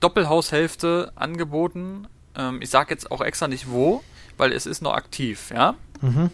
Doppelhaushälfte 0.00 1.12
angeboten. 1.16 2.08
Ähm, 2.34 2.62
ich 2.62 2.70
sage 2.70 2.94
jetzt 2.94 3.10
auch 3.10 3.20
extra 3.20 3.46
nicht 3.46 3.70
wo 3.70 4.02
weil 4.42 4.52
es 4.52 4.66
ist 4.66 4.82
noch 4.82 4.94
aktiv, 4.94 5.52
ja. 5.54 5.76
Mhm. 6.00 6.28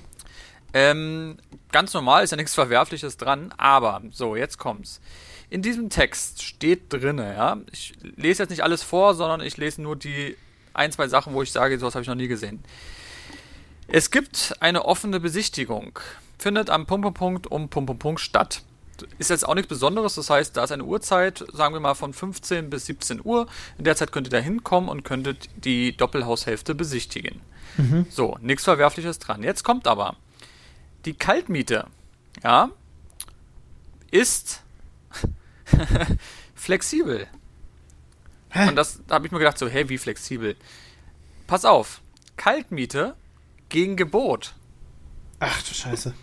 Ähm, 0.72 1.36
ganz 1.72 1.92
normal 1.92 2.24
ist 2.24 2.30
ja 2.30 2.38
nichts 2.38 2.54
Verwerfliches 2.54 3.18
dran, 3.18 3.52
aber 3.58 4.00
so, 4.12 4.34
jetzt 4.34 4.56
kommt's. 4.56 5.02
In 5.50 5.60
diesem 5.60 5.90
Text 5.90 6.42
steht 6.42 6.90
drinne, 6.90 7.34
ja, 7.34 7.58
ich 7.70 7.92
lese 8.16 8.42
jetzt 8.42 8.48
nicht 8.48 8.62
alles 8.62 8.82
vor, 8.82 9.14
sondern 9.14 9.42
ich 9.42 9.58
lese 9.58 9.82
nur 9.82 9.94
die 9.94 10.38
ein, 10.72 10.90
zwei 10.90 11.06
Sachen, 11.06 11.34
wo 11.34 11.42
ich 11.42 11.52
sage, 11.52 11.78
sowas 11.78 11.94
habe 11.94 12.02
ich 12.02 12.08
noch 12.08 12.14
nie 12.14 12.28
gesehen. 12.28 12.64
Es 13.88 14.10
gibt 14.10 14.54
eine 14.60 14.86
offene 14.86 15.20
Besichtigung, 15.20 15.98
findet 16.38 16.70
am 16.70 16.86
Pumpepunkt 16.86 17.46
um 17.46 17.68
Pumpepunkt 17.68 18.20
statt. 18.20 18.62
Ist 19.18 19.28
jetzt 19.28 19.46
auch 19.46 19.54
nichts 19.54 19.68
Besonderes, 19.68 20.14
das 20.14 20.30
heißt, 20.30 20.56
da 20.56 20.64
ist 20.64 20.72
eine 20.72 20.84
Uhrzeit, 20.84 21.44
sagen 21.52 21.74
wir 21.74 21.80
mal 21.80 21.94
von 21.94 22.14
15 22.14 22.70
bis 22.70 22.86
17 22.86 23.20
Uhr. 23.22 23.48
In 23.76 23.84
der 23.84 23.96
Zeit 23.96 24.12
könnt 24.12 24.28
ihr 24.28 24.30
da 24.30 24.38
hinkommen 24.38 24.88
und 24.88 25.04
könntet 25.04 25.50
die 25.62 25.94
Doppelhaushälfte 25.94 26.74
besichtigen. 26.74 27.42
Mhm. 27.76 28.06
So, 28.10 28.36
nichts 28.40 28.64
Verwerfliches 28.64 29.18
dran. 29.18 29.42
Jetzt 29.42 29.62
kommt 29.64 29.86
aber 29.86 30.16
die 31.04 31.14
Kaltmiete, 31.14 31.86
ja, 32.42 32.70
ist 34.10 34.62
flexibel. 36.54 37.26
Hä? 38.50 38.68
Und 38.68 38.76
das 38.76 39.00
da 39.06 39.16
habe 39.16 39.26
ich 39.26 39.32
mir 39.32 39.38
gedacht, 39.38 39.58
so, 39.58 39.68
hey, 39.68 39.88
wie 39.88 39.98
flexibel? 39.98 40.56
Pass 41.46 41.64
auf, 41.64 42.00
Kaltmiete 42.36 43.14
gegen 43.68 43.96
Gebot. 43.96 44.54
Ach 45.40 45.62
du 45.62 45.74
Scheiße. 45.74 46.14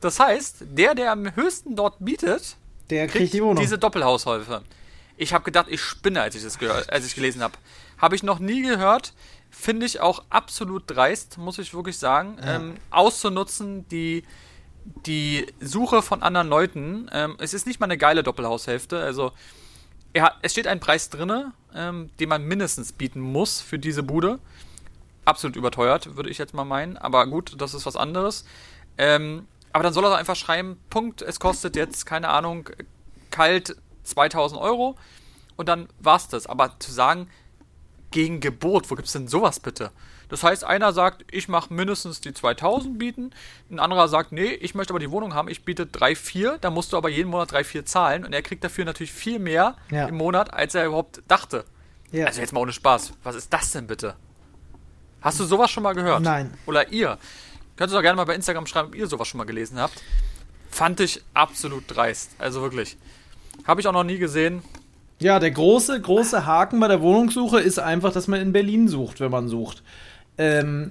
Das 0.00 0.18
heißt, 0.18 0.64
der, 0.70 0.94
der 0.94 1.12
am 1.12 1.34
höchsten 1.36 1.76
dort 1.76 1.96
bietet, 2.00 2.56
der 2.90 3.06
kriegt, 3.06 3.18
kriegt 3.18 3.34
die 3.34 3.42
Wohnung. 3.42 3.56
diese 3.62 3.78
Doppelhaushäufe. 3.78 4.62
Ich 5.16 5.32
habe 5.32 5.44
gedacht, 5.44 5.66
ich 5.68 5.80
spinne, 5.80 6.22
als 6.22 6.34
ich 6.34 6.42
das 6.42 6.58
gehört, 6.58 6.90
als 6.92 7.06
ich 7.06 7.14
gelesen 7.14 7.42
habe. 7.42 7.54
Habe 7.98 8.14
ich 8.16 8.22
noch 8.22 8.38
nie 8.38 8.62
gehört. 8.62 9.12
Finde 9.50 9.84
ich 9.86 10.00
auch 10.00 10.24
absolut 10.30 10.84
dreist, 10.86 11.38
muss 11.38 11.58
ich 11.58 11.74
wirklich 11.74 11.98
sagen, 11.98 12.38
ja. 12.40 12.56
ähm, 12.56 12.74
auszunutzen 12.90 13.86
die 13.88 14.24
die 15.06 15.46
Suche 15.60 16.02
von 16.02 16.22
anderen 16.22 16.48
Leuten. 16.48 17.08
Ähm, 17.12 17.36
es 17.38 17.54
ist 17.54 17.66
nicht 17.66 17.80
mal 17.80 17.86
eine 17.86 17.98
geile 17.98 18.22
Doppelhaushälfte. 18.22 19.00
Also 19.00 19.32
ja, 20.14 20.32
es 20.42 20.52
steht 20.52 20.66
ein 20.66 20.80
Preis 20.80 21.10
drinne, 21.10 21.52
ähm, 21.74 22.10
den 22.20 22.28
man 22.28 22.44
mindestens 22.44 22.92
bieten 22.92 23.20
muss 23.20 23.60
für 23.60 23.78
diese 23.78 24.02
Bude. 24.02 24.38
Absolut 25.24 25.56
überteuert, 25.56 26.16
würde 26.16 26.30
ich 26.30 26.38
jetzt 26.38 26.52
mal 26.54 26.64
meinen. 26.64 26.96
Aber 26.96 27.26
gut, 27.26 27.54
das 27.58 27.74
ist 27.74 27.86
was 27.86 27.96
anderes. 27.96 28.44
Ähm, 28.98 29.46
aber 29.72 29.84
dann 29.84 29.94
soll 29.94 30.04
er 30.04 30.16
einfach 30.16 30.36
schreiben, 30.36 30.78
Punkt, 30.90 31.22
es 31.22 31.40
kostet 31.40 31.76
jetzt, 31.76 32.04
keine 32.04 32.28
Ahnung, 32.28 32.68
kalt 33.30 33.76
2000 34.04 34.60
Euro 34.60 34.96
und 35.56 35.68
dann 35.68 35.88
war's 35.98 36.28
das. 36.28 36.46
Aber 36.46 36.78
zu 36.78 36.92
sagen, 36.92 37.28
gegen 38.10 38.40
Gebot. 38.40 38.90
Wo 38.90 38.94
gibt's 38.94 39.12
denn 39.12 39.26
sowas 39.26 39.58
bitte? 39.58 39.90
Das 40.28 40.42
heißt, 40.44 40.64
einer 40.64 40.92
sagt, 40.94 41.24
ich 41.30 41.48
mache 41.48 41.72
mindestens 41.74 42.20
die 42.22 42.32
2000 42.32 42.98
bieten, 42.98 43.32
ein 43.70 43.78
anderer 43.78 44.08
sagt, 44.08 44.32
nee, 44.32 44.46
ich 44.52 44.74
möchte 44.74 44.92
aber 44.92 44.98
die 45.00 45.10
Wohnung 45.10 45.34
haben, 45.34 45.48
ich 45.48 45.64
biete 45.64 45.84
3, 45.86 46.14
4, 46.16 46.58
da 46.58 46.70
musst 46.70 46.92
du 46.92 46.96
aber 46.96 47.10
jeden 47.10 47.28
Monat 47.30 47.52
3, 47.52 47.64
4 47.64 47.84
zahlen 47.84 48.24
und 48.24 48.32
er 48.32 48.40
kriegt 48.40 48.64
dafür 48.64 48.86
natürlich 48.86 49.12
viel 49.12 49.38
mehr 49.38 49.76
Ja. 49.90 50.06
im 50.06 50.16
Monat, 50.16 50.52
als 50.54 50.74
er 50.74 50.86
überhaupt 50.86 51.22
dachte. 51.28 51.64
Ja. 52.12 52.26
Also 52.26 52.40
jetzt 52.40 52.52
mal 52.52 52.60
ohne 52.60 52.72
Spaß, 52.72 53.12
was 53.22 53.34
ist 53.34 53.52
das 53.52 53.72
denn 53.72 53.86
bitte? 53.86 54.14
Hast 55.20 55.38
du 55.38 55.44
sowas 55.44 55.70
schon 55.70 55.82
mal 55.82 55.94
gehört? 55.94 56.22
Nein. 56.22 56.52
Oder 56.64 56.88
ihr? 56.92 57.18
Könnt 57.76 57.92
ihr 57.92 57.96
doch 57.96 58.02
gerne 58.02 58.16
mal 58.16 58.24
bei 58.24 58.34
Instagram 58.34 58.66
schreiben, 58.66 58.88
ob 58.88 58.94
ihr 58.94 59.06
sowas 59.06 59.28
schon 59.28 59.38
mal 59.38 59.44
gelesen 59.44 59.78
habt. 59.78 60.02
Fand 60.70 61.00
ich 61.00 61.22
absolut 61.34 61.84
dreist. 61.88 62.30
Also 62.38 62.62
wirklich. 62.62 62.96
Habe 63.66 63.80
ich 63.80 63.86
auch 63.86 63.92
noch 63.92 64.04
nie 64.04 64.18
gesehen. 64.18 64.62
Ja, 65.20 65.38
der 65.38 65.52
große, 65.52 66.00
große 66.00 66.46
Haken 66.46 66.80
bei 66.80 66.88
der 66.88 67.00
Wohnungssuche 67.00 67.60
ist 67.60 67.78
einfach, 67.78 68.12
dass 68.12 68.26
man 68.26 68.40
in 68.40 68.52
Berlin 68.52 68.88
sucht, 68.88 69.20
wenn 69.20 69.30
man 69.30 69.46
sucht. 69.46 69.82
Ähm, 70.36 70.90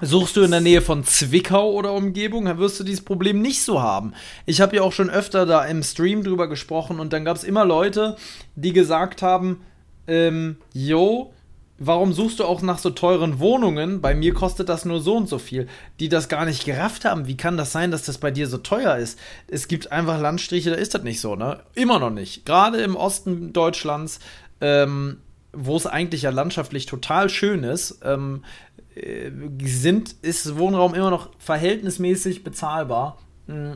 suchst 0.00 0.36
du 0.36 0.42
in 0.42 0.50
der 0.50 0.60
Nähe 0.60 0.80
von 0.80 1.04
Zwickau 1.04 1.72
oder 1.72 1.92
Umgebung, 1.92 2.46
dann 2.46 2.58
wirst 2.58 2.80
du 2.80 2.84
dieses 2.84 3.04
Problem 3.04 3.42
nicht 3.42 3.62
so 3.62 3.82
haben. 3.82 4.14
Ich 4.46 4.60
habe 4.60 4.76
ja 4.76 4.82
auch 4.82 4.92
schon 4.92 5.10
öfter 5.10 5.46
da 5.46 5.64
im 5.64 5.82
Stream 5.82 6.24
drüber 6.24 6.48
gesprochen 6.48 7.00
und 7.00 7.12
dann 7.12 7.24
gab 7.24 7.36
es 7.36 7.44
immer 7.44 7.64
Leute, 7.64 8.16
die 8.54 8.72
gesagt 8.72 9.22
haben, 9.22 9.60
ähm, 10.06 10.56
yo, 10.72 11.32
warum 11.78 12.12
suchst 12.12 12.40
du 12.40 12.44
auch 12.44 12.62
nach 12.62 12.78
so 12.78 12.90
teuren 12.90 13.38
Wohnungen? 13.38 14.00
Bei 14.00 14.14
mir 14.14 14.32
kostet 14.34 14.68
das 14.68 14.84
nur 14.84 15.00
so 15.00 15.16
und 15.16 15.28
so 15.28 15.38
viel. 15.38 15.68
Die 16.00 16.08
das 16.08 16.28
gar 16.28 16.44
nicht 16.44 16.64
gerafft 16.64 17.04
haben. 17.04 17.26
Wie 17.26 17.36
kann 17.36 17.56
das 17.56 17.72
sein, 17.72 17.90
dass 17.90 18.04
das 18.04 18.18
bei 18.18 18.30
dir 18.30 18.46
so 18.46 18.58
teuer 18.58 18.96
ist? 18.96 19.18
Es 19.48 19.68
gibt 19.68 19.92
einfach 19.92 20.20
Landstriche, 20.20 20.70
da 20.70 20.76
ist 20.76 20.94
das 20.94 21.02
nicht 21.02 21.20
so, 21.20 21.36
ne? 21.36 21.60
Immer 21.74 21.98
noch 21.98 22.10
nicht. 22.10 22.46
Gerade 22.46 22.78
im 22.78 22.96
Osten 22.96 23.52
Deutschlands, 23.52 24.20
ähm, 24.60 25.18
wo 25.52 25.76
es 25.76 25.86
eigentlich 25.86 26.22
ja 26.22 26.30
landschaftlich 26.30 26.86
total 26.86 27.28
schön 27.28 27.64
ist, 27.64 28.00
ähm, 28.04 28.44
äh, 28.94 29.30
sind, 29.64 30.14
ist 30.22 30.56
Wohnraum 30.56 30.94
immer 30.94 31.10
noch 31.10 31.30
verhältnismäßig 31.38 32.44
bezahlbar. 32.44 33.18
Mm. 33.46 33.72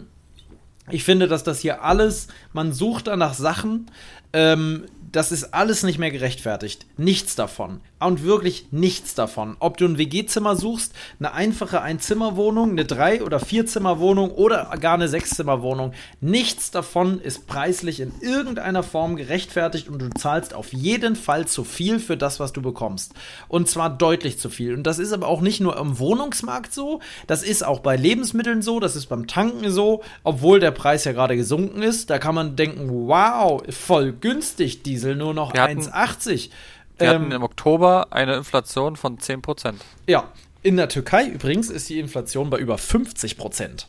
Ich 0.90 1.05
finde, 1.05 1.28
dass 1.28 1.44
das 1.44 1.61
hier 1.61 1.82
alles, 1.84 2.28
man 2.53 2.72
sucht 2.72 3.09
da 3.09 3.16
nach 3.16 3.34
Sachen, 3.34 3.90
ähm, 4.32 4.84
das 5.12 5.32
ist 5.32 5.54
alles 5.54 5.82
nicht 5.82 5.98
mehr 5.98 6.11
gerechtfertigt. 6.11 6.86
Nichts 6.96 7.34
davon. 7.34 7.80
Und 8.01 8.22
wirklich 8.22 8.66
nichts 8.70 9.14
davon. 9.14 9.57
Ob 9.59 9.76
du 9.76 9.84
ein 9.84 9.99
WG-Zimmer 9.99 10.55
suchst, 10.55 10.92
eine 11.18 11.32
einfache 11.32 11.82
Einzimmerwohnung, 11.82 12.70
eine 12.70 12.84
Drei- 12.84 13.24
oder 13.24 13.40
Vierzimmerwohnung 13.40 14.30
oder 14.30 14.72
gar 14.80 14.94
eine 14.94 15.09
Sechszimmerwohnung, 15.09 15.92
nichts 16.20 16.70
davon 16.70 17.20
ist 17.20 17.49
preislich 17.49 17.99
in 17.99 18.12
irgendeiner 18.20 18.84
Form 18.84 19.16
gerechtfertigt 19.16 19.88
und 19.88 20.01
du 20.01 20.11
zahlst 20.11 20.55
auf 20.55 20.72
jeden 20.72 21.16
Fall 21.16 21.46
zu 21.49 21.64
viel 21.64 21.99
für 21.99 22.16
das, 22.16 22.38
was 22.38 22.53
du 22.53 22.62
bekommst. 22.62 23.14
Und 23.49 23.68
zwar 23.68 23.90
deutlich 23.90 24.38
zu 24.38 24.49
viel. 24.49 24.74
Und 24.74 24.84
das 24.84 25.01
ist 25.01 25.12
aber 25.12 25.26
auch 25.26 25.40
nicht 25.40 25.61
nur 25.61 25.76
im 25.76 25.99
Wohnungsmarkt 25.99 26.72
so, 26.72 27.01
das 27.26 27.42
ist 27.42 27.64
auch 27.66 27.80
bei 27.80 27.96
Lebensmitteln 27.96 28.62
so, 28.62 28.78
das 28.78 28.94
ist 28.94 29.07
beim 29.07 29.26
Tanken 29.26 29.70
so, 29.72 30.03
obwohl 30.22 30.61
der 30.61 30.70
Preis 30.70 31.05
ja 31.05 31.12
gerade 31.12 31.36
gesunken 31.36 31.82
ist. 31.82 32.11
Da 32.11 32.18
kann 32.20 32.34
man 32.36 32.55
denken, 32.55 32.88
wow, 33.09 33.61
voll 33.70 34.12
günstig, 34.12 34.84
Diesel 34.84 35.16
nur 35.16 35.34
noch 35.34 35.53
Wir 35.53 35.62
hatten- 35.62 35.80
1,80. 35.80 36.51
Wir 36.99 37.11
hatten 37.11 37.24
Ähm, 37.26 37.32
im 37.32 37.42
Oktober 37.42 38.09
eine 38.11 38.34
Inflation 38.36 38.96
von 38.96 39.18
10%. 39.18 39.74
ja, 40.07 40.24
in 40.62 40.76
der 40.76 40.88
Türkei 40.88 41.26
übrigens 41.26 41.70
ist 41.70 41.88
die 41.88 42.01
Inflation 42.01 42.51
bei 42.51 42.59
über 42.59 42.78
50 42.78 43.38
Prozent. 43.38 43.88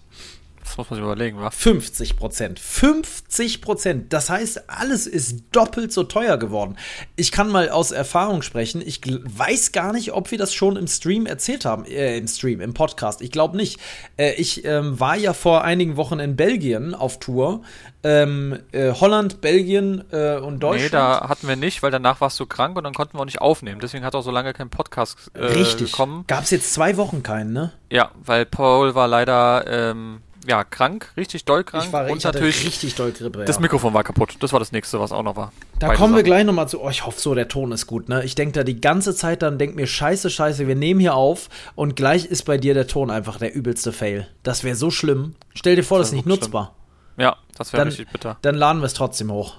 Das 0.70 0.78
muss 0.78 0.92
man 0.92 0.98
sich 0.98 1.04
überlegen, 1.04 1.40
wa? 1.40 1.50
50 1.50 2.16
Prozent. 2.16 2.60
50 2.60 3.60
Prozent. 3.60 4.14
Das 4.14 4.30
heißt, 4.30 4.70
alles 4.70 5.08
ist 5.08 5.46
doppelt 5.52 5.92
so 5.92 6.04
teuer 6.04 6.38
geworden. 6.38 6.78
Ich 7.16 7.32
kann 7.32 7.50
mal 7.50 7.70
aus 7.70 7.90
Erfahrung 7.90 8.44
sprechen. 8.44 8.80
Ich 8.86 9.02
weiß 9.04 9.72
gar 9.72 9.94
nicht, 9.94 10.14
ob 10.14 10.30
wir 10.30 10.38
das 10.38 10.54
schon 10.54 10.76
im 10.76 10.86
Stream 10.86 11.26
erzählt 11.26 11.66
haben. 11.66 11.86
Äh, 11.86 12.20
im 12.20 12.28
Stream, 12.28 12.62
im 12.62 12.76
Podcast. 12.76 13.24
Ich 13.24 13.32
glaube 13.32 13.58
nicht. 13.58 13.80
Äh, 14.16 14.34
ich 14.34 14.64
ähm, 14.64 15.00
war 15.00 15.18
ja 15.18 15.34
vor 15.34 15.64
einigen 15.64 15.98
Wochen 15.98 16.20
in 16.20 16.36
Belgien 16.36 16.94
auf 16.94 17.20
Tour. 17.20 17.64
Ähm, 18.04 18.60
äh, 18.72 18.94
Holland, 18.94 19.42
Belgien 19.42 20.04
äh, 20.12 20.36
und 20.36 20.60
Deutschland. 20.60 20.84
Nee, 20.84 20.90
da 20.90 21.30
hatten 21.30 21.48
wir 21.48 21.56
nicht, 21.56 21.82
weil 21.82 21.90
danach 21.90 22.22
warst 22.22 22.40
du 22.40 22.46
krank 22.46 22.78
und 22.78 22.84
dann 22.84 22.94
konnten 22.94 23.18
wir 23.18 23.22
auch 23.22 23.26
nicht 23.26 23.42
aufnehmen. 23.42 23.80
Deswegen 23.82 24.06
hat 24.06 24.14
auch 24.14 24.22
so 24.22 24.30
lange 24.32 24.54
kein 24.54 24.70
Podcast 24.70 25.32
äh, 25.34 25.46
Richtig. 25.46 25.92
gekommen. 25.92 26.26
Gab 26.28 26.44
es 26.44 26.52
jetzt 26.52 26.76
zwei 26.76 26.96
Wochen 26.96 27.24
keinen, 27.24 27.54
ne? 27.54 27.74
Ja, 27.90 28.12
weil 28.24 28.46
Paul 28.46 28.94
war 28.94 29.08
leider 29.08 29.66
ähm, 29.68 30.22
ja, 30.50 30.64
krank, 30.64 31.12
richtig 31.16 31.46
doll 31.46 31.64
krank. 31.64 31.86
Ich 31.86 31.94
war 31.94 32.10
und 32.10 32.18
ich 32.18 32.24
natürlich 32.24 32.66
richtig 32.66 32.96
doll 32.96 33.12
Grippe. 33.12 33.46
das 33.46 33.58
ja. 33.58 33.62
Mikrofon 33.62 33.94
war 33.94 34.04
kaputt. 34.04 34.36
Das 34.40 34.52
war 34.52 34.60
das 34.60 34.72
nächste, 34.72 35.00
was 35.00 35.12
auch 35.12 35.22
noch 35.22 35.36
war. 35.36 35.52
Da 35.78 35.88
Beide 35.88 36.00
kommen 36.00 36.14
wir 36.14 36.20
Sachen. 36.20 36.26
gleich 36.26 36.44
nochmal 36.44 36.68
zu. 36.68 36.82
Oh, 36.82 36.90
ich 36.90 37.06
hoffe 37.06 37.20
so, 37.20 37.36
der 37.36 37.48
Ton 37.48 37.72
ist 37.72 37.86
gut, 37.86 38.10
ne? 38.10 38.24
Ich 38.24 38.34
denke 38.34 38.54
da 38.54 38.64
die 38.64 38.82
ganze 38.82 39.14
Zeit 39.14 39.44
dann, 39.44 39.60
denk 39.60 39.76
mir, 39.76 39.86
scheiße, 39.86 40.30
scheiße, 40.32 40.68
wir 40.68 40.76
nehmen 40.76 41.00
hier 41.00 41.14
auf 41.14 41.50
und 41.76 41.96
gleich 41.96 42.26
ist 42.26 42.44
bei 42.46 42.58
dir 42.58 42.74
der 42.74 42.88
Ton 42.88 43.12
einfach 43.12 43.38
der 43.38 43.54
übelste 43.54 43.94
Fail. 43.94 44.28
Das 44.42 44.64
wäre 44.64 44.76
so 44.76 44.90
schlimm. 44.90 45.36
Stell 45.54 45.76
dir 45.76 45.84
vor, 45.84 46.00
das 46.00 46.08
ist 46.08 46.14
wär 46.14 46.18
nicht 46.18 46.26
nutzbar. 46.26 46.74
Ja, 47.18 47.36
das 47.56 47.72
wäre 47.72 47.86
richtig 47.86 48.10
bitter. 48.12 48.38
dann 48.42 48.56
laden 48.56 48.82
wir 48.82 48.86
es 48.88 48.94
trotzdem 48.96 49.32
hoch. 49.32 49.58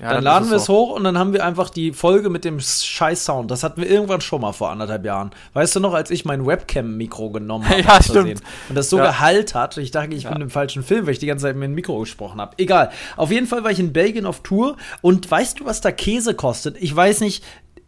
Ja, 0.00 0.10
dann 0.10 0.18
ist 0.18 0.24
laden 0.24 0.50
wir 0.50 0.56
es 0.58 0.66
so. 0.66 0.74
hoch 0.74 0.90
und 0.96 1.02
dann 1.04 1.18
haben 1.18 1.32
wir 1.32 1.44
einfach 1.44 1.70
die 1.70 1.92
Folge 1.92 2.30
mit 2.30 2.44
dem 2.44 2.60
scheiß 2.60 3.24
Sound. 3.24 3.50
Das 3.50 3.64
hatten 3.64 3.80
wir 3.82 3.90
irgendwann 3.90 4.20
schon 4.20 4.40
mal 4.40 4.52
vor 4.52 4.70
anderthalb 4.70 5.04
Jahren. 5.04 5.30
Weißt 5.54 5.74
du 5.74 5.80
noch, 5.80 5.92
als 5.92 6.10
ich 6.12 6.24
mein 6.24 6.46
Webcam-Mikro 6.46 7.30
genommen 7.30 7.64
habe? 7.68 7.80
Ja, 7.82 8.00
stimmt. 8.02 8.40
Und 8.68 8.74
das 8.76 8.90
so 8.90 8.98
Ja. 8.98 9.06
Gehalt 9.06 9.54
hat. 9.56 9.76
Ich 9.76 9.90
dachte, 9.90 10.14
ich 10.14 10.22
Ja. 10.24 10.32
bin 10.32 10.42
im 10.42 10.50
falschen 10.50 10.82
Film, 10.84 11.06
weil 11.06 11.14
ich 11.14 11.18
die 11.18 11.26
ganze 11.26 11.42
Zeit 11.46 11.56
mit 11.56 11.64
dem 11.64 11.74
Mikro 11.74 11.98
gesprochen 11.98 12.40
habe. 12.40 12.52
Egal. 12.58 12.90
Auf 13.16 13.30
jeden 13.32 13.46
Fall 13.48 13.64
war 13.64 13.70
ich 13.72 13.80
in 13.80 13.92
Belgien 13.92 14.26
auf 14.26 14.40
Tour 14.42 14.76
und 15.02 15.28
weißt 15.28 15.60
du, 15.60 15.64
was 15.64 15.80
da 15.80 15.90
Käse 15.90 16.34
kostet? 16.34 16.76
Ich 16.80 16.94
weiß 16.94 17.20
nicht. 17.20 17.42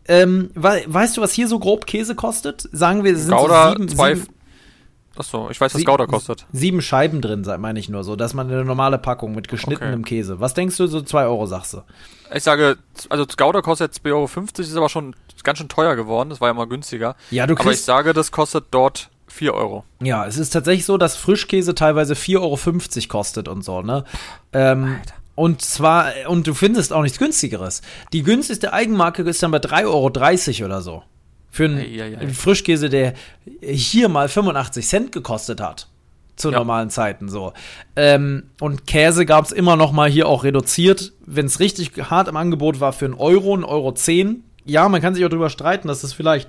Ähm, 0.09 0.51
wei- 0.55 0.85
weißt 0.89 1.17
du, 1.17 1.21
was 1.21 1.33
hier 1.33 1.47
so 1.47 1.59
grob 1.61 1.87
Käse 1.87 2.17
kostet? 2.17 2.69
Sagen 2.73 3.05
wir, 3.05 3.13
es 3.15 3.27
sind 3.27 3.37
Gouda, 3.37 3.67
so 3.67 3.73
sieben, 3.77 3.89
zwei. 3.89 4.15
sieben, 4.17 4.27
Achso, 5.17 5.49
ich 5.51 5.61
weiß, 5.61 5.75
was 5.75 5.85
Gouda 5.85 6.07
kostet. 6.07 6.47
sieben 6.53 6.81
Scheiben 6.81 7.21
drin, 7.21 7.45
meine 7.59 7.79
ich 7.81 7.89
nur 7.89 8.05
so. 8.05 8.17
dass 8.17 8.33
man 8.33 8.51
eine 8.51 8.65
normale 8.65 8.99
Packung 8.99 9.35
mit 9.35 9.49
geschnittenem 9.49 10.05
Käse. 10.05 10.41
Was 10.41 10.55
denkst 10.55 10.77
du, 10.77 10.87
so 10.87 11.01
zwei 11.03 11.25
Euro 11.25 11.47
sagst 11.47 11.75
du? 11.75 11.83
Ich 12.35 12.45
sage, 12.45 12.79
also 13.09 13.27
Gouda 13.27 13.61
kostet 13.61 13.89
jetzt 13.93 14.07
2,50 14.07 14.13
Euro, 14.13 14.29
ist 14.59 14.77
aber 14.77 14.89
schon 14.89 15.17
ganz 15.43 15.59
schön 15.59 15.69
teuer 15.69 15.97
geworden. 15.97 16.31
Das 16.31 16.41
war 16.41 16.49
ja 16.49 16.55
mal 16.55 16.67
günstiger. 16.67 17.17
Ja, 17.31 17.47
du 17.47 17.57
aber 17.57 17.73
ich 17.73 17.83
sage, 17.83 18.13
das 18.13 18.31
kostet 18.31 18.67
dort 18.71 19.11
4 19.27 19.55
Euro. 19.55 19.85
Ja, 20.01 20.27
es 20.27 20.37
ist 20.37 20.51
tatsächlich 20.51 20.85
so, 20.85 20.97
dass 20.97 21.17
Frischkäse 21.17 21.75
teilweise 21.75 22.15
4,50 22.15 22.39
Euro 22.41 23.09
kostet 23.09 23.49
und 23.49 23.63
so, 23.65 23.83
ne? 23.83 24.05
Ähm, 24.53 24.97
Alter. 25.01 25.15
und 25.35 25.63
zwar, 25.63 26.13
und 26.29 26.47
du 26.47 26.55
findest 26.55 26.93
auch 26.93 27.03
nichts 27.03 27.19
günstigeres. 27.19 27.83
Die 28.13 28.23
günstigste 28.23 28.73
Eigenmarke 28.73 29.23
ist 29.23 29.43
dann 29.43 29.51
bei 29.51 29.59
3,30 29.59 29.85
Euro 30.63 30.67
oder 30.67 30.83
so. 30.83 31.03
Für 31.51 31.65
einen 31.65 31.79
Ei, 31.79 32.01
ei, 32.03 32.19
ei. 32.19 32.29
Frischkäse, 32.29 32.89
der 32.89 33.15
hier 33.63 34.09
mal 34.09 34.29
85 34.29 34.87
Cent 34.87 35.13
gekostet 35.13 35.61
hat. 35.61 35.89
Zu 36.37 36.51
Ja. 36.51 36.59
normalen 36.59 36.89
Zeiten 36.91 37.29
so. 37.29 37.53
Ähm, 37.97 38.45
und 38.61 38.87
Käse 38.87 39.27
gab 39.27 39.45
es 39.45 39.53
immer 39.53 39.77
noch 39.77 39.93
mal 39.93 40.09
hier 40.09 40.27
auch 40.29 40.45
reduziert. 40.45 41.13
Wenn 41.27 41.47
es 41.47 41.61
richtig 41.61 41.93
hart 42.11 42.29
im 42.29 42.37
Angebot 42.37 42.81
war 42.81 42.93
für 42.93 43.05
einen 43.05 43.15
Euro, 43.15 43.53
einen 43.53 43.65
Euro 43.65 43.93
10. 43.93 44.43
Ja, 44.65 44.89
man 44.89 45.03
kann 45.03 45.15
sich 45.15 45.25
auch 45.25 45.29
drüber 45.29 45.51
streiten, 45.51 45.89
dass 45.89 46.01
das 46.01 46.13
vielleicht 46.15 46.49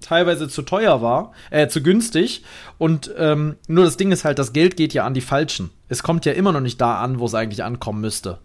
teilweise 0.00 0.48
zu 0.48 0.62
teuer 0.62 1.02
war, 1.02 1.32
äh, 1.50 1.68
zu 1.68 1.82
günstig. 1.82 2.42
Und 2.78 3.12
ähm, 3.18 3.56
nur 3.68 3.84
das 3.84 3.96
Ding 3.98 4.10
ist 4.10 4.24
halt, 4.24 4.38
das 4.38 4.52
Geld 4.52 4.76
geht 4.76 4.94
ja 4.94 5.04
an 5.04 5.14
die 5.14 5.20
Falschen. 5.20 5.70
Es 5.88 6.02
kommt 6.02 6.24
ja 6.24 6.32
immer 6.32 6.52
noch 6.52 6.60
nicht 6.62 6.80
da 6.80 7.00
an, 7.00 7.18
wo 7.20 7.26
es 7.26 7.34
eigentlich 7.34 7.62
ankommen 7.62 8.00
müsste. 8.00 8.38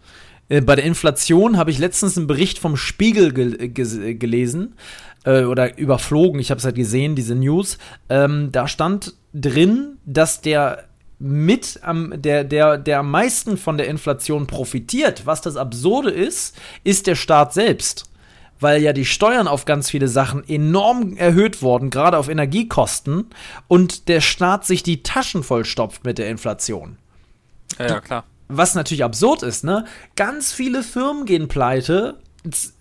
Äh, 0.48 0.60
bei 0.60 0.76
der 0.76 0.84
Inflation 0.84 1.56
habe 1.56 1.70
ich 1.70 1.78
letztens 1.78 2.16
einen 2.16 2.26
Bericht 2.28 2.58
vom 2.58 2.76
Spiegel 2.76 3.32
gel 3.32 3.56
ge 3.70 4.14
gelesen 4.14 4.74
äh, 5.26 5.44
oder 5.44 5.76
überflogen. 5.76 6.40
Ich 6.40 6.50
habe 6.50 6.58
es 6.58 6.64
halt 6.64 6.76
gesehen, 6.76 7.14
diese 7.14 7.34
News. 7.34 7.76
Ähm, 8.08 8.50
da 8.52 8.66
stand 8.66 9.14
drin, 9.34 9.98
dass 10.06 10.40
der 10.40 10.84
mit 11.18 11.80
am, 11.82 12.14
der, 12.16 12.44
der, 12.44 12.78
der 12.78 13.00
am 13.00 13.10
meisten 13.10 13.56
von 13.56 13.76
der 13.76 13.88
Inflation 13.88 14.46
profitiert. 14.46 15.26
Was 15.26 15.40
das 15.42 15.56
Absurde 15.56 16.10
ist, 16.10 16.56
ist 16.84 17.06
der 17.06 17.16
Staat 17.16 17.52
selbst 17.52 18.08
weil 18.58 18.82
ja 18.82 18.94
die 18.94 19.04
Steuern 19.04 19.48
auf 19.48 19.66
ganz 19.66 19.90
viele 19.90 20.08
Sachen 20.08 20.42
enorm 20.48 21.16
erhöht 21.18 21.60
wurden, 21.60 21.90
gerade 21.90 22.16
auf 22.16 22.30
Energiekosten, 22.30 23.26
und 23.68 24.08
der 24.08 24.22
Staat 24.22 24.64
sich 24.64 24.82
die 24.82 25.02
Taschen 25.02 25.42
vollstopft 25.42 26.04
mit 26.04 26.16
der 26.16 26.30
Inflation. 26.30 26.96
Ja, 27.78 27.86
ja, 27.86 28.00
klar. 28.00 28.24
Was 28.48 28.74
natürlich 28.74 29.04
absurd 29.04 29.42
ist, 29.42 29.62
ne? 29.62 29.84
Ganz 30.14 30.52
viele 30.52 30.82
Firmen 30.82 31.26
gehen 31.26 31.48
pleite 31.48 32.18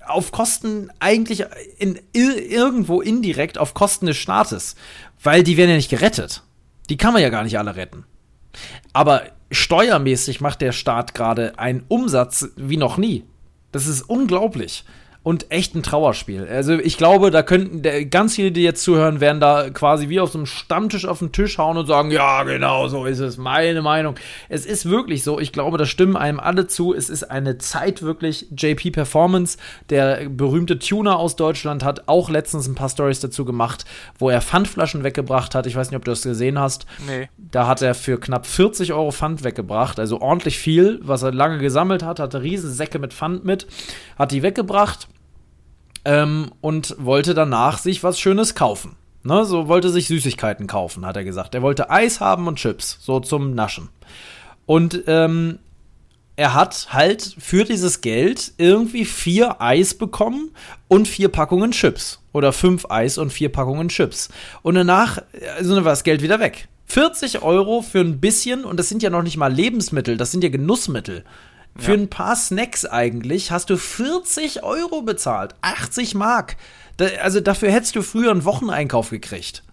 auf 0.06 0.32
Kosten 0.32 0.90
eigentlich 1.00 1.46
in, 1.78 2.00
ir 2.14 2.50
irgendwo 2.50 3.02
indirekt 3.02 3.58
auf 3.58 3.74
Kosten 3.74 4.06
des 4.06 4.18
Staates, 4.18 4.76
weil 5.22 5.44
die 5.44 5.58
werden 5.58 5.72
ja 5.72 5.76
nicht 5.76 5.90
gerettet. 5.90 6.44
Die 6.90 6.98
kann 6.98 7.14
man 7.14 7.22
ja 7.22 7.30
gar 7.30 7.44
nicht 7.44 7.58
alle 7.58 7.76
retten. 7.76 8.06
Aber 8.94 9.24
steuermäßig 9.52 10.42
macht 10.42 10.62
der 10.62 10.72
Staat 10.72 11.14
gerade 11.14 11.58
einen 11.60 11.84
Umsatz 11.88 12.50
wie 12.56 12.78
noch 12.78 12.98
nie. 12.98 13.24
Das 13.72 13.88
ist 13.88 14.04
unglaublich. 14.04 14.86
Und 15.26 15.50
echt 15.50 15.74
ein 15.74 15.82
Trauerspiel. 15.82 16.48
Also 16.48 16.74
ich 16.74 16.98
glaube, 16.98 17.32
da 17.32 17.42
könnten 17.42 17.82
der, 17.82 18.06
ganz 18.06 18.36
viele, 18.36 18.52
die 18.52 18.62
jetzt 18.62 18.84
zuhören, 18.84 19.22
werden 19.22 19.40
da 19.40 19.72
quasi 19.72 20.08
wie 20.08 20.20
auf 20.20 20.30
so 20.30 20.38
einem 20.38 20.46
Stammtisch 20.46 21.08
auf 21.08 21.18
den 21.18 21.32
Tisch 21.32 21.58
hauen 21.58 21.78
und 21.78 21.88
sagen, 21.88 22.12
ja, 22.12 22.44
genau 22.44 22.88
so 22.88 23.06
ist 23.06 23.18
es, 23.18 23.36
meine 23.36 23.82
Meinung. 23.82 24.14
Es 24.50 24.68
ist 24.68 24.88
wirklich 24.88 25.24
so, 25.24 25.40
ich 25.40 25.52
glaube, 25.52 25.80
da 25.80 25.88
stimmen 25.88 26.16
einem 26.16 26.40
alle 26.40 26.68
zu. 26.68 26.94
Es 26.94 27.10
ist 27.10 27.24
eine 27.24 27.58
Zeit 27.58 28.04
wirklich, 28.04 28.50
JP 28.56 28.92
Performance, 28.92 29.58
der 29.90 30.30
berühmte 30.30 30.78
Tuner 30.78 31.18
aus 31.18 31.36
Deutschland, 31.36 31.84
hat 31.84 32.08
auch 32.08 32.30
letztens 32.30 32.68
ein 32.68 32.76
paar 32.76 32.90
Stories 32.90 33.20
dazu 33.20 33.46
gemacht, 33.46 33.84
wo 34.20 34.30
er 34.30 34.42
Pfandflaschen 34.42 35.04
weggebracht 35.04 35.56
hat. 35.56 35.66
Ich 35.66 35.76
weiß 35.76 35.90
nicht, 35.90 35.98
ob 35.98 36.06
du 36.06 36.12
das 36.12 36.22
gesehen 36.22 36.60
hast. 36.60 36.86
Nee. 37.08 37.30
Da 37.36 37.66
hat 37.66 37.82
er 37.82 37.96
für 37.96 38.20
knapp 38.20 38.46
40 38.46 38.94
Euro 38.94 39.10
Pfand 39.10 39.44
weggebracht, 39.44 40.00
also 40.00 40.22
ordentlich 40.22 40.60
viel, 40.60 41.00
was 41.02 41.24
er 41.24 41.32
lange 41.32 41.58
gesammelt 41.58 42.04
hat, 42.04 42.20
hatte 42.20 42.44
riesen 42.44 42.72
Säcke 42.72 43.00
mit 43.00 43.12
Pfand 43.12 43.44
mit, 43.44 43.66
hat 44.20 44.32
die 44.32 44.44
weggebracht 44.44 45.08
ähm, 46.06 46.52
und 46.62 46.96
wollte 47.00 47.34
danach 47.34 47.80
sich 47.80 48.04
was 48.04 48.20
Schönes 48.20 48.56
kaufen. 48.56 48.96
Ne, 49.24 49.44
so 49.44 49.68
wollte 49.68 49.90
sich 49.90 50.08
Süßigkeiten 50.08 50.68
kaufen, 50.68 51.04
hat 51.04 51.18
er 51.18 51.24
gesagt. 51.24 51.56
Er 51.56 51.64
wollte 51.64 51.90
Eis 51.90 52.20
haben 52.20 52.48
und 52.48 52.58
Chips, 52.58 53.00
so 53.02 53.20
zum 53.20 53.56
Naschen. 53.56 53.90
Und 54.68 55.04
ähm, 55.08 55.58
er 56.36 56.54
hat 56.54 56.90
halt 56.92 57.36
für 57.40 57.64
dieses 57.64 58.02
Geld 58.02 58.54
irgendwie 58.58 59.04
vier 59.04 59.62
Eis 59.62 59.96
bekommen 59.96 60.52
und 60.88 61.08
vier 61.08 61.30
Packungen 61.30 61.72
Chips. 61.72 62.22
Oder 62.34 62.54
fünf 62.54 62.86
Eis 62.92 63.18
und 63.18 63.32
vier 63.32 63.50
Packungen 63.50 63.88
Chips. 63.88 64.30
Und 64.62 64.76
danach 64.76 65.24
also 65.58 65.76
war 65.76 65.84
das 65.84 66.04
Geld 66.04 66.22
wieder 66.22 66.40
weg. 66.40 66.68
40 66.88 67.42
Euro 67.42 67.82
für 67.82 68.02
ein 68.02 68.20
bisschen, 68.20 68.64
und 68.64 68.78
das 68.78 68.90
sind 68.90 69.02
ja 69.02 69.10
noch 69.10 69.24
nicht 69.24 69.38
mal 69.38 69.52
Lebensmittel, 69.52 70.18
das 70.18 70.32
sind 70.32 70.44
ja 70.44 70.50
Genussmittel. 70.50 71.24
Für 71.78 71.96
ja. 71.96 71.98
ein 71.98 72.10
paar 72.10 72.36
Snacks 72.36 72.86
eigentlich 72.86 73.52
hast 73.52 73.70
du 73.70 73.78
40 73.78 74.64
Euro 74.64 75.02
bezahlt. 75.02 75.56
80 75.62 76.16
Mark. 76.16 76.56
Da, 76.98 77.06
also 77.22 77.42
dafür 77.42 77.72
hättest 77.72 77.96
du 77.96 78.02
früher 78.02 78.32
einen 78.32 78.46
Wocheneinkauf 78.46 79.10
gekriegt. 79.10 79.64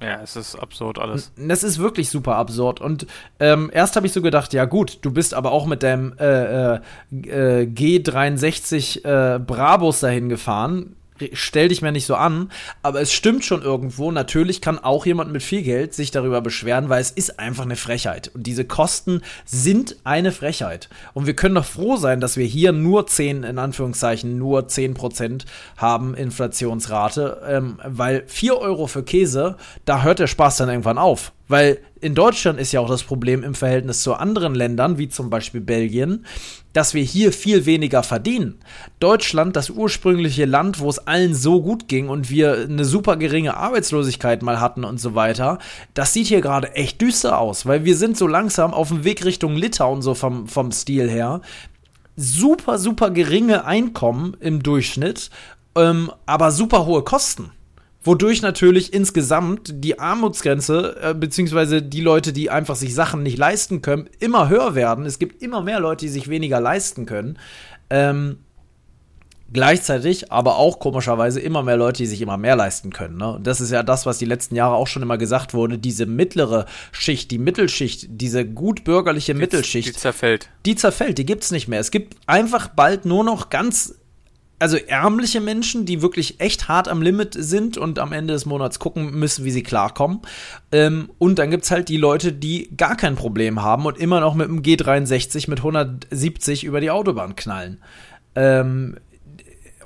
Ja, 0.00 0.20
es 0.22 0.36
ist 0.36 0.56
absurd 0.56 0.98
alles. 0.98 1.32
Das 1.36 1.62
ist 1.62 1.78
wirklich 1.78 2.10
super 2.10 2.36
absurd. 2.36 2.80
Und 2.80 3.06
ähm, 3.40 3.70
erst 3.72 3.96
habe 3.96 4.06
ich 4.06 4.12
so 4.12 4.22
gedacht, 4.22 4.52
ja 4.52 4.64
gut, 4.64 4.98
du 5.02 5.12
bist 5.12 5.34
aber 5.34 5.52
auch 5.52 5.66
mit 5.66 5.82
deinem 5.82 6.14
äh, 6.18 6.74
äh, 6.74 6.80
äh 7.10 7.66
G63 7.66 9.04
äh, 9.04 9.38
Brabus 9.38 10.00
dahin 10.00 10.28
gefahren 10.28 10.96
stell 11.32 11.68
dich 11.68 11.82
mir 11.82 11.92
nicht 11.92 12.06
so 12.06 12.14
an, 12.14 12.50
aber 12.82 13.00
es 13.00 13.12
stimmt 13.12 13.44
schon 13.44 13.62
irgendwo. 13.62 14.10
Natürlich 14.10 14.60
kann 14.60 14.78
auch 14.78 15.06
jemand 15.06 15.32
mit 15.32 15.42
viel 15.42 15.62
Geld 15.62 15.94
sich 15.94 16.10
darüber 16.10 16.40
beschweren, 16.40 16.88
weil 16.88 17.00
es 17.00 17.10
ist 17.10 17.38
einfach 17.38 17.64
eine 17.64 17.76
Frechheit. 17.76 18.30
Und 18.34 18.46
diese 18.46 18.64
Kosten 18.64 19.22
sind 19.44 19.96
eine 20.04 20.32
Frechheit. 20.32 20.88
Und 21.14 21.26
wir 21.26 21.34
können 21.34 21.54
doch 21.54 21.64
froh 21.64 21.96
sein, 21.96 22.20
dass 22.20 22.36
wir 22.36 22.46
hier 22.46 22.72
nur 22.72 23.06
10, 23.06 23.42
in 23.44 23.58
Anführungszeichen, 23.58 24.38
nur 24.38 24.68
10 24.68 24.94
Prozent 24.94 25.46
haben 25.76 26.14
Inflationsrate, 26.14 27.42
ähm, 27.46 27.78
weil 27.84 28.24
4 28.26 28.58
Euro 28.58 28.86
für 28.86 29.02
Käse, 29.02 29.56
da 29.84 30.02
hört 30.02 30.18
der 30.18 30.26
Spaß 30.26 30.58
dann 30.58 30.68
irgendwann 30.68 30.98
auf. 30.98 31.32
Weil 31.48 31.78
in 32.00 32.14
Deutschland 32.14 32.58
ist 32.58 32.72
ja 32.72 32.80
auch 32.80 32.88
das 32.88 33.02
Problem 33.02 33.44
im 33.44 33.54
Verhältnis 33.54 34.02
zu 34.02 34.14
anderen 34.14 34.54
Ländern, 34.54 34.98
wie 34.98 35.08
zum 35.08 35.30
Beispiel 35.30 35.60
Belgien, 35.60 36.24
dass 36.72 36.94
wir 36.94 37.02
hier 37.02 37.32
viel 37.32 37.66
weniger 37.66 38.02
verdienen. 38.02 38.58
Deutschland, 38.98 39.54
das 39.54 39.70
ursprüngliche 39.70 40.44
Land, 40.44 40.80
wo 40.80 40.88
es 40.88 40.98
allen 41.06 41.34
so 41.34 41.62
gut 41.62 41.88
ging 41.88 42.08
und 42.08 42.30
wir 42.30 42.66
eine 42.68 42.84
super 42.84 43.16
geringe 43.16 43.56
Arbeitslosigkeit 43.56 44.42
mal 44.42 44.60
hatten 44.60 44.84
und 44.84 45.00
so 45.00 45.14
weiter, 45.14 45.58
das 45.94 46.12
sieht 46.12 46.26
hier 46.26 46.40
gerade 46.40 46.74
echt 46.74 47.00
düster 47.00 47.38
aus, 47.38 47.66
weil 47.66 47.84
wir 47.84 47.96
sind 47.96 48.16
so 48.16 48.26
langsam 48.26 48.74
auf 48.74 48.88
dem 48.88 49.04
Weg 49.04 49.24
Richtung 49.24 49.54
Litauen, 49.54 50.02
so 50.02 50.14
vom, 50.14 50.48
vom 50.48 50.72
Stil 50.72 51.08
her. 51.08 51.40
Super, 52.16 52.78
super 52.78 53.10
geringe 53.10 53.64
Einkommen 53.64 54.36
im 54.40 54.62
Durchschnitt, 54.62 55.30
ähm, 55.76 56.10
aber 56.26 56.50
super 56.50 56.84
hohe 56.86 57.02
Kosten 57.02 57.52
wodurch 58.02 58.42
natürlich 58.42 58.92
insgesamt 58.92 59.72
die 59.84 59.98
Armutsgrenze, 59.98 60.96
äh, 61.00 61.14
beziehungsweise 61.14 61.82
die 61.82 62.00
Leute, 62.00 62.32
die 62.32 62.50
einfach 62.50 62.76
sich 62.76 62.94
Sachen 62.94 63.22
nicht 63.22 63.38
leisten 63.38 63.82
können, 63.82 64.08
immer 64.18 64.48
höher 64.48 64.74
werden. 64.74 65.06
Es 65.06 65.18
gibt 65.18 65.42
immer 65.42 65.62
mehr 65.62 65.80
Leute, 65.80 66.06
die 66.06 66.12
sich 66.12 66.28
weniger 66.28 66.60
leisten 66.60 67.06
können. 67.06 67.38
Ähm, 67.90 68.38
gleichzeitig 69.52 70.32
aber 70.32 70.56
auch 70.56 70.78
komischerweise 70.78 71.40
immer 71.40 71.62
mehr 71.62 71.76
Leute, 71.76 71.98
die 71.98 72.06
sich 72.06 72.22
immer 72.22 72.36
mehr 72.36 72.56
leisten 72.56 72.90
können. 72.90 73.18
Ne? 73.18 73.34
Und 73.34 73.46
das 73.46 73.60
ist 73.60 73.70
ja 73.70 73.82
das, 73.82 74.06
was 74.06 74.18
die 74.18 74.24
letzten 74.24 74.56
Jahre 74.56 74.74
auch 74.74 74.86
schon 74.86 75.02
immer 75.02 75.18
gesagt 75.18 75.54
wurde. 75.54 75.78
Diese 75.78 76.06
mittlere 76.06 76.66
Schicht, 76.90 77.30
die 77.30 77.38
Mittelschicht, 77.38 78.06
diese 78.08 78.46
gutbürgerliche 78.46 79.34
die, 79.34 79.40
Mittelschicht. 79.40 79.88
Die 79.88 79.92
zerfällt. 79.92 80.48
Die 80.64 80.74
zerfällt, 80.74 81.18
die 81.18 81.26
gibt's 81.26 81.50
nicht 81.50 81.68
mehr. 81.68 81.80
Es 81.80 81.90
gibt 81.90 82.16
einfach 82.26 82.68
bald 82.68 83.04
nur 83.04 83.24
noch 83.24 83.50
ganz 83.50 83.94
also 84.62 84.76
ärmliche 84.76 85.40
Menschen, 85.40 85.86
die 85.86 86.02
wirklich 86.02 86.38
echt 86.38 86.68
hart 86.68 86.86
am 86.86 87.02
Limit 87.02 87.34
sind 87.36 87.76
und 87.76 87.98
am 87.98 88.12
Ende 88.12 88.32
des 88.32 88.46
Monats 88.46 88.78
gucken 88.78 89.10
müssen, 89.18 89.44
wie 89.44 89.50
sie 89.50 89.64
klarkommen. 89.64 90.20
Ähm, 90.70 91.10
und 91.18 91.40
dann 91.40 91.50
gibt 91.50 91.64
es 91.64 91.72
halt 91.72 91.88
die 91.88 91.96
Leute, 91.96 92.32
die 92.32 92.70
gar 92.76 92.96
kein 92.96 93.16
Problem 93.16 93.60
haben 93.60 93.86
und 93.86 93.98
immer 93.98 94.20
noch 94.20 94.36
mit 94.36 94.46
dem 94.46 94.62
G63 94.62 95.50
mit 95.50 95.58
170 95.58 96.62
über 96.62 96.80
die 96.80 96.92
Autobahn 96.92 97.34
knallen. 97.34 97.82
Ähm, 98.36 98.98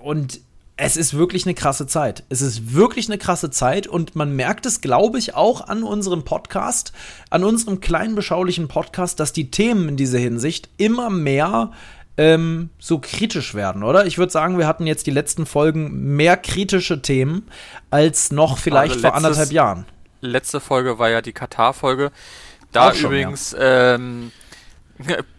und 0.02 0.40
es 0.76 0.98
ist 0.98 1.14
wirklich 1.14 1.46
eine 1.46 1.54
krasse 1.54 1.86
Zeit. 1.86 2.24
Es 2.28 2.42
ist 2.42 2.74
wirklich 2.74 3.08
eine 3.08 3.16
krasse 3.16 3.50
Zeit 3.50 3.86
und 3.86 4.14
man 4.14 4.36
merkt 4.36 4.66
es, 4.66 4.82
glaube 4.82 5.18
ich, 5.18 5.34
auch 5.34 5.68
an 5.68 5.84
unserem 5.84 6.22
Podcast, 6.24 6.92
an 7.30 7.44
unserem 7.44 7.80
kleinen 7.80 8.14
beschaulichen 8.14 8.68
Podcast, 8.68 9.20
dass 9.20 9.32
die 9.32 9.50
Themen 9.50 9.88
in 9.88 9.96
dieser 9.96 10.18
Hinsicht 10.18 10.68
immer 10.76 11.08
mehr 11.08 11.72
ähm, 12.18 12.70
so 12.78 12.98
kritisch 12.98 13.54
werden, 13.54 13.82
oder? 13.82 14.06
Ich 14.06 14.18
würde 14.18 14.32
sagen, 14.32 14.58
wir 14.58 14.66
hatten 14.66 14.86
jetzt 14.86 15.06
die 15.06 15.10
letzten 15.10 15.46
Folgen 15.46 16.16
mehr 16.16 16.36
kritische 16.36 17.02
Themen 17.02 17.48
als 17.90 18.32
noch 18.32 18.58
vielleicht 18.58 18.94
also 18.94 18.94
letztes, 18.94 19.10
vor 19.10 19.14
anderthalb 19.14 19.52
Jahren. 19.52 19.84
Letzte 20.20 20.60
Folge 20.60 20.98
war 20.98 21.10
ja 21.10 21.20
die 21.20 21.32
Katar-Folge. 21.32 22.10
Da 22.72 22.94
schon, 22.94 23.06
übrigens, 23.06 23.52
ja. 23.52 23.94
ähm, 23.94 24.32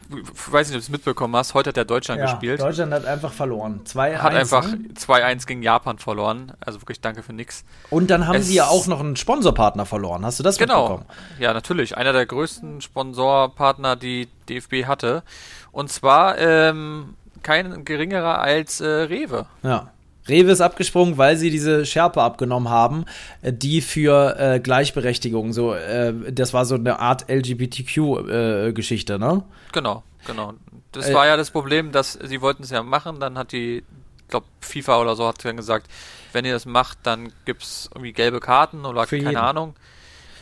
weiß 0.10 0.68
nicht, 0.68 0.76
ob 0.76 0.82
du 0.82 0.86
es 0.86 0.89
mitbekommen 0.89 1.36
hast, 1.36 1.53
heute 1.53 1.70
hat 1.70 1.78
ja 1.78 1.84
Deutschland 1.84 2.20
ja, 2.20 2.32
gespielt. 2.32 2.62
Deutschland 2.62 2.93
hat 2.93 3.05
einfach 3.05 3.32
verloren. 3.32 3.82
2 3.86 4.18
hat 4.18 4.34
einfach 4.34 4.66
2-1 4.66 5.47
gegen 5.47 5.64
Japan 5.64 5.97
verloren. 5.97 6.53
Also 6.60 6.82
wirklich 6.82 7.01
danke 7.01 7.24
für 7.24 7.34
nix. 7.34 7.66
Und 7.89 8.10
dann 8.10 8.28
haben 8.28 8.36
es 8.36 8.47
sie 8.47 8.55
ja 8.55 8.68
auch 8.68 8.88
noch 8.88 8.99
einen 8.99 9.16
Sponsorpartner 9.16 9.86
verloren. 9.86 10.26
Hast 10.26 10.39
du 10.39 10.43
das 10.43 10.58
genau. 10.58 10.89
mitbekommen? 10.89 11.05
Ja, 11.39 11.53
natürlich. 11.53 11.97
Einer 11.97 12.14
der 12.14 12.26
größten 12.26 12.82
Sponsorpartner, 12.82 13.95
die 13.95 14.28
DFB 14.49 14.86
hatte. 14.86 15.24
Und 15.72 15.91
zwar 15.91 16.38
ähm, 16.38 17.16
kein 17.43 17.86
geringerer 17.86 18.39
als 18.39 18.82
äh, 18.82 18.88
Rewe. 18.88 19.45
Ja. 19.64 19.91
Rewe 20.28 20.51
ist 20.51 20.61
abgesprungen, 20.61 21.17
weil 21.17 21.38
sie 21.38 21.49
diese 21.49 21.86
Schärpe 21.86 22.21
abgenommen 22.21 22.69
haben, 22.69 23.05
äh, 23.41 23.53
die 23.53 23.82
für 23.82 24.38
äh, 24.39 24.59
Gleichberechtigung, 24.59 25.53
so, 25.53 25.73
äh, 25.73 26.13
das 26.32 26.53
war 26.53 26.65
so 26.65 26.75
eine 26.75 26.99
Art 26.99 27.30
LGBTQ-Geschichte, 27.30 29.13
äh, 29.13 29.17
ne? 29.17 29.43
Genau, 29.71 30.03
genau. 30.25 30.53
Das 30.91 31.09
äh, 31.09 31.13
war 31.13 31.28
ja 31.28 31.38
das 31.38 31.51
Problem, 31.51 31.91
dass 31.91 32.13
sie 32.13 32.41
wollten 32.41 32.63
es 32.63 32.71
ja 32.71 32.84
machen, 32.84 33.19
dann 33.19 33.38
hat 33.38 33.51
die, 33.51 33.78
ich 33.78 34.28
glaube, 34.28 34.45
FIFA 34.61 35.01
oder 35.01 35.15
so 35.15 35.28
hat 35.28 35.43
dann 35.43 35.57
gesagt, 35.57 35.88
wenn 36.34 36.45
ihr 36.45 36.53
das 36.53 36.65
macht, 36.65 36.99
dann 37.03 37.32
gibt 37.45 37.63
es 37.63 37.89
irgendwie 37.93 38.13
gelbe 38.13 38.39
Karten 38.39 38.86
oder 38.86 39.05
keine 39.05 39.23
jeden. 39.23 39.38
Ahnung. 39.38 39.75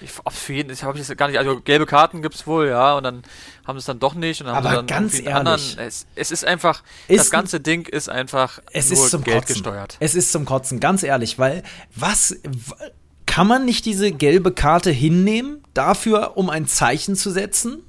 Ich, 0.05 0.33
für 0.33 0.53
jeden, 0.53 0.71
ich 0.71 0.83
habe 0.83 0.97
jetzt 0.97 1.17
gar 1.17 1.27
nicht, 1.27 1.37
also 1.37 1.59
gelbe 1.59 1.85
Karten 1.85 2.21
gibt 2.21 2.35
es 2.35 2.47
wohl, 2.47 2.67
ja, 2.67 2.95
und 2.95 3.03
dann 3.03 3.23
haben 3.65 3.77
sie 3.77 3.79
es 3.79 3.85
dann 3.85 3.99
doch 3.99 4.13
nicht 4.13 4.41
und 4.41 4.47
haben 4.47 4.57
Aber 4.57 4.69
sie 4.69 4.75
dann 4.75 4.87
ganz 4.87 5.13
ehrlich, 5.15 5.33
anderen, 5.33 5.61
es, 5.77 6.05
es, 6.15 6.31
ist 6.31 6.45
einfach, 6.45 6.83
ist 7.07 7.19
das 7.19 7.31
ganze 7.31 7.59
Ding 7.59 7.87
ist 7.87 8.09
einfach 8.09 8.59
es 8.71 8.89
nur 8.89 9.03
ist 9.05 9.11
zum 9.11 9.23
Geld 9.23 9.39
Kotzen. 9.39 9.53
gesteuert. 9.55 9.97
Es 9.99 10.15
ist 10.15 10.31
zum 10.31 10.45
Kotzen, 10.45 10.79
ganz 10.79 11.03
ehrlich, 11.03 11.39
weil 11.39 11.63
was 11.95 12.35
kann 13.25 13.47
man 13.47 13.65
nicht 13.65 13.85
diese 13.85 14.11
gelbe 14.11 14.53
Karte 14.53 14.91
hinnehmen 14.91 15.63
dafür, 15.73 16.37
um 16.37 16.49
ein 16.49 16.67
Zeichen 16.67 17.15
zu 17.15 17.31
setzen? 17.31 17.83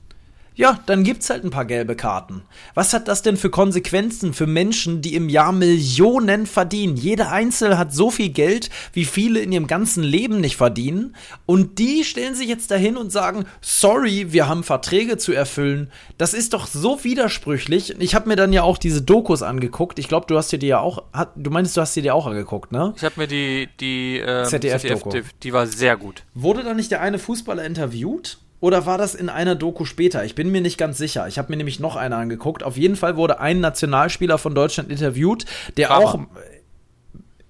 Ja, 0.56 0.80
dann 0.86 1.04
gibt's 1.04 1.28
halt 1.28 1.44
ein 1.44 1.50
paar 1.50 1.66
gelbe 1.66 1.96
Karten. 1.96 2.42
Was 2.74 2.94
hat 2.94 3.08
das 3.08 3.20
denn 3.20 3.36
für 3.36 3.50
Konsequenzen 3.50 4.32
für 4.32 4.46
Menschen, 4.46 5.02
die 5.02 5.14
im 5.14 5.28
Jahr 5.28 5.52
Millionen 5.52 6.46
verdienen? 6.46 6.96
Jeder 6.96 7.30
Einzelne 7.30 7.76
hat 7.76 7.92
so 7.92 8.10
viel 8.10 8.30
Geld, 8.30 8.70
wie 8.94 9.04
viele 9.04 9.40
in 9.40 9.52
ihrem 9.52 9.66
ganzen 9.66 10.02
Leben 10.02 10.40
nicht 10.40 10.56
verdienen. 10.56 11.14
Und 11.44 11.78
die 11.78 12.04
stellen 12.04 12.34
sich 12.34 12.48
jetzt 12.48 12.70
dahin 12.70 12.96
und 12.96 13.12
sagen, 13.12 13.44
sorry, 13.60 14.32
wir 14.32 14.48
haben 14.48 14.64
Verträge 14.64 15.18
zu 15.18 15.34
erfüllen. 15.34 15.90
Das 16.16 16.32
ist 16.32 16.54
doch 16.54 16.66
so 16.66 17.04
widersprüchlich. 17.04 17.94
Ich 18.00 18.14
habe 18.14 18.26
mir 18.26 18.36
dann 18.36 18.54
ja 18.54 18.62
auch 18.62 18.78
diese 18.78 19.02
Dokus 19.02 19.42
angeguckt. 19.42 19.98
Ich 19.98 20.08
glaube, 20.08 20.24
du 20.26 20.38
hast 20.38 20.50
dir 20.52 20.58
die 20.58 20.68
ja 20.68 20.80
auch, 20.80 21.02
du 21.36 21.50
meinst, 21.50 21.76
du 21.76 21.82
hast 21.82 21.94
dir 21.94 22.02
die 22.02 22.10
auch 22.10 22.26
angeguckt, 22.26 22.72
ne? 22.72 22.94
Ich 22.96 23.04
habe 23.04 23.14
mir 23.18 23.26
die, 23.26 23.68
die 23.78 24.22
ähm, 24.24 24.46
ZDF-Doku. 24.46 25.10
ZDF, 25.10 25.32
die 25.42 25.52
war 25.52 25.66
sehr 25.66 25.98
gut. 25.98 26.22
Wurde 26.32 26.64
da 26.64 26.72
nicht 26.72 26.90
der 26.90 27.02
eine 27.02 27.18
Fußballer 27.18 27.64
interviewt? 27.64 28.38
Oder 28.60 28.86
war 28.86 28.98
das 28.98 29.14
in 29.14 29.28
einer 29.28 29.54
Doku 29.54 29.84
später? 29.84 30.24
Ich 30.24 30.34
bin 30.34 30.50
mir 30.50 30.60
nicht 30.60 30.78
ganz 30.78 30.98
sicher. 30.98 31.28
Ich 31.28 31.38
habe 31.38 31.50
mir 31.50 31.56
nämlich 31.56 31.78
noch 31.78 31.96
eine 31.96 32.16
angeguckt. 32.16 32.62
Auf 32.62 32.76
jeden 32.76 32.96
Fall 32.96 33.16
wurde 33.16 33.38
ein 33.40 33.60
Nationalspieler 33.60 34.38
von 34.38 34.54
Deutschland 34.54 34.90
interviewt, 34.90 35.44
der 35.76 35.88
Kramer. 35.88 36.04
auch. 36.04 36.18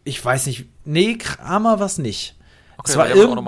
Ich 0.04 0.24
weiß 0.24 0.46
nicht. 0.46 0.66
Nee, 0.84 1.14
Kramer 1.14 1.78
war 1.78 1.86
es 1.86 1.98
nicht. 1.98 2.34
Okay, 2.78 2.90
es 2.90 2.96
war, 2.96 3.08
irgend, 3.08 3.40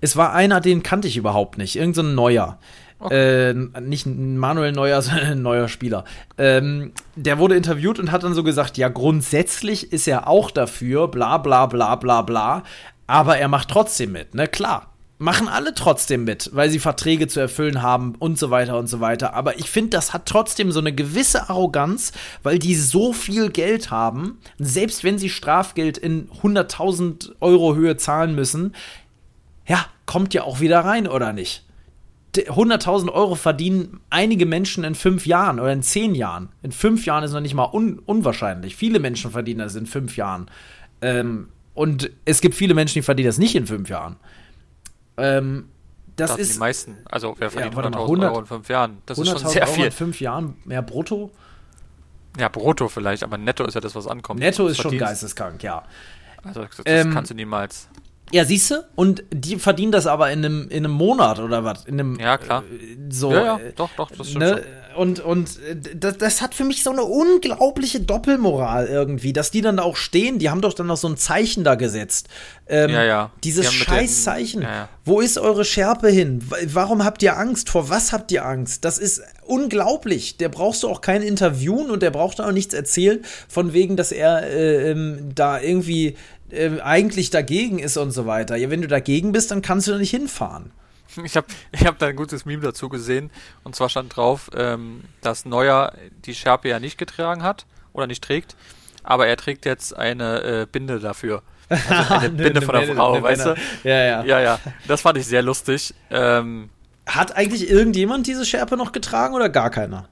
es 0.00 0.16
war 0.16 0.32
einer, 0.32 0.60
den 0.60 0.82
kannte 0.82 1.08
ich 1.08 1.16
überhaupt 1.16 1.58
nicht. 1.58 1.76
Irgend 1.76 1.96
so 1.96 2.02
ein 2.02 2.14
neuer. 2.14 2.58
Okay. 3.00 3.50
Äh, 3.50 3.54
nicht 3.80 4.06
Manuel 4.06 4.72
Neuer, 4.72 5.00
sondern 5.02 5.32
ein 5.32 5.42
neuer 5.42 5.68
Spieler. 5.68 6.04
Ähm, 6.38 6.92
der 7.16 7.38
wurde 7.38 7.56
interviewt 7.56 7.98
und 7.98 8.12
hat 8.12 8.22
dann 8.22 8.34
so 8.34 8.44
gesagt, 8.44 8.76
ja, 8.76 8.88
grundsätzlich 8.88 9.92
ist 9.92 10.06
er 10.06 10.28
auch 10.28 10.50
dafür, 10.50 11.08
bla 11.08 11.38
bla 11.38 11.66
bla 11.66 11.96
bla 11.96 12.22
bla, 12.22 12.62
aber 13.06 13.38
er 13.38 13.48
macht 13.48 13.68
trotzdem 13.68 14.12
mit, 14.12 14.34
ne? 14.34 14.46
Klar. 14.46 14.89
Machen 15.22 15.48
alle 15.48 15.74
trotzdem 15.74 16.24
mit, 16.24 16.48
weil 16.54 16.70
sie 16.70 16.78
Verträge 16.78 17.28
zu 17.28 17.40
erfüllen 17.40 17.82
haben 17.82 18.14
und 18.18 18.38
so 18.38 18.48
weiter 18.48 18.78
und 18.78 18.86
so 18.86 19.00
weiter. 19.00 19.34
Aber 19.34 19.58
ich 19.58 19.68
finde, 19.68 19.90
das 19.90 20.14
hat 20.14 20.24
trotzdem 20.24 20.72
so 20.72 20.80
eine 20.80 20.94
gewisse 20.94 21.50
Arroganz, 21.50 22.12
weil 22.42 22.58
die 22.58 22.74
so 22.74 23.12
viel 23.12 23.50
Geld 23.50 23.90
haben, 23.90 24.38
selbst 24.58 25.04
wenn 25.04 25.18
sie 25.18 25.28
Strafgeld 25.28 25.98
in 25.98 26.30
100.000 26.42 27.32
Euro 27.40 27.74
Höhe 27.74 27.98
zahlen 27.98 28.34
müssen, 28.34 28.74
ja, 29.68 29.84
kommt 30.06 30.32
ja 30.32 30.44
auch 30.44 30.60
wieder 30.60 30.80
rein, 30.80 31.06
oder 31.06 31.34
nicht? 31.34 31.66
100.000 32.34 33.12
Euro 33.12 33.34
verdienen 33.34 34.00
einige 34.08 34.46
Menschen 34.46 34.84
in 34.84 34.94
fünf 34.94 35.26
Jahren 35.26 35.60
oder 35.60 35.74
in 35.74 35.82
zehn 35.82 36.14
Jahren. 36.14 36.48
In 36.62 36.72
fünf 36.72 37.04
Jahren 37.04 37.24
ist 37.24 37.32
noch 37.32 37.42
nicht 37.42 37.52
mal 37.52 37.68
un 37.70 37.98
unwahrscheinlich. 37.98 38.74
Viele 38.74 39.00
Menschen 39.00 39.32
verdienen 39.32 39.58
das 39.58 39.74
in 39.74 39.84
fünf 39.84 40.16
Jahren. 40.16 40.46
Ähm, 41.02 41.48
und 41.74 42.10
es 42.24 42.40
gibt 42.40 42.54
viele 42.54 42.72
Menschen, 42.72 42.94
die 42.94 43.02
verdienen 43.02 43.28
das 43.28 43.36
nicht 43.36 43.54
in 43.54 43.66
fünf 43.66 43.90
Jahren. 43.90 44.16
Ähm, 45.20 45.68
das, 46.16 46.32
das 46.32 46.40
ist 46.40 46.54
die 46.54 46.58
meisten. 46.58 46.98
Also 47.06 47.34
wer 47.38 47.50
verdient 47.50 47.74
ja, 47.74 47.80
100.000 47.82 48.24
Euro 48.24 48.40
in 48.40 48.46
fünf 48.46 48.68
Jahren? 48.68 48.98
Das 49.06 49.18
ist 49.18 49.28
schon 49.28 49.38
sehr 49.38 49.62
Euro 49.62 49.72
viel. 49.72 49.84
in 49.86 49.92
fünf 49.92 50.20
Jahren 50.20 50.56
mehr 50.64 50.82
brutto? 50.82 51.30
Ja, 52.38 52.48
brutto 52.48 52.88
vielleicht, 52.88 53.22
aber 53.22 53.38
netto 53.38 53.64
ist 53.64 53.74
ja 53.74 53.80
das, 53.80 53.94
was 53.94 54.06
ankommt. 54.06 54.40
Netto 54.40 54.66
ist 54.68 54.80
schon 54.80 54.96
geisteskrank, 54.96 55.62
ja. 55.62 55.82
Also 56.44 56.62
das, 56.62 56.76
das 56.76 56.84
ähm, 56.86 57.12
kannst 57.12 57.30
du 57.30 57.34
niemals. 57.34 57.88
Ja, 58.32 58.44
siehst 58.44 58.70
du? 58.70 58.84
Und 58.94 59.24
die 59.32 59.56
verdienen 59.56 59.92
das 59.92 60.06
aber 60.06 60.30
in 60.30 60.44
einem, 60.44 60.68
in 60.68 60.84
einem 60.84 60.94
Monat 60.94 61.40
oder 61.40 61.64
was? 61.64 61.84
In 61.84 61.94
einem, 61.94 62.20
ja, 62.20 62.38
klar. 62.38 62.62
Äh, 62.62 62.96
so, 63.10 63.32
ja, 63.32 63.44
ja, 63.44 63.58
äh, 63.58 63.72
doch, 63.72 63.90
doch, 63.96 64.10
das 64.10 64.28
stimmt. 64.28 64.44
Ne? 64.44 64.64
Und, 64.96 65.20
und 65.20 65.58
äh, 65.68 65.76
das, 65.94 66.18
das 66.18 66.42
hat 66.42 66.54
für 66.54 66.64
mich 66.64 66.82
so 66.82 66.90
eine 66.90 67.02
unglaubliche 67.02 68.00
Doppelmoral 68.00 68.86
irgendwie, 68.86 69.32
dass 69.32 69.50
die 69.50 69.60
dann 69.60 69.76
da 69.76 69.82
auch 69.84 69.96
stehen. 69.96 70.38
Die 70.38 70.50
haben 70.50 70.60
doch 70.60 70.74
dann 70.74 70.86
noch 70.86 70.96
so 70.96 71.08
ein 71.08 71.16
Zeichen 71.16 71.64
da 71.64 71.74
gesetzt. 71.74 72.28
Ähm, 72.66 72.90
ja, 72.90 73.04
ja. 73.04 73.30
Dieses 73.44 73.72
Scheißzeichen. 73.72 74.62
Ja, 74.62 74.70
ja. 74.70 74.88
Wo 75.04 75.20
ist 75.20 75.38
eure 75.38 75.64
Schärpe 75.64 76.08
hin? 76.08 76.44
Warum 76.66 77.04
habt 77.04 77.22
ihr 77.22 77.36
Angst? 77.38 77.70
Vor 77.70 77.88
was 77.88 78.12
habt 78.12 78.32
ihr 78.32 78.44
Angst? 78.44 78.84
Das 78.84 78.98
ist 78.98 79.22
unglaublich. 79.44 80.36
Der 80.36 80.48
brauchst 80.48 80.82
du 80.82 80.88
auch 80.88 81.00
kein 81.00 81.22
Interviewen 81.22 81.90
und 81.90 82.02
der 82.02 82.10
braucht 82.10 82.40
auch 82.40 82.52
nichts 82.52 82.74
erzählen, 82.74 83.20
von 83.48 83.72
wegen, 83.72 83.96
dass 83.96 84.12
er 84.12 84.42
äh, 84.42 84.90
ähm, 84.90 85.30
da 85.34 85.60
irgendwie 85.60 86.16
äh, 86.50 86.80
eigentlich 86.80 87.30
dagegen 87.30 87.78
ist 87.78 87.96
und 87.96 88.10
so 88.10 88.26
weiter. 88.26 88.56
Ja, 88.56 88.70
wenn 88.70 88.82
du 88.82 88.88
dagegen 88.88 89.32
bist, 89.32 89.50
dann 89.50 89.62
kannst 89.62 89.86
du 89.86 89.92
da 89.92 89.98
nicht 89.98 90.10
hinfahren. 90.10 90.72
Ich 91.24 91.36
habe 91.36 91.46
ich 91.72 91.86
hab 91.86 91.98
da 91.98 92.06
ein 92.06 92.16
gutes 92.16 92.44
Meme 92.44 92.62
dazu 92.62 92.88
gesehen 92.88 93.30
und 93.64 93.74
zwar 93.74 93.88
stand 93.88 94.16
drauf, 94.16 94.50
ähm, 94.54 95.04
dass 95.20 95.44
Neuer 95.44 95.92
die 96.24 96.34
Schärpe 96.34 96.68
ja 96.68 96.80
nicht 96.80 96.98
getragen 96.98 97.42
hat 97.42 97.66
oder 97.92 98.06
nicht 98.06 98.22
trägt, 98.22 98.56
aber 99.02 99.26
er 99.26 99.36
trägt 99.36 99.64
jetzt 99.64 99.96
eine 99.96 100.42
äh, 100.42 100.66
Binde 100.70 101.00
dafür. 101.00 101.42
Also 101.68 102.14
eine 102.14 102.30
Binde 102.30 102.62
von 102.62 102.74
der 102.74 102.94
Frau, 102.94 103.22
weißt 103.22 103.46
du? 103.46 103.54
Ja, 103.84 104.04
ja. 104.04 104.24
Ja, 104.24 104.40
ja. 104.40 104.60
Das 104.88 105.02
fand 105.02 105.18
ich 105.18 105.26
sehr 105.26 105.42
lustig. 105.42 105.94
Ähm, 106.10 106.70
hat 107.06 107.36
eigentlich 107.36 107.68
irgendjemand 107.68 108.26
diese 108.26 108.44
Schärpe 108.44 108.76
noch 108.76 108.92
getragen 108.92 109.34
oder 109.34 109.48
gar 109.48 109.70
keiner? 109.70 110.08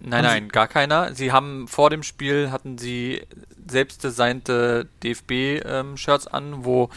Nein, 0.00 0.24
nein, 0.24 0.48
gar 0.48 0.66
keiner. 0.66 1.14
Sie 1.14 1.30
haben 1.30 1.68
vor 1.68 1.90
dem 1.90 2.02
Spiel 2.02 2.50
hatten 2.50 2.78
sie 2.78 3.22
selbstdesignte 3.68 4.88
DFB-Shirts 5.02 6.26
ähm, 6.26 6.32
an, 6.32 6.64
wo 6.64 6.88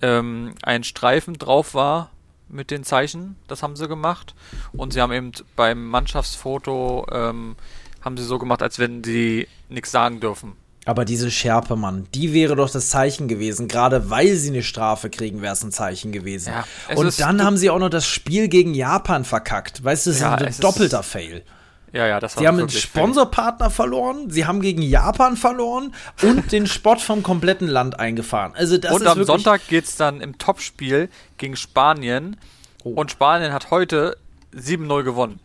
ähm, 0.00 0.54
ein 0.62 0.82
Streifen 0.82 1.34
drauf 1.34 1.74
war 1.74 2.10
mit 2.50 2.70
den 2.70 2.84
Zeichen. 2.84 3.36
Das 3.48 3.62
haben 3.62 3.76
sie 3.76 3.88
gemacht. 3.88 4.34
Und 4.72 4.92
sie 4.92 5.00
haben 5.00 5.12
eben 5.12 5.32
beim 5.56 5.86
Mannschaftsfoto 5.86 7.06
ähm, 7.10 7.56
haben 8.02 8.16
sie 8.16 8.24
so 8.24 8.38
gemacht, 8.38 8.62
als 8.62 8.78
wenn 8.78 9.04
sie 9.04 9.46
nichts 9.68 9.90
sagen 9.90 10.20
dürfen. 10.20 10.54
Aber 10.86 11.04
diese 11.04 11.30
Schärpe, 11.30 11.76
Mann, 11.76 12.06
die 12.14 12.32
wäre 12.32 12.56
doch 12.56 12.70
das 12.70 12.88
Zeichen 12.88 13.28
gewesen. 13.28 13.68
Gerade 13.68 14.08
weil 14.08 14.34
sie 14.34 14.48
eine 14.48 14.62
Strafe 14.62 15.10
kriegen, 15.10 15.42
wäre 15.42 15.52
es 15.52 15.62
ein 15.62 15.72
Zeichen 15.72 16.10
gewesen. 16.10 16.52
Ja, 16.52 16.96
und 16.96 17.20
dann 17.20 17.44
haben 17.44 17.58
sie 17.58 17.68
auch 17.68 17.78
noch 17.78 17.90
das 17.90 18.06
Spiel 18.06 18.48
gegen 18.48 18.74
Japan 18.74 19.24
verkackt. 19.24 19.84
Weißt 19.84 20.06
du, 20.06 20.10
das 20.10 20.20
ja, 20.20 20.34
ist 20.36 20.58
ein 20.58 20.62
doppelter 20.62 21.02
Fail. 21.02 21.44
Ja, 21.92 22.06
ja, 22.06 22.20
das 22.20 22.36
war 22.36 22.42
Sie 22.42 22.48
haben 22.48 22.58
einen 22.58 22.68
Sponsorpartner 22.68 23.70
fail. 23.70 23.76
verloren, 23.76 24.30
sie 24.30 24.46
haben 24.46 24.60
gegen 24.60 24.82
Japan 24.82 25.36
verloren 25.36 25.94
und 26.22 26.52
den 26.52 26.66
Spott 26.66 27.00
vom 27.00 27.22
kompletten 27.22 27.66
Land 27.68 27.98
eingefahren. 27.98 28.52
Also 28.54 28.78
das 28.78 28.92
und 28.92 29.02
ist 29.02 29.08
am 29.08 29.24
Sonntag 29.24 29.66
geht 29.68 29.84
es 29.84 29.96
dann 29.96 30.20
im 30.20 30.38
Topspiel 30.38 31.08
gegen 31.36 31.56
Spanien. 31.56 32.36
Oh. 32.84 32.90
Und 32.90 33.10
Spanien 33.10 33.52
hat 33.52 33.70
heute 33.70 34.16
7-0 34.54 35.02
gewonnen. 35.02 35.40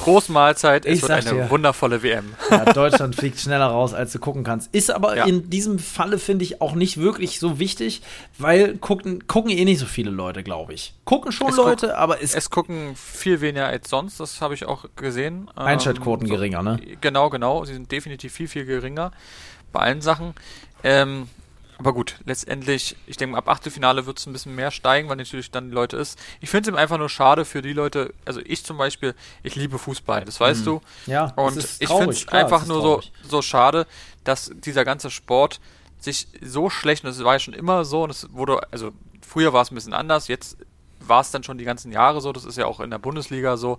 Großmahlzeit, 0.00 0.86
es 0.86 1.02
wird 1.02 1.10
eine 1.10 1.30
dir. 1.30 1.50
wundervolle 1.50 2.02
WM. 2.02 2.34
Ja, 2.50 2.64
Deutschland 2.72 3.16
fliegt 3.16 3.38
schneller 3.38 3.66
raus, 3.66 3.94
als 3.94 4.12
du 4.12 4.18
gucken 4.18 4.44
kannst. 4.44 4.74
Ist 4.74 4.90
aber 4.90 5.16
ja. 5.16 5.24
in 5.24 5.50
diesem 5.50 5.78
Falle, 5.78 6.18
finde 6.18 6.44
ich, 6.44 6.60
auch 6.60 6.74
nicht 6.74 6.98
wirklich 6.98 7.38
so 7.38 7.58
wichtig, 7.58 8.02
weil 8.38 8.76
gucken, 8.76 9.26
gucken 9.26 9.50
eh 9.50 9.64
nicht 9.64 9.78
so 9.78 9.86
viele 9.86 10.10
Leute, 10.10 10.42
glaube 10.42 10.72
ich. 10.72 10.94
Gucken 11.04 11.32
schon 11.32 11.50
es 11.50 11.56
Leute, 11.56 11.88
guck, 11.88 11.96
aber 11.96 12.22
es. 12.22 12.34
Es 12.34 12.50
gucken 12.50 12.96
viel 12.96 13.40
weniger 13.40 13.66
als 13.66 13.90
sonst, 13.90 14.20
das 14.20 14.40
habe 14.40 14.54
ich 14.54 14.64
auch 14.64 14.86
gesehen. 14.96 15.50
Einschaltquoten 15.56 16.26
ähm, 16.26 16.30
so, 16.30 16.34
geringer, 16.36 16.62
ne? 16.62 16.80
Genau, 17.00 17.30
genau. 17.30 17.64
Sie 17.64 17.74
sind 17.74 17.90
definitiv 17.92 18.32
viel, 18.32 18.48
viel 18.48 18.64
geringer 18.64 19.12
bei 19.72 19.80
allen 19.80 20.00
Sachen. 20.00 20.34
Ähm, 20.82 21.28
aber 21.80 21.94
gut, 21.94 22.16
letztendlich, 22.26 22.94
ich 23.06 23.16
denke, 23.16 23.38
ab 23.38 23.48
Achtelfinale 23.48 24.04
wird 24.04 24.18
es 24.18 24.26
ein 24.26 24.34
bisschen 24.34 24.54
mehr 24.54 24.70
steigen, 24.70 25.08
weil 25.08 25.16
natürlich 25.16 25.50
dann 25.50 25.70
die 25.70 25.74
Leute 25.74 25.96
ist. 25.96 26.18
Ich 26.42 26.50
finde 26.50 26.70
es 26.70 26.76
einfach 26.76 26.98
nur 26.98 27.08
schade 27.08 27.46
für 27.46 27.62
die 27.62 27.72
Leute, 27.72 28.12
also 28.26 28.40
ich 28.44 28.66
zum 28.66 28.76
Beispiel, 28.76 29.14
ich 29.42 29.56
liebe 29.56 29.78
Fußball, 29.78 30.26
das 30.26 30.38
weißt 30.38 30.60
mhm. 30.60 30.64
du. 30.64 30.80
Ja, 31.06 31.32
und 31.36 31.56
ich 31.56 31.88
finde 31.88 32.10
es 32.10 32.28
einfach 32.28 32.66
nur 32.66 32.82
so, 32.82 33.02
so 33.26 33.40
schade, 33.40 33.86
dass 34.24 34.52
dieser 34.54 34.84
ganze 34.84 35.10
Sport 35.10 35.58
sich 35.98 36.28
so 36.42 36.68
schlecht, 36.68 37.02
und 37.02 37.08
das 37.08 37.24
war 37.24 37.32
ja 37.32 37.38
schon 37.38 37.54
immer 37.54 37.86
so, 37.86 38.02
und 38.02 38.10
es 38.10 38.30
wurde, 38.30 38.60
also 38.70 38.92
früher 39.26 39.54
war 39.54 39.62
es 39.62 39.70
ein 39.70 39.74
bisschen 39.74 39.94
anders, 39.94 40.28
jetzt 40.28 40.58
war 40.98 41.22
es 41.22 41.30
dann 41.30 41.42
schon 41.44 41.56
die 41.56 41.64
ganzen 41.64 41.92
Jahre 41.92 42.20
so, 42.20 42.30
das 42.30 42.44
ist 42.44 42.58
ja 42.58 42.66
auch 42.66 42.80
in 42.80 42.90
der 42.90 42.98
Bundesliga 42.98 43.56
so, 43.56 43.78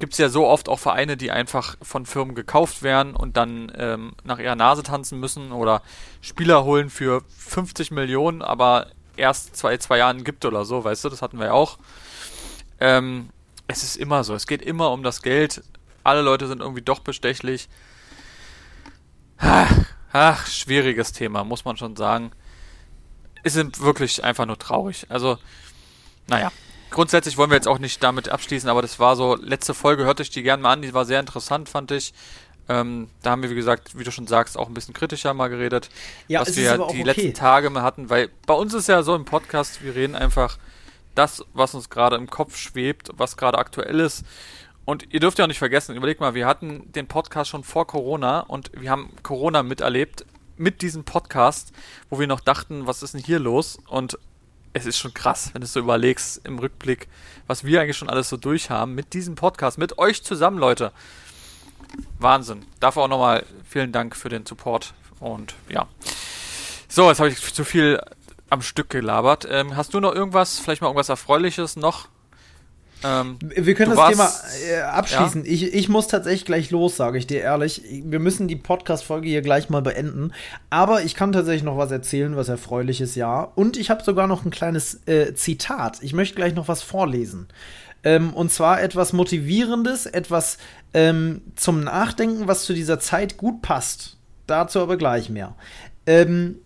gibt 0.00 0.14
es 0.14 0.18
ja 0.18 0.30
so 0.30 0.46
oft 0.46 0.68
auch 0.68 0.78
Vereine, 0.78 1.16
die 1.16 1.30
einfach 1.30 1.76
von 1.82 2.06
Firmen 2.06 2.34
gekauft 2.34 2.82
werden 2.82 3.14
und 3.14 3.36
dann 3.36 3.70
ähm, 3.76 4.12
nach 4.24 4.38
ihrer 4.38 4.56
Nase 4.56 4.82
tanzen 4.82 5.20
müssen 5.20 5.52
oder 5.52 5.82
Spieler 6.22 6.64
holen 6.64 6.90
für 6.90 7.22
50 7.38 7.90
Millionen, 7.90 8.42
aber 8.42 8.88
erst 9.16 9.56
zwei, 9.56 9.76
zwei 9.76 9.98
Jahren 9.98 10.24
gibt 10.24 10.44
oder 10.44 10.64
so, 10.64 10.82
weißt 10.82 11.04
du, 11.04 11.10
das 11.10 11.20
hatten 11.22 11.38
wir 11.38 11.46
ja 11.46 11.52
auch. 11.52 11.78
Ähm, 12.80 13.28
es 13.68 13.84
ist 13.84 13.96
immer 13.96 14.24
so, 14.24 14.34
es 14.34 14.46
geht 14.46 14.62
immer 14.62 14.90
um 14.90 15.02
das 15.02 15.20
Geld. 15.20 15.62
Alle 16.02 16.22
Leute 16.22 16.48
sind 16.48 16.60
irgendwie 16.60 16.82
doch 16.82 17.00
bestechlich. 17.00 17.68
Ach, 19.36 19.70
ach 20.12 20.46
schwieriges 20.46 21.12
Thema, 21.12 21.44
muss 21.44 21.66
man 21.66 21.76
schon 21.76 21.94
sagen. 21.94 22.32
Sind 23.44 23.80
wirklich 23.80 24.24
einfach 24.24 24.46
nur 24.46 24.58
traurig. 24.58 25.06
Also, 25.10 25.38
naja, 26.26 26.50
grundsätzlich 26.90 27.36
wollen 27.36 27.50
wir 27.50 27.56
jetzt 27.56 27.68
auch 27.68 27.78
nicht 27.78 28.02
damit 28.02 28.28
abschließen, 28.28 28.68
aber 28.68 28.82
das 28.82 28.98
war 28.98 29.16
so, 29.16 29.36
letzte 29.36 29.74
Folge 29.74 30.04
hörte 30.04 30.22
ich 30.22 30.30
die 30.30 30.42
gerne 30.42 30.62
mal 30.62 30.72
an, 30.72 30.82
die 30.82 30.94
war 30.94 31.04
sehr 31.04 31.20
interessant, 31.20 31.68
fand 31.68 31.90
ich. 31.90 32.12
Ähm, 32.68 33.08
da 33.22 33.30
haben 33.30 33.42
wir, 33.42 33.50
wie 33.50 33.56
gesagt, 33.56 33.98
wie 33.98 34.04
du 34.04 34.12
schon 34.12 34.26
sagst, 34.26 34.56
auch 34.56 34.68
ein 34.68 34.74
bisschen 34.74 34.94
kritischer 34.94 35.34
mal 35.34 35.48
geredet, 35.48 35.90
ja, 36.28 36.40
was 36.40 36.54
wir 36.56 36.74
die 36.74 36.80
okay. 36.80 37.02
letzten 37.02 37.34
Tage 37.34 37.68
mal 37.70 37.82
hatten, 37.82 38.10
weil 38.10 38.30
bei 38.46 38.54
uns 38.54 38.74
ist 38.74 38.88
ja 38.88 39.02
so 39.02 39.14
im 39.16 39.24
Podcast, 39.24 39.82
wir 39.82 39.94
reden 39.94 40.14
einfach 40.14 40.58
das, 41.14 41.44
was 41.52 41.74
uns 41.74 41.90
gerade 41.90 42.16
im 42.16 42.30
Kopf 42.30 42.56
schwebt, 42.56 43.10
was 43.14 43.36
gerade 43.36 43.58
aktuell 43.58 43.98
ist. 43.98 44.24
Und 44.84 45.12
ihr 45.12 45.20
dürft 45.20 45.38
ja 45.38 45.44
auch 45.44 45.48
nicht 45.48 45.58
vergessen, 45.58 45.96
überlegt 45.96 46.20
mal, 46.20 46.34
wir 46.34 46.46
hatten 46.46 46.90
den 46.92 47.06
Podcast 47.06 47.50
schon 47.50 47.64
vor 47.64 47.86
Corona 47.86 48.40
und 48.40 48.70
wir 48.74 48.90
haben 48.90 49.10
Corona 49.22 49.62
miterlebt 49.62 50.24
mit 50.56 50.82
diesem 50.82 51.04
Podcast, 51.04 51.72
wo 52.08 52.18
wir 52.18 52.26
noch 52.26 52.40
dachten, 52.40 52.86
was 52.86 53.02
ist 53.02 53.14
denn 53.14 53.22
hier 53.22 53.38
los? 53.38 53.78
Und 53.88 54.18
es 54.72 54.86
ist 54.86 54.98
schon 54.98 55.14
krass, 55.14 55.50
wenn 55.52 55.60
du 55.60 55.66
so 55.66 55.80
überlegst 55.80 56.40
im 56.44 56.58
Rückblick, 56.58 57.08
was 57.46 57.64
wir 57.64 57.80
eigentlich 57.80 57.96
schon 57.96 58.10
alles 58.10 58.28
so 58.28 58.36
durchhaben 58.36 58.94
mit 58.94 59.12
diesem 59.12 59.34
Podcast, 59.34 59.78
mit 59.78 59.98
euch 59.98 60.22
zusammen, 60.22 60.58
Leute. 60.58 60.92
Wahnsinn. 62.18 62.64
Dafür 62.78 63.02
auch 63.02 63.08
nochmal 63.08 63.44
vielen 63.68 63.92
Dank 63.92 64.14
für 64.14 64.28
den 64.28 64.46
Support 64.46 64.94
und 65.18 65.54
ja. 65.68 65.88
So, 66.88 67.08
jetzt 67.08 67.18
habe 67.18 67.30
ich 67.30 67.54
zu 67.54 67.64
viel 67.64 68.00
am 68.48 68.62
Stück 68.62 68.90
gelabert. 68.90 69.46
Ähm, 69.48 69.76
hast 69.76 69.94
du 69.94 70.00
noch 70.00 70.14
irgendwas, 70.14 70.58
vielleicht 70.58 70.82
mal 70.82 70.88
irgendwas 70.88 71.08
Erfreuliches 71.08 71.76
noch 71.76 72.08
ähm, 73.04 73.38
wir 73.40 73.74
können 73.74 73.94
das 73.96 74.10
Thema 74.10 74.30
äh, 74.68 74.80
abschließen. 74.82 75.44
Ja? 75.44 75.50
Ich, 75.50 75.74
ich 75.74 75.88
muss 75.88 76.08
tatsächlich 76.08 76.44
gleich 76.44 76.70
los, 76.70 76.96
sage 76.96 77.18
ich 77.18 77.26
dir 77.26 77.40
ehrlich. 77.40 77.82
Wir 78.04 78.18
müssen 78.18 78.48
die 78.48 78.56
Podcast-Folge 78.56 79.28
hier 79.28 79.42
gleich 79.42 79.70
mal 79.70 79.82
beenden. 79.82 80.32
Aber 80.68 81.02
ich 81.02 81.14
kann 81.14 81.32
tatsächlich 81.32 81.62
noch 81.62 81.78
was 81.78 81.90
erzählen, 81.90 82.36
was 82.36 82.48
erfreulich 82.48 83.00
ist, 83.00 83.14
ja. 83.14 83.42
Und 83.42 83.76
ich 83.76 83.90
habe 83.90 84.04
sogar 84.04 84.26
noch 84.26 84.44
ein 84.44 84.50
kleines 84.50 85.06
äh, 85.06 85.34
Zitat. 85.34 85.98
Ich 86.02 86.12
möchte 86.12 86.34
gleich 86.34 86.54
noch 86.54 86.68
was 86.68 86.82
vorlesen. 86.82 87.48
Ähm, 88.02 88.32
und 88.32 88.50
zwar 88.50 88.82
etwas 88.82 89.12
Motivierendes, 89.12 90.06
etwas 90.06 90.58
ähm, 90.94 91.42
zum 91.56 91.84
Nachdenken, 91.84 92.48
was 92.48 92.64
zu 92.64 92.72
dieser 92.72 92.98
Zeit 92.98 93.36
gut 93.36 93.62
passt. 93.62 94.16
Dazu 94.46 94.80
aber 94.80 94.96
gleich 94.96 95.28
mehr. 95.30 95.54
Ähm, 96.06 96.56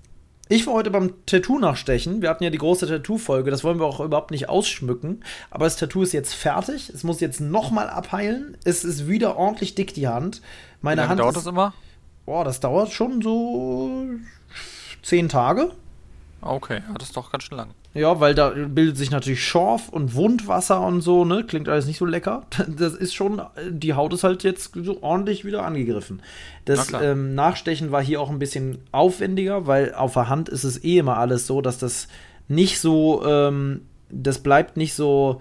Ich 0.48 0.66
war 0.66 0.74
heute 0.74 0.90
beim 0.90 1.24
Tattoo 1.24 1.58
nachstechen. 1.58 2.20
Wir 2.20 2.28
hatten 2.28 2.44
ja 2.44 2.50
die 2.50 2.58
große 2.58 2.86
Tattoo-Folge. 2.86 3.50
Das 3.50 3.64
wollen 3.64 3.78
wir 3.78 3.86
auch 3.86 4.00
überhaupt 4.00 4.30
nicht 4.30 4.50
ausschmücken. 4.50 5.24
Aber 5.50 5.64
das 5.64 5.76
Tattoo 5.76 6.02
ist 6.02 6.12
jetzt 6.12 6.34
fertig. 6.34 6.90
Es 6.90 7.02
muss 7.02 7.20
jetzt 7.20 7.40
nochmal 7.40 7.88
abheilen. 7.88 8.56
Es 8.64 8.84
ist 8.84 9.08
wieder 9.08 9.36
ordentlich 9.36 9.74
dick, 9.74 9.94
die 9.94 10.06
Hand. 10.06 10.42
Meine 10.82 10.96
Wie 10.96 11.00
lange 11.00 11.08
Hand 11.10 11.20
dauert 11.20 11.36
ist, 11.36 11.46
das 11.46 11.50
immer? 11.50 11.72
Boah, 12.26 12.44
das 12.44 12.60
dauert 12.60 12.92
schon 12.92 13.22
so 13.22 14.04
zehn 15.02 15.30
Tage. 15.30 15.72
Okay, 16.42 16.82
ja, 16.86 16.94
das 16.94 17.08
ist 17.08 17.16
doch 17.16 17.32
ganz 17.32 17.44
schön 17.44 17.56
lang. 17.56 17.70
Ja, 17.94 18.18
weil 18.18 18.34
da 18.34 18.50
bildet 18.50 18.96
sich 18.96 19.12
natürlich 19.12 19.44
Schorf 19.44 19.88
und 19.88 20.14
Wundwasser 20.14 20.80
und 20.80 21.00
so, 21.00 21.24
ne? 21.24 21.44
Klingt 21.46 21.68
alles 21.68 21.86
nicht 21.86 21.98
so 21.98 22.04
lecker. 22.04 22.42
Das 22.76 22.92
ist 22.94 23.14
schon, 23.14 23.40
die 23.70 23.94
Haut 23.94 24.12
ist 24.12 24.24
halt 24.24 24.42
jetzt 24.42 24.72
so 24.74 25.00
ordentlich 25.02 25.44
wieder 25.44 25.64
angegriffen. 25.64 26.20
Das 26.64 26.92
ähm, 26.92 27.36
Nachstechen 27.36 27.92
war 27.92 28.02
hier 28.02 28.20
auch 28.20 28.30
ein 28.30 28.40
bisschen 28.40 28.78
aufwendiger, 28.90 29.68
weil 29.68 29.94
auf 29.94 30.14
der 30.14 30.28
Hand 30.28 30.48
ist 30.48 30.64
es 30.64 30.82
eh 30.82 30.98
immer 30.98 31.18
alles 31.18 31.46
so, 31.46 31.60
dass 31.60 31.78
das 31.78 32.08
nicht 32.48 32.80
so, 32.80 33.24
ähm, 33.24 33.82
das 34.10 34.40
bleibt 34.40 34.76
nicht 34.76 34.94
so, 34.94 35.40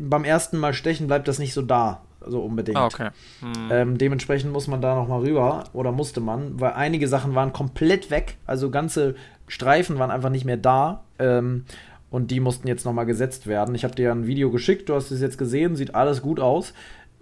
beim 0.00 0.24
ersten 0.24 0.56
Mal 0.56 0.72
stechen 0.72 1.06
bleibt 1.06 1.28
das 1.28 1.38
nicht 1.38 1.52
so 1.52 1.60
da, 1.60 2.00
so 2.26 2.40
unbedingt. 2.40 2.76
Ah, 2.76 2.86
okay. 2.86 3.10
Hm. 3.40 3.52
Ähm, 3.70 3.98
dementsprechend 3.98 4.52
muss 4.52 4.68
man 4.68 4.80
da 4.80 4.94
noch 4.94 5.08
mal 5.08 5.20
rüber 5.20 5.64
oder 5.72 5.92
musste 5.92 6.20
man, 6.20 6.60
weil 6.60 6.72
einige 6.72 7.08
Sachen 7.08 7.34
waren 7.34 7.52
komplett 7.52 8.10
weg, 8.10 8.36
also 8.46 8.70
ganze 8.70 9.14
Streifen 9.48 9.98
waren 9.98 10.10
einfach 10.10 10.30
nicht 10.30 10.44
mehr 10.44 10.56
da 10.56 11.04
ähm, 11.18 11.64
und 12.10 12.30
die 12.30 12.40
mussten 12.40 12.68
jetzt 12.68 12.84
noch 12.84 12.92
mal 12.92 13.04
gesetzt 13.04 13.46
werden. 13.46 13.74
Ich 13.74 13.84
habe 13.84 13.94
dir 13.94 14.06
ja 14.06 14.12
ein 14.12 14.26
Video 14.26 14.50
geschickt, 14.50 14.88
du 14.88 14.94
hast 14.94 15.10
es 15.10 15.20
jetzt 15.20 15.38
gesehen, 15.38 15.76
sieht 15.76 15.94
alles 15.94 16.22
gut 16.22 16.40
aus. 16.40 16.72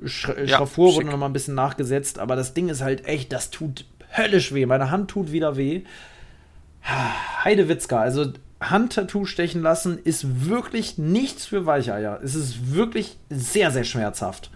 Sch 0.04 0.28
Ja, 0.28 0.58
Schraffur 0.58 0.94
wurde 0.94 1.04
schick. 1.04 1.12
noch 1.12 1.18
mal 1.18 1.26
ein 1.26 1.32
bisschen 1.32 1.54
nachgesetzt, 1.54 2.18
aber 2.18 2.36
das 2.36 2.54
Ding 2.54 2.68
ist 2.68 2.82
halt 2.82 3.06
echt, 3.06 3.32
das 3.32 3.50
tut 3.50 3.84
höllisch 4.16 4.52
weh. 4.54 4.66
Meine 4.66 4.90
Hand 4.90 5.10
tut 5.10 5.32
wieder 5.32 5.56
weh. 5.56 5.82
Heidewitzka, 7.44 8.00
also 8.00 8.32
Handtattoo 8.60 9.24
stechen 9.24 9.62
lassen 9.62 9.98
ist 10.02 10.48
wirklich 10.48 10.98
nichts 10.98 11.46
für 11.46 11.64
Weicheier. 11.66 12.20
Es 12.22 12.34
ist 12.34 12.74
wirklich 12.74 13.16
sehr, 13.30 13.70
sehr 13.70 13.84
schmerzhaft. 13.84 14.50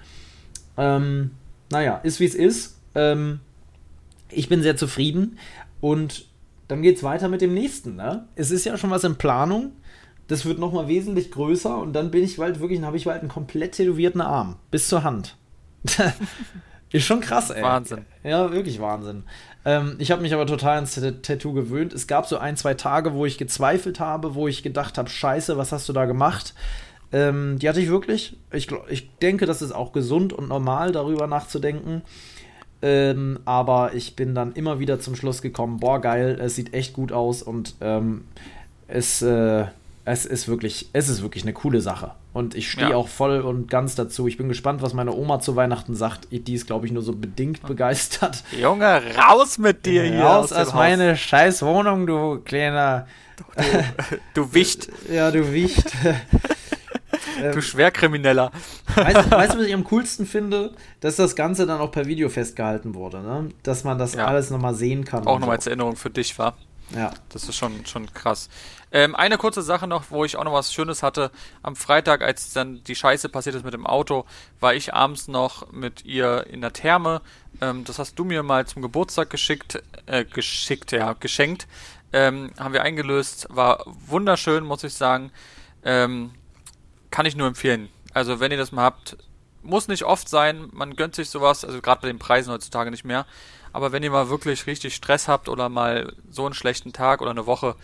Ähm, 0.76 1.32
naja, 1.70 1.96
ist 2.02 2.20
wie 2.20 2.26
es 2.26 2.34
ist. 2.34 2.78
Ähm, 2.94 3.40
ich 4.30 4.48
bin 4.48 4.62
sehr 4.62 4.76
zufrieden. 4.76 5.38
Und 5.80 6.26
dann 6.68 6.82
geht 6.82 6.96
es 6.96 7.02
weiter 7.02 7.28
mit 7.28 7.40
dem 7.40 7.54
nächsten. 7.54 7.96
Ne? 7.96 8.26
Es 8.36 8.50
ist 8.50 8.64
ja 8.64 8.76
schon 8.76 8.90
was 8.90 9.04
in 9.04 9.16
Planung. 9.16 9.72
Das 10.28 10.46
wird 10.46 10.58
nochmal 10.58 10.88
wesentlich 10.88 11.30
größer 11.30 11.76
und 11.76 11.92
dann 11.92 12.10
bin 12.10 12.24
ich 12.24 12.38
bald 12.38 12.58
wirklich, 12.58 12.78
dann 12.78 12.86
habe 12.86 12.96
ich 12.96 13.04
bald 13.04 13.20
einen 13.20 13.28
komplett 13.28 13.72
tätowierten 13.72 14.22
Arm. 14.22 14.56
Bis 14.70 14.88
zur 14.88 15.02
Hand. 15.02 15.36
ist 16.90 17.04
schon 17.04 17.20
krass, 17.20 17.50
ey. 17.50 17.62
Wahnsinn. 17.62 18.06
Ja, 18.22 18.50
wirklich 18.50 18.80
Wahnsinn. 18.80 19.24
Ähm, 19.66 19.96
ich 19.98 20.10
habe 20.10 20.22
mich 20.22 20.32
aber 20.32 20.46
total 20.46 20.76
ans 20.76 20.94
Tattoo 20.94 21.52
gewöhnt. 21.52 21.92
Es 21.92 22.06
gab 22.06 22.26
so 22.26 22.38
ein, 22.38 22.56
zwei 22.56 22.72
Tage, 22.72 23.12
wo 23.12 23.26
ich 23.26 23.36
gezweifelt 23.36 24.00
habe, 24.00 24.34
wo 24.34 24.48
ich 24.48 24.62
gedacht 24.62 24.96
habe, 24.96 25.10
scheiße, 25.10 25.58
was 25.58 25.72
hast 25.72 25.90
du 25.90 25.92
da 25.92 26.06
gemacht? 26.06 26.54
Ähm, 27.14 27.58
die 27.60 27.68
hatte 27.68 27.80
ich 27.80 27.88
wirklich. 27.88 28.36
Ich, 28.52 28.68
ich 28.90 29.08
denke, 29.18 29.46
das 29.46 29.62
ist 29.62 29.70
auch 29.72 29.92
gesund 29.92 30.32
und 30.32 30.48
normal, 30.48 30.90
darüber 30.90 31.28
nachzudenken. 31.28 32.02
Ähm, 32.82 33.38
aber 33.44 33.94
ich 33.94 34.16
bin 34.16 34.34
dann 34.34 34.52
immer 34.54 34.78
wieder 34.80 34.98
zum 34.98 35.14
Schluss 35.14 35.40
gekommen, 35.40 35.78
boah, 35.78 36.00
geil, 36.00 36.38
es 36.42 36.56
sieht 36.56 36.74
echt 36.74 36.92
gut 36.92 37.12
aus 37.12 37.40
und 37.42 37.76
ähm, 37.80 38.24
es, 38.88 39.22
äh, 39.22 39.64
es 40.04 40.26
ist 40.26 40.48
wirklich, 40.48 40.88
es 40.92 41.08
ist 41.08 41.22
wirklich 41.22 41.44
eine 41.44 41.52
coole 41.52 41.80
Sache. 41.80 42.10
Und 42.34 42.56
ich 42.56 42.68
stehe 42.68 42.90
Ja. 42.90 42.96
auch 42.96 43.06
voll 43.06 43.40
und 43.42 43.70
ganz 43.70 43.94
dazu. 43.94 44.26
Ich 44.26 44.36
bin 44.36 44.48
gespannt, 44.48 44.82
was 44.82 44.92
meine 44.92 45.12
Oma 45.14 45.38
zu 45.38 45.54
Weihnachten 45.54 45.94
sagt. 45.94 46.26
Die 46.32 46.52
ist, 46.52 46.66
glaube 46.66 46.84
ich, 46.84 46.92
nur 46.92 47.02
so 47.04 47.14
bedingt 47.14 47.62
begeistert. 47.62 48.42
Junge, 48.60 49.00
raus 49.16 49.56
mit 49.56 49.86
dir 49.86 50.02
hier. 50.02 50.20
Raus 50.24 50.52
aus 50.52 50.66
Haus. 50.68 50.74
meine 50.74 51.16
scheiß 51.16 51.62
Wohnung, 51.62 52.06
du 52.08 52.40
kleiner. 52.44 53.06
Du 54.34 54.52
Wicht, 54.52 54.88
Ja, 55.12 55.30
du 55.30 55.52
Wicht. 55.52 55.92
du 57.52 57.60
Schwerkrimineller. 57.62 58.50
weißt, 58.94 59.30
weißt 59.30 59.54
du, 59.54 59.58
was 59.58 59.66
ich 59.66 59.74
am 59.74 59.84
coolsten 59.84 60.26
finde? 60.26 60.74
Dass 61.00 61.16
das 61.16 61.36
Ganze 61.36 61.66
dann 61.66 61.80
auch 61.80 61.90
per 61.92 62.06
Video 62.06 62.28
festgehalten 62.28 62.94
wurde, 62.94 63.20
ne? 63.22 63.48
Dass 63.62 63.84
man 63.84 63.98
das 63.98 64.14
Ja. 64.14 64.26
alles 64.26 64.50
nochmal 64.50 64.74
sehen 64.74 65.04
kann. 65.04 65.26
Auch 65.26 65.38
nochmal 65.38 65.48
so. 65.48 65.52
als 65.52 65.66
Erinnerung 65.66 65.96
für 65.96 66.10
dich, 66.10 66.38
war. 66.38 66.54
Ja. 66.94 67.12
Das 67.30 67.44
ist 67.48 67.56
schon, 67.56 67.86
schon 67.86 68.12
krass. 68.12 68.48
Ähm, 68.92 69.14
eine 69.16 69.38
kurze 69.38 69.62
Sache 69.62 69.86
noch, 69.86 70.04
wo 70.10 70.24
ich 70.24 70.36
auch 70.36 70.44
noch 70.44 70.52
was 70.52 70.72
Schönes 70.72 71.02
hatte. 71.02 71.30
Am 71.62 71.76
Freitag, 71.76 72.20
als 72.22 72.52
dann 72.52 72.84
die 72.84 72.94
Scheiße 72.94 73.28
passiert 73.30 73.56
ist 73.56 73.64
mit 73.64 73.72
dem 73.74 73.86
Auto, 73.86 74.26
war 74.60 74.74
ich 74.74 74.92
abends 74.94 75.26
noch 75.26 75.72
mit 75.72 76.04
ihr 76.04 76.46
in 76.50 76.60
der 76.60 76.72
Therme. 76.74 77.22
Ähm, 77.60 77.84
das 77.84 77.98
hast 77.98 78.18
du 78.18 78.24
mir 78.24 78.42
mal 78.42 78.66
zum 78.66 78.82
Geburtstag 78.82 79.30
geschickt, 79.30 79.82
äh, 80.06 80.24
geschickt, 80.26 80.92
ja, 80.92 81.14
geschenkt. 81.14 81.66
Ähm, 82.12 82.50
haben 82.58 82.74
wir 82.74 82.82
eingelöst. 82.82 83.46
War 83.50 83.82
wunderschön, 83.86 84.62
muss 84.62 84.84
ich 84.84 84.94
sagen. 84.94 85.32
Ähm, 85.84 86.30
kann 87.14 87.26
ich 87.26 87.36
nur 87.36 87.46
empfehlen. 87.46 87.90
Also, 88.12 88.40
wenn 88.40 88.50
ihr 88.50 88.58
das 88.58 88.72
mal 88.72 88.82
habt, 88.82 89.16
muss 89.62 89.86
nicht 89.86 90.02
oft 90.02 90.28
sein, 90.28 90.68
man 90.72 90.96
gönnt 90.96 91.14
sich 91.14 91.30
sowas, 91.30 91.64
also 91.64 91.80
gerade 91.80 92.00
bei 92.00 92.08
den 92.08 92.18
Preisen 92.18 92.52
heutzutage 92.52 92.90
nicht 92.90 93.04
mehr. 93.04 93.24
Aber 93.72 93.92
wenn 93.92 94.02
ihr 94.02 94.10
mal 94.10 94.30
wirklich 94.30 94.66
richtig 94.66 94.96
Stress 94.96 95.28
habt 95.28 95.48
oder 95.48 95.68
mal 95.68 96.12
so 96.28 96.44
einen 96.44 96.54
schlechten 96.54 96.92
Tag 96.92 97.22
oder 97.22 97.30
eine 97.30 97.46
Woche, 97.46 97.76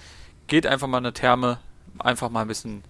geht 0.49 0.67
einfach 0.67 0.89
mal 0.89 0.99
in 0.99 1.07
eine 1.07 1.13
Therme, 1.13 1.61
einfach 2.01 2.29
mal 2.29 2.43
ein 2.43 2.49
bisschen 2.49 2.83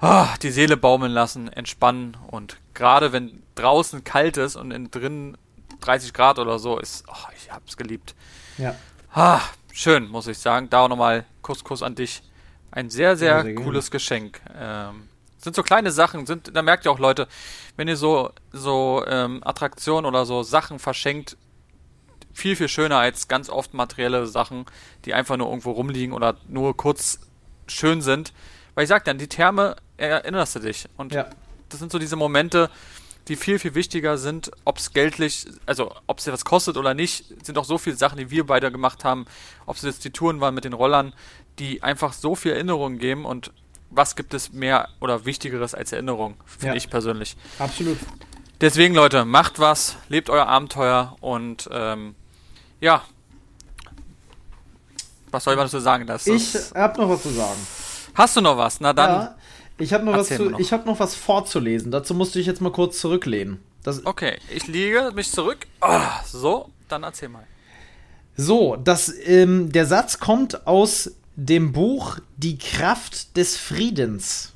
ah, 0.00 0.28
die 0.40 0.50
Seele 0.50 0.78
baumeln 0.78 1.12
lassen, 1.12 1.52
entspannen 1.52 2.16
und 2.28 2.56
gerade 2.72 3.12
wenn 3.12 3.42
draußen 3.54 4.04
kalt 4.04 4.38
ist 4.38 4.56
und 4.56 4.70
innen 4.70 4.90
drin 4.90 5.36
30 5.80 6.14
Grad 6.14 6.38
oder 6.38 6.58
so 6.58 6.78
ist, 6.78 7.04
oh, 7.06 7.28
ich 7.36 7.52
hab's 7.52 7.76
geliebt. 7.76 8.14
Ja. 8.56 8.74
Ah, 9.12 9.42
schön, 9.74 10.08
muss 10.08 10.26
ich 10.26 10.38
sagen. 10.38 10.70
Da 10.70 10.84
auch 10.84 10.88
nochmal 10.88 11.26
Kuss, 11.42 11.64
Kuss 11.64 11.82
an 11.82 11.96
dich. 11.96 12.22
Ein 12.70 12.88
sehr, 12.88 13.16
sehr, 13.18 13.42
sehr 13.42 13.52
gerne. 13.52 13.62
cooles 13.62 13.90
Geschenk. 13.90 14.40
Ähm, 14.58 15.08
sind 15.38 15.56
so 15.56 15.62
kleine 15.62 15.90
Sachen, 15.90 16.26
sind, 16.26 16.54
da 16.54 16.62
merkt 16.62 16.84
ihr 16.84 16.90
auch 16.90 16.98
Leute, 16.98 17.28
wenn 17.76 17.88
ihr 17.88 17.96
so, 17.96 18.30
so 18.52 19.04
ähm, 19.06 19.40
Attraktionen 19.44 20.04
oder 20.06 20.26
so 20.26 20.42
Sachen 20.42 20.78
verschenkt, 20.78 21.36
viel, 22.32 22.54
viel 22.56 22.68
schöner 22.68 22.98
als 22.98 23.28
ganz 23.28 23.48
oft 23.48 23.74
materielle 23.74 24.26
Sachen, 24.26 24.66
die 25.04 25.14
einfach 25.14 25.36
nur 25.36 25.48
irgendwo 25.48 25.72
rumliegen 25.72 26.12
oder 26.12 26.36
nur 26.48 26.76
kurz 26.76 27.20
schön 27.66 28.00
sind. 28.02 28.32
Weil 28.74 28.84
ich 28.84 28.88
sag 28.88 29.04
dann, 29.04 29.18
die 29.18 29.26
Therme 29.28 29.76
erinnerst 29.96 30.54
du 30.56 30.60
dich. 30.60 30.86
Und 30.96 31.12
Ja. 31.12 31.26
das 31.68 31.80
sind 31.80 31.90
so 31.90 31.98
diese 31.98 32.14
Momente, 32.16 32.70
die 33.26 33.36
viel, 33.36 33.58
viel 33.58 33.74
wichtiger 33.74 34.16
sind, 34.18 34.50
ob 34.64 34.78
es 34.78 34.92
geldlich, 34.92 35.46
also 35.66 35.92
ob 36.06 36.18
es 36.18 36.24
dir 36.24 36.32
was 36.32 36.44
kostet 36.44 36.76
oder 36.76 36.94
nicht, 36.94 37.24
sind 37.44 37.58
auch 37.58 37.64
so 37.64 37.76
viele 37.76 37.96
Sachen, 37.96 38.18
die 38.18 38.30
wir 38.30 38.46
beide 38.46 38.70
gemacht 38.72 39.04
haben, 39.04 39.26
ob 39.66 39.76
es 39.76 39.82
jetzt 39.82 40.04
die 40.04 40.10
Touren 40.10 40.40
waren 40.40 40.54
mit 40.54 40.64
den 40.64 40.72
Rollern, 40.72 41.12
die 41.58 41.82
einfach 41.82 42.12
so 42.12 42.34
viel 42.36 42.52
Erinnerungen 42.52 42.98
geben 42.98 43.24
und 43.24 43.52
was 43.90 44.16
gibt 44.16 44.34
es 44.34 44.52
mehr 44.52 44.88
oder 45.00 45.24
Wichtigeres 45.24 45.74
als 45.74 45.92
Erinnerung, 45.92 46.36
finde 46.46 46.68
Ja. 46.68 46.74
ich 46.74 46.90
persönlich. 46.90 47.36
Absolut. 47.58 47.98
Deswegen, 48.60 48.94
Leute, 48.94 49.24
macht 49.24 49.58
was, 49.58 49.96
lebt 50.08 50.30
euer 50.30 50.46
Abenteuer 50.46 51.16
und 51.20 51.68
ähm, 51.72 52.14
ja. 52.80 53.02
Was 55.30 55.44
soll 55.44 55.54
ich 55.54 55.58
mal 55.58 55.64
dazu 55.64 55.78
sagen? 55.78 56.06
Das 56.06 56.26
Ich 56.26 56.54
habe 56.74 57.00
noch 57.00 57.08
was 57.10 57.22
zu 57.22 57.28
sagen. 57.30 57.58
hast 58.14 58.36
du 58.36 58.40
noch 58.40 58.56
was? 58.56 58.80
Na 58.80 58.92
dann. 58.92 59.10
ja, 59.10 59.36
ich 59.78 59.92
habe 59.92 60.04
noch, 60.04 60.14
was 60.16 60.28
zu- 60.28 60.44
noch. 60.50 60.58
ich 60.58 60.72
hab 60.72 60.86
noch 60.86 60.98
was 61.00 61.14
vorzulesen. 61.14 61.90
Dazu 61.90 62.14
musste 62.14 62.40
ich 62.40 62.46
jetzt 62.46 62.60
mal 62.60 62.72
kurz 62.72 62.98
zurücklehnen. 63.00 63.60
Das, 63.82 64.04
Okay, 64.04 64.38
ich 64.50 64.66
liege 64.66 65.12
mich 65.14 65.30
zurück. 65.30 65.66
Ah, 65.80 66.20
so, 66.24 66.70
dann 66.88 67.02
erzähl 67.04 67.28
mal. 67.28 67.46
So, 68.36 68.76
das, 68.76 69.12
ähm, 69.24 69.70
der 69.72 69.86
Satz 69.86 70.18
kommt 70.18 70.66
aus 70.66 71.12
dem 71.38 71.70
Buch 71.70 72.18
Die 72.36 72.58
Kraft 72.58 73.36
des 73.36 73.56
Friedens. 73.56 74.54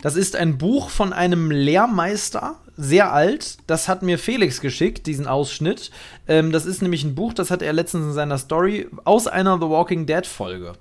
Das 0.00 0.16
ist 0.16 0.36
ein 0.36 0.56
Buch 0.56 0.88
von 0.88 1.12
einem 1.12 1.50
Lehrmeister, 1.50 2.56
sehr 2.78 3.12
alt. 3.12 3.58
Das 3.66 3.86
hat 3.86 4.02
mir 4.02 4.18
Felix 4.18 4.62
geschickt, 4.62 5.06
diesen 5.06 5.26
Ausschnitt. 5.26 5.90
Ähm, 6.26 6.50
das 6.50 6.64
ist 6.64 6.80
nämlich 6.80 7.04
ein 7.04 7.14
Buch, 7.14 7.34
das 7.34 7.50
hat 7.50 7.60
er 7.60 7.74
letztens 7.74 8.06
in 8.06 8.12
seiner 8.14 8.38
Story 8.38 8.88
aus 9.04 9.26
einer 9.26 9.56
The 9.56 9.68
Walking 9.68 10.06
Dead 10.06 10.26
Folge. 10.26 10.72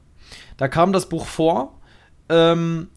Da 0.56 0.70
kam 0.70 0.94
das 0.94 1.10
Buch 1.10 1.26
vor. 1.26 1.80
Ähm, 2.30 2.88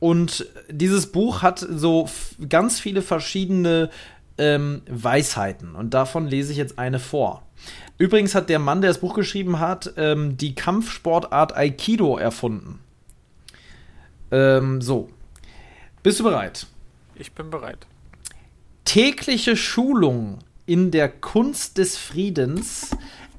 und 0.00 0.46
dieses 0.68 1.12
Buch 1.12 1.42
hat 1.42 1.60
so 1.60 2.08
ganz 2.48 2.80
viele 2.80 3.02
verschiedene 3.02 3.90
ähm, 4.38 4.82
Weisheiten. 4.88 5.76
Und 5.76 5.94
davon 5.94 6.26
lese 6.26 6.50
ich 6.50 6.58
jetzt 6.58 6.80
eine 6.80 6.98
vor. 6.98 7.44
Übrigens 7.98 8.34
hat 8.34 8.48
der 8.48 8.58
Mann, 8.58 8.80
der 8.80 8.90
das 8.90 9.00
Buch 9.00 9.14
geschrieben 9.14 9.58
hat, 9.58 9.92
ähm, 9.96 10.36
die 10.36 10.54
Kampfsportart 10.54 11.56
Aikido 11.56 12.16
erfunden. 12.16 12.80
Ähm, 14.30 14.80
so. 14.80 15.10
Bist 16.02 16.20
du 16.20 16.24
bereit? 16.24 16.66
Ich 17.14 17.32
bin 17.32 17.50
bereit. 17.50 17.86
Tägliche 18.84 19.56
Schulung 19.56 20.38
in 20.66 20.90
der 20.90 21.08
Kunst 21.08 21.78
des 21.78 21.98
Friedens 21.98 22.90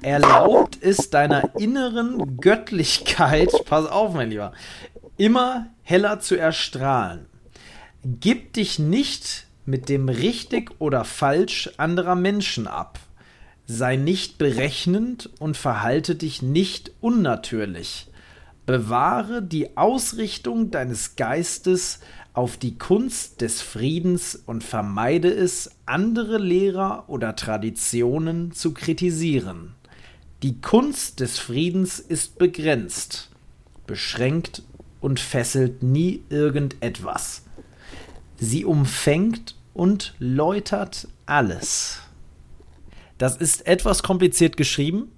erlaubt 0.02 0.78
es 0.80 1.10
deiner 1.10 1.56
inneren 1.58 2.36
Göttlichkeit, 2.40 3.50
pass 3.66 3.86
auf, 3.86 4.14
mein 4.14 4.30
Lieber, 4.30 4.52
immer 5.16 5.66
heller 5.82 6.20
zu 6.20 6.36
erstrahlen. 6.36 7.26
Gib 8.04 8.52
dich 8.52 8.78
nicht 8.78 9.46
mit 9.64 9.88
dem 9.88 10.08
richtig 10.08 10.72
oder 10.78 11.04
falsch 11.04 11.70
anderer 11.76 12.14
Menschen 12.14 12.66
ab. 12.66 12.98
Sei 13.74 13.96
nicht 13.96 14.36
berechnend 14.36 15.30
und 15.38 15.56
verhalte 15.56 16.14
dich 16.14 16.42
nicht 16.42 16.92
unnatürlich. 17.00 18.06
Bewahre 18.66 19.42
die 19.42 19.78
Ausrichtung 19.78 20.70
deines 20.70 21.16
Geistes 21.16 22.00
auf 22.34 22.58
die 22.58 22.76
Kunst 22.76 23.40
des 23.40 23.62
Friedens 23.62 24.36
und 24.44 24.62
vermeide 24.62 25.32
es, 25.32 25.70
andere 25.86 26.36
Lehrer 26.36 27.04
oder 27.06 27.34
Traditionen 27.34 28.52
zu 28.52 28.74
kritisieren. 28.74 29.74
Die 30.42 30.60
Kunst 30.60 31.20
des 31.20 31.38
Friedens 31.38 31.98
ist 31.98 32.36
begrenzt, 32.36 33.30
beschränkt 33.86 34.64
und 35.00 35.18
fesselt 35.18 35.82
nie 35.82 36.22
irgendetwas. 36.28 37.44
Sie 38.36 38.66
umfängt 38.66 39.56
und 39.72 40.14
läutert 40.18 41.08
alles. 41.24 42.01
Das 43.22 43.36
ist 43.36 43.68
etwas 43.68 44.02
kompliziert 44.02 44.56
geschrieben, 44.56 45.12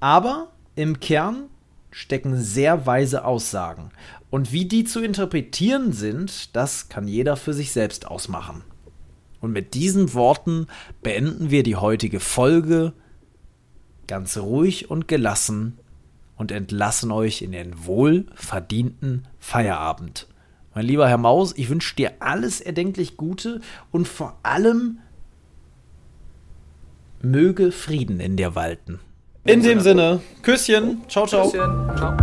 aber 0.00 0.52
im 0.74 1.00
Kern 1.00 1.50
stecken 1.90 2.40
sehr 2.40 2.86
weise 2.86 3.26
Aussagen. 3.26 3.90
Und 4.30 4.52
wie 4.52 4.64
die 4.64 4.84
zu 4.84 5.02
interpretieren 5.02 5.92
sind, 5.92 6.56
das 6.56 6.88
kann 6.88 7.06
jeder 7.06 7.36
für 7.36 7.52
sich 7.52 7.72
selbst 7.72 8.06
ausmachen. 8.06 8.64
Und 9.42 9.52
mit 9.52 9.74
diesen 9.74 10.14
Worten 10.14 10.66
beenden 11.02 11.50
wir 11.50 11.62
die 11.62 11.76
heutige 11.76 12.20
Folge 12.20 12.94
ganz 14.06 14.38
ruhig 14.38 14.90
und 14.90 15.06
gelassen 15.06 15.78
und 16.36 16.50
entlassen 16.50 17.12
euch 17.12 17.42
in 17.42 17.52
den 17.52 17.84
wohlverdienten 17.84 19.28
Feierabend. 19.38 20.26
Mein 20.74 20.86
lieber 20.86 21.06
Herr 21.06 21.18
Maus, 21.18 21.52
ich 21.54 21.68
wünsche 21.68 21.96
dir 21.96 22.12
alles 22.20 22.62
erdenklich 22.62 23.18
Gute 23.18 23.60
und 23.90 24.08
vor 24.08 24.38
allem 24.42 25.00
möge 27.22 27.72
Frieden 27.72 28.20
in 28.20 28.36
dir 28.36 28.54
walten. 28.54 29.00
In 29.44 29.62
dem 29.62 29.80
Sinne, 29.80 30.20
Küsschen, 30.42 31.02
ciao, 31.08 31.26
ciao. 31.26 31.50
Küsschen, 31.50 31.90
ciao. 31.96 32.16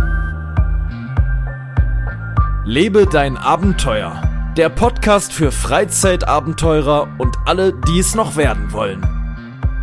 Lebe 2.64 3.06
dein 3.06 3.36
Abenteuer. 3.36 4.22
Der 4.56 4.68
Podcast 4.68 5.32
für 5.32 5.52
Freizeitabenteurer 5.52 7.08
und 7.18 7.36
alle, 7.46 7.72
die 7.88 8.00
es 8.00 8.14
noch 8.14 8.36
werden 8.36 8.72
wollen. 8.72 9.06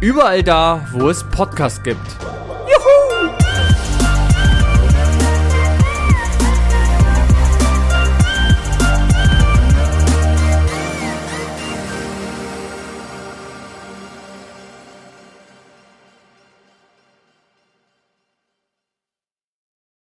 Überall 0.01 0.43
da, 0.43 0.85
wo 0.91 1.09
es 1.09 1.23
Podcasts 1.23 1.81
gibt. 1.81 2.17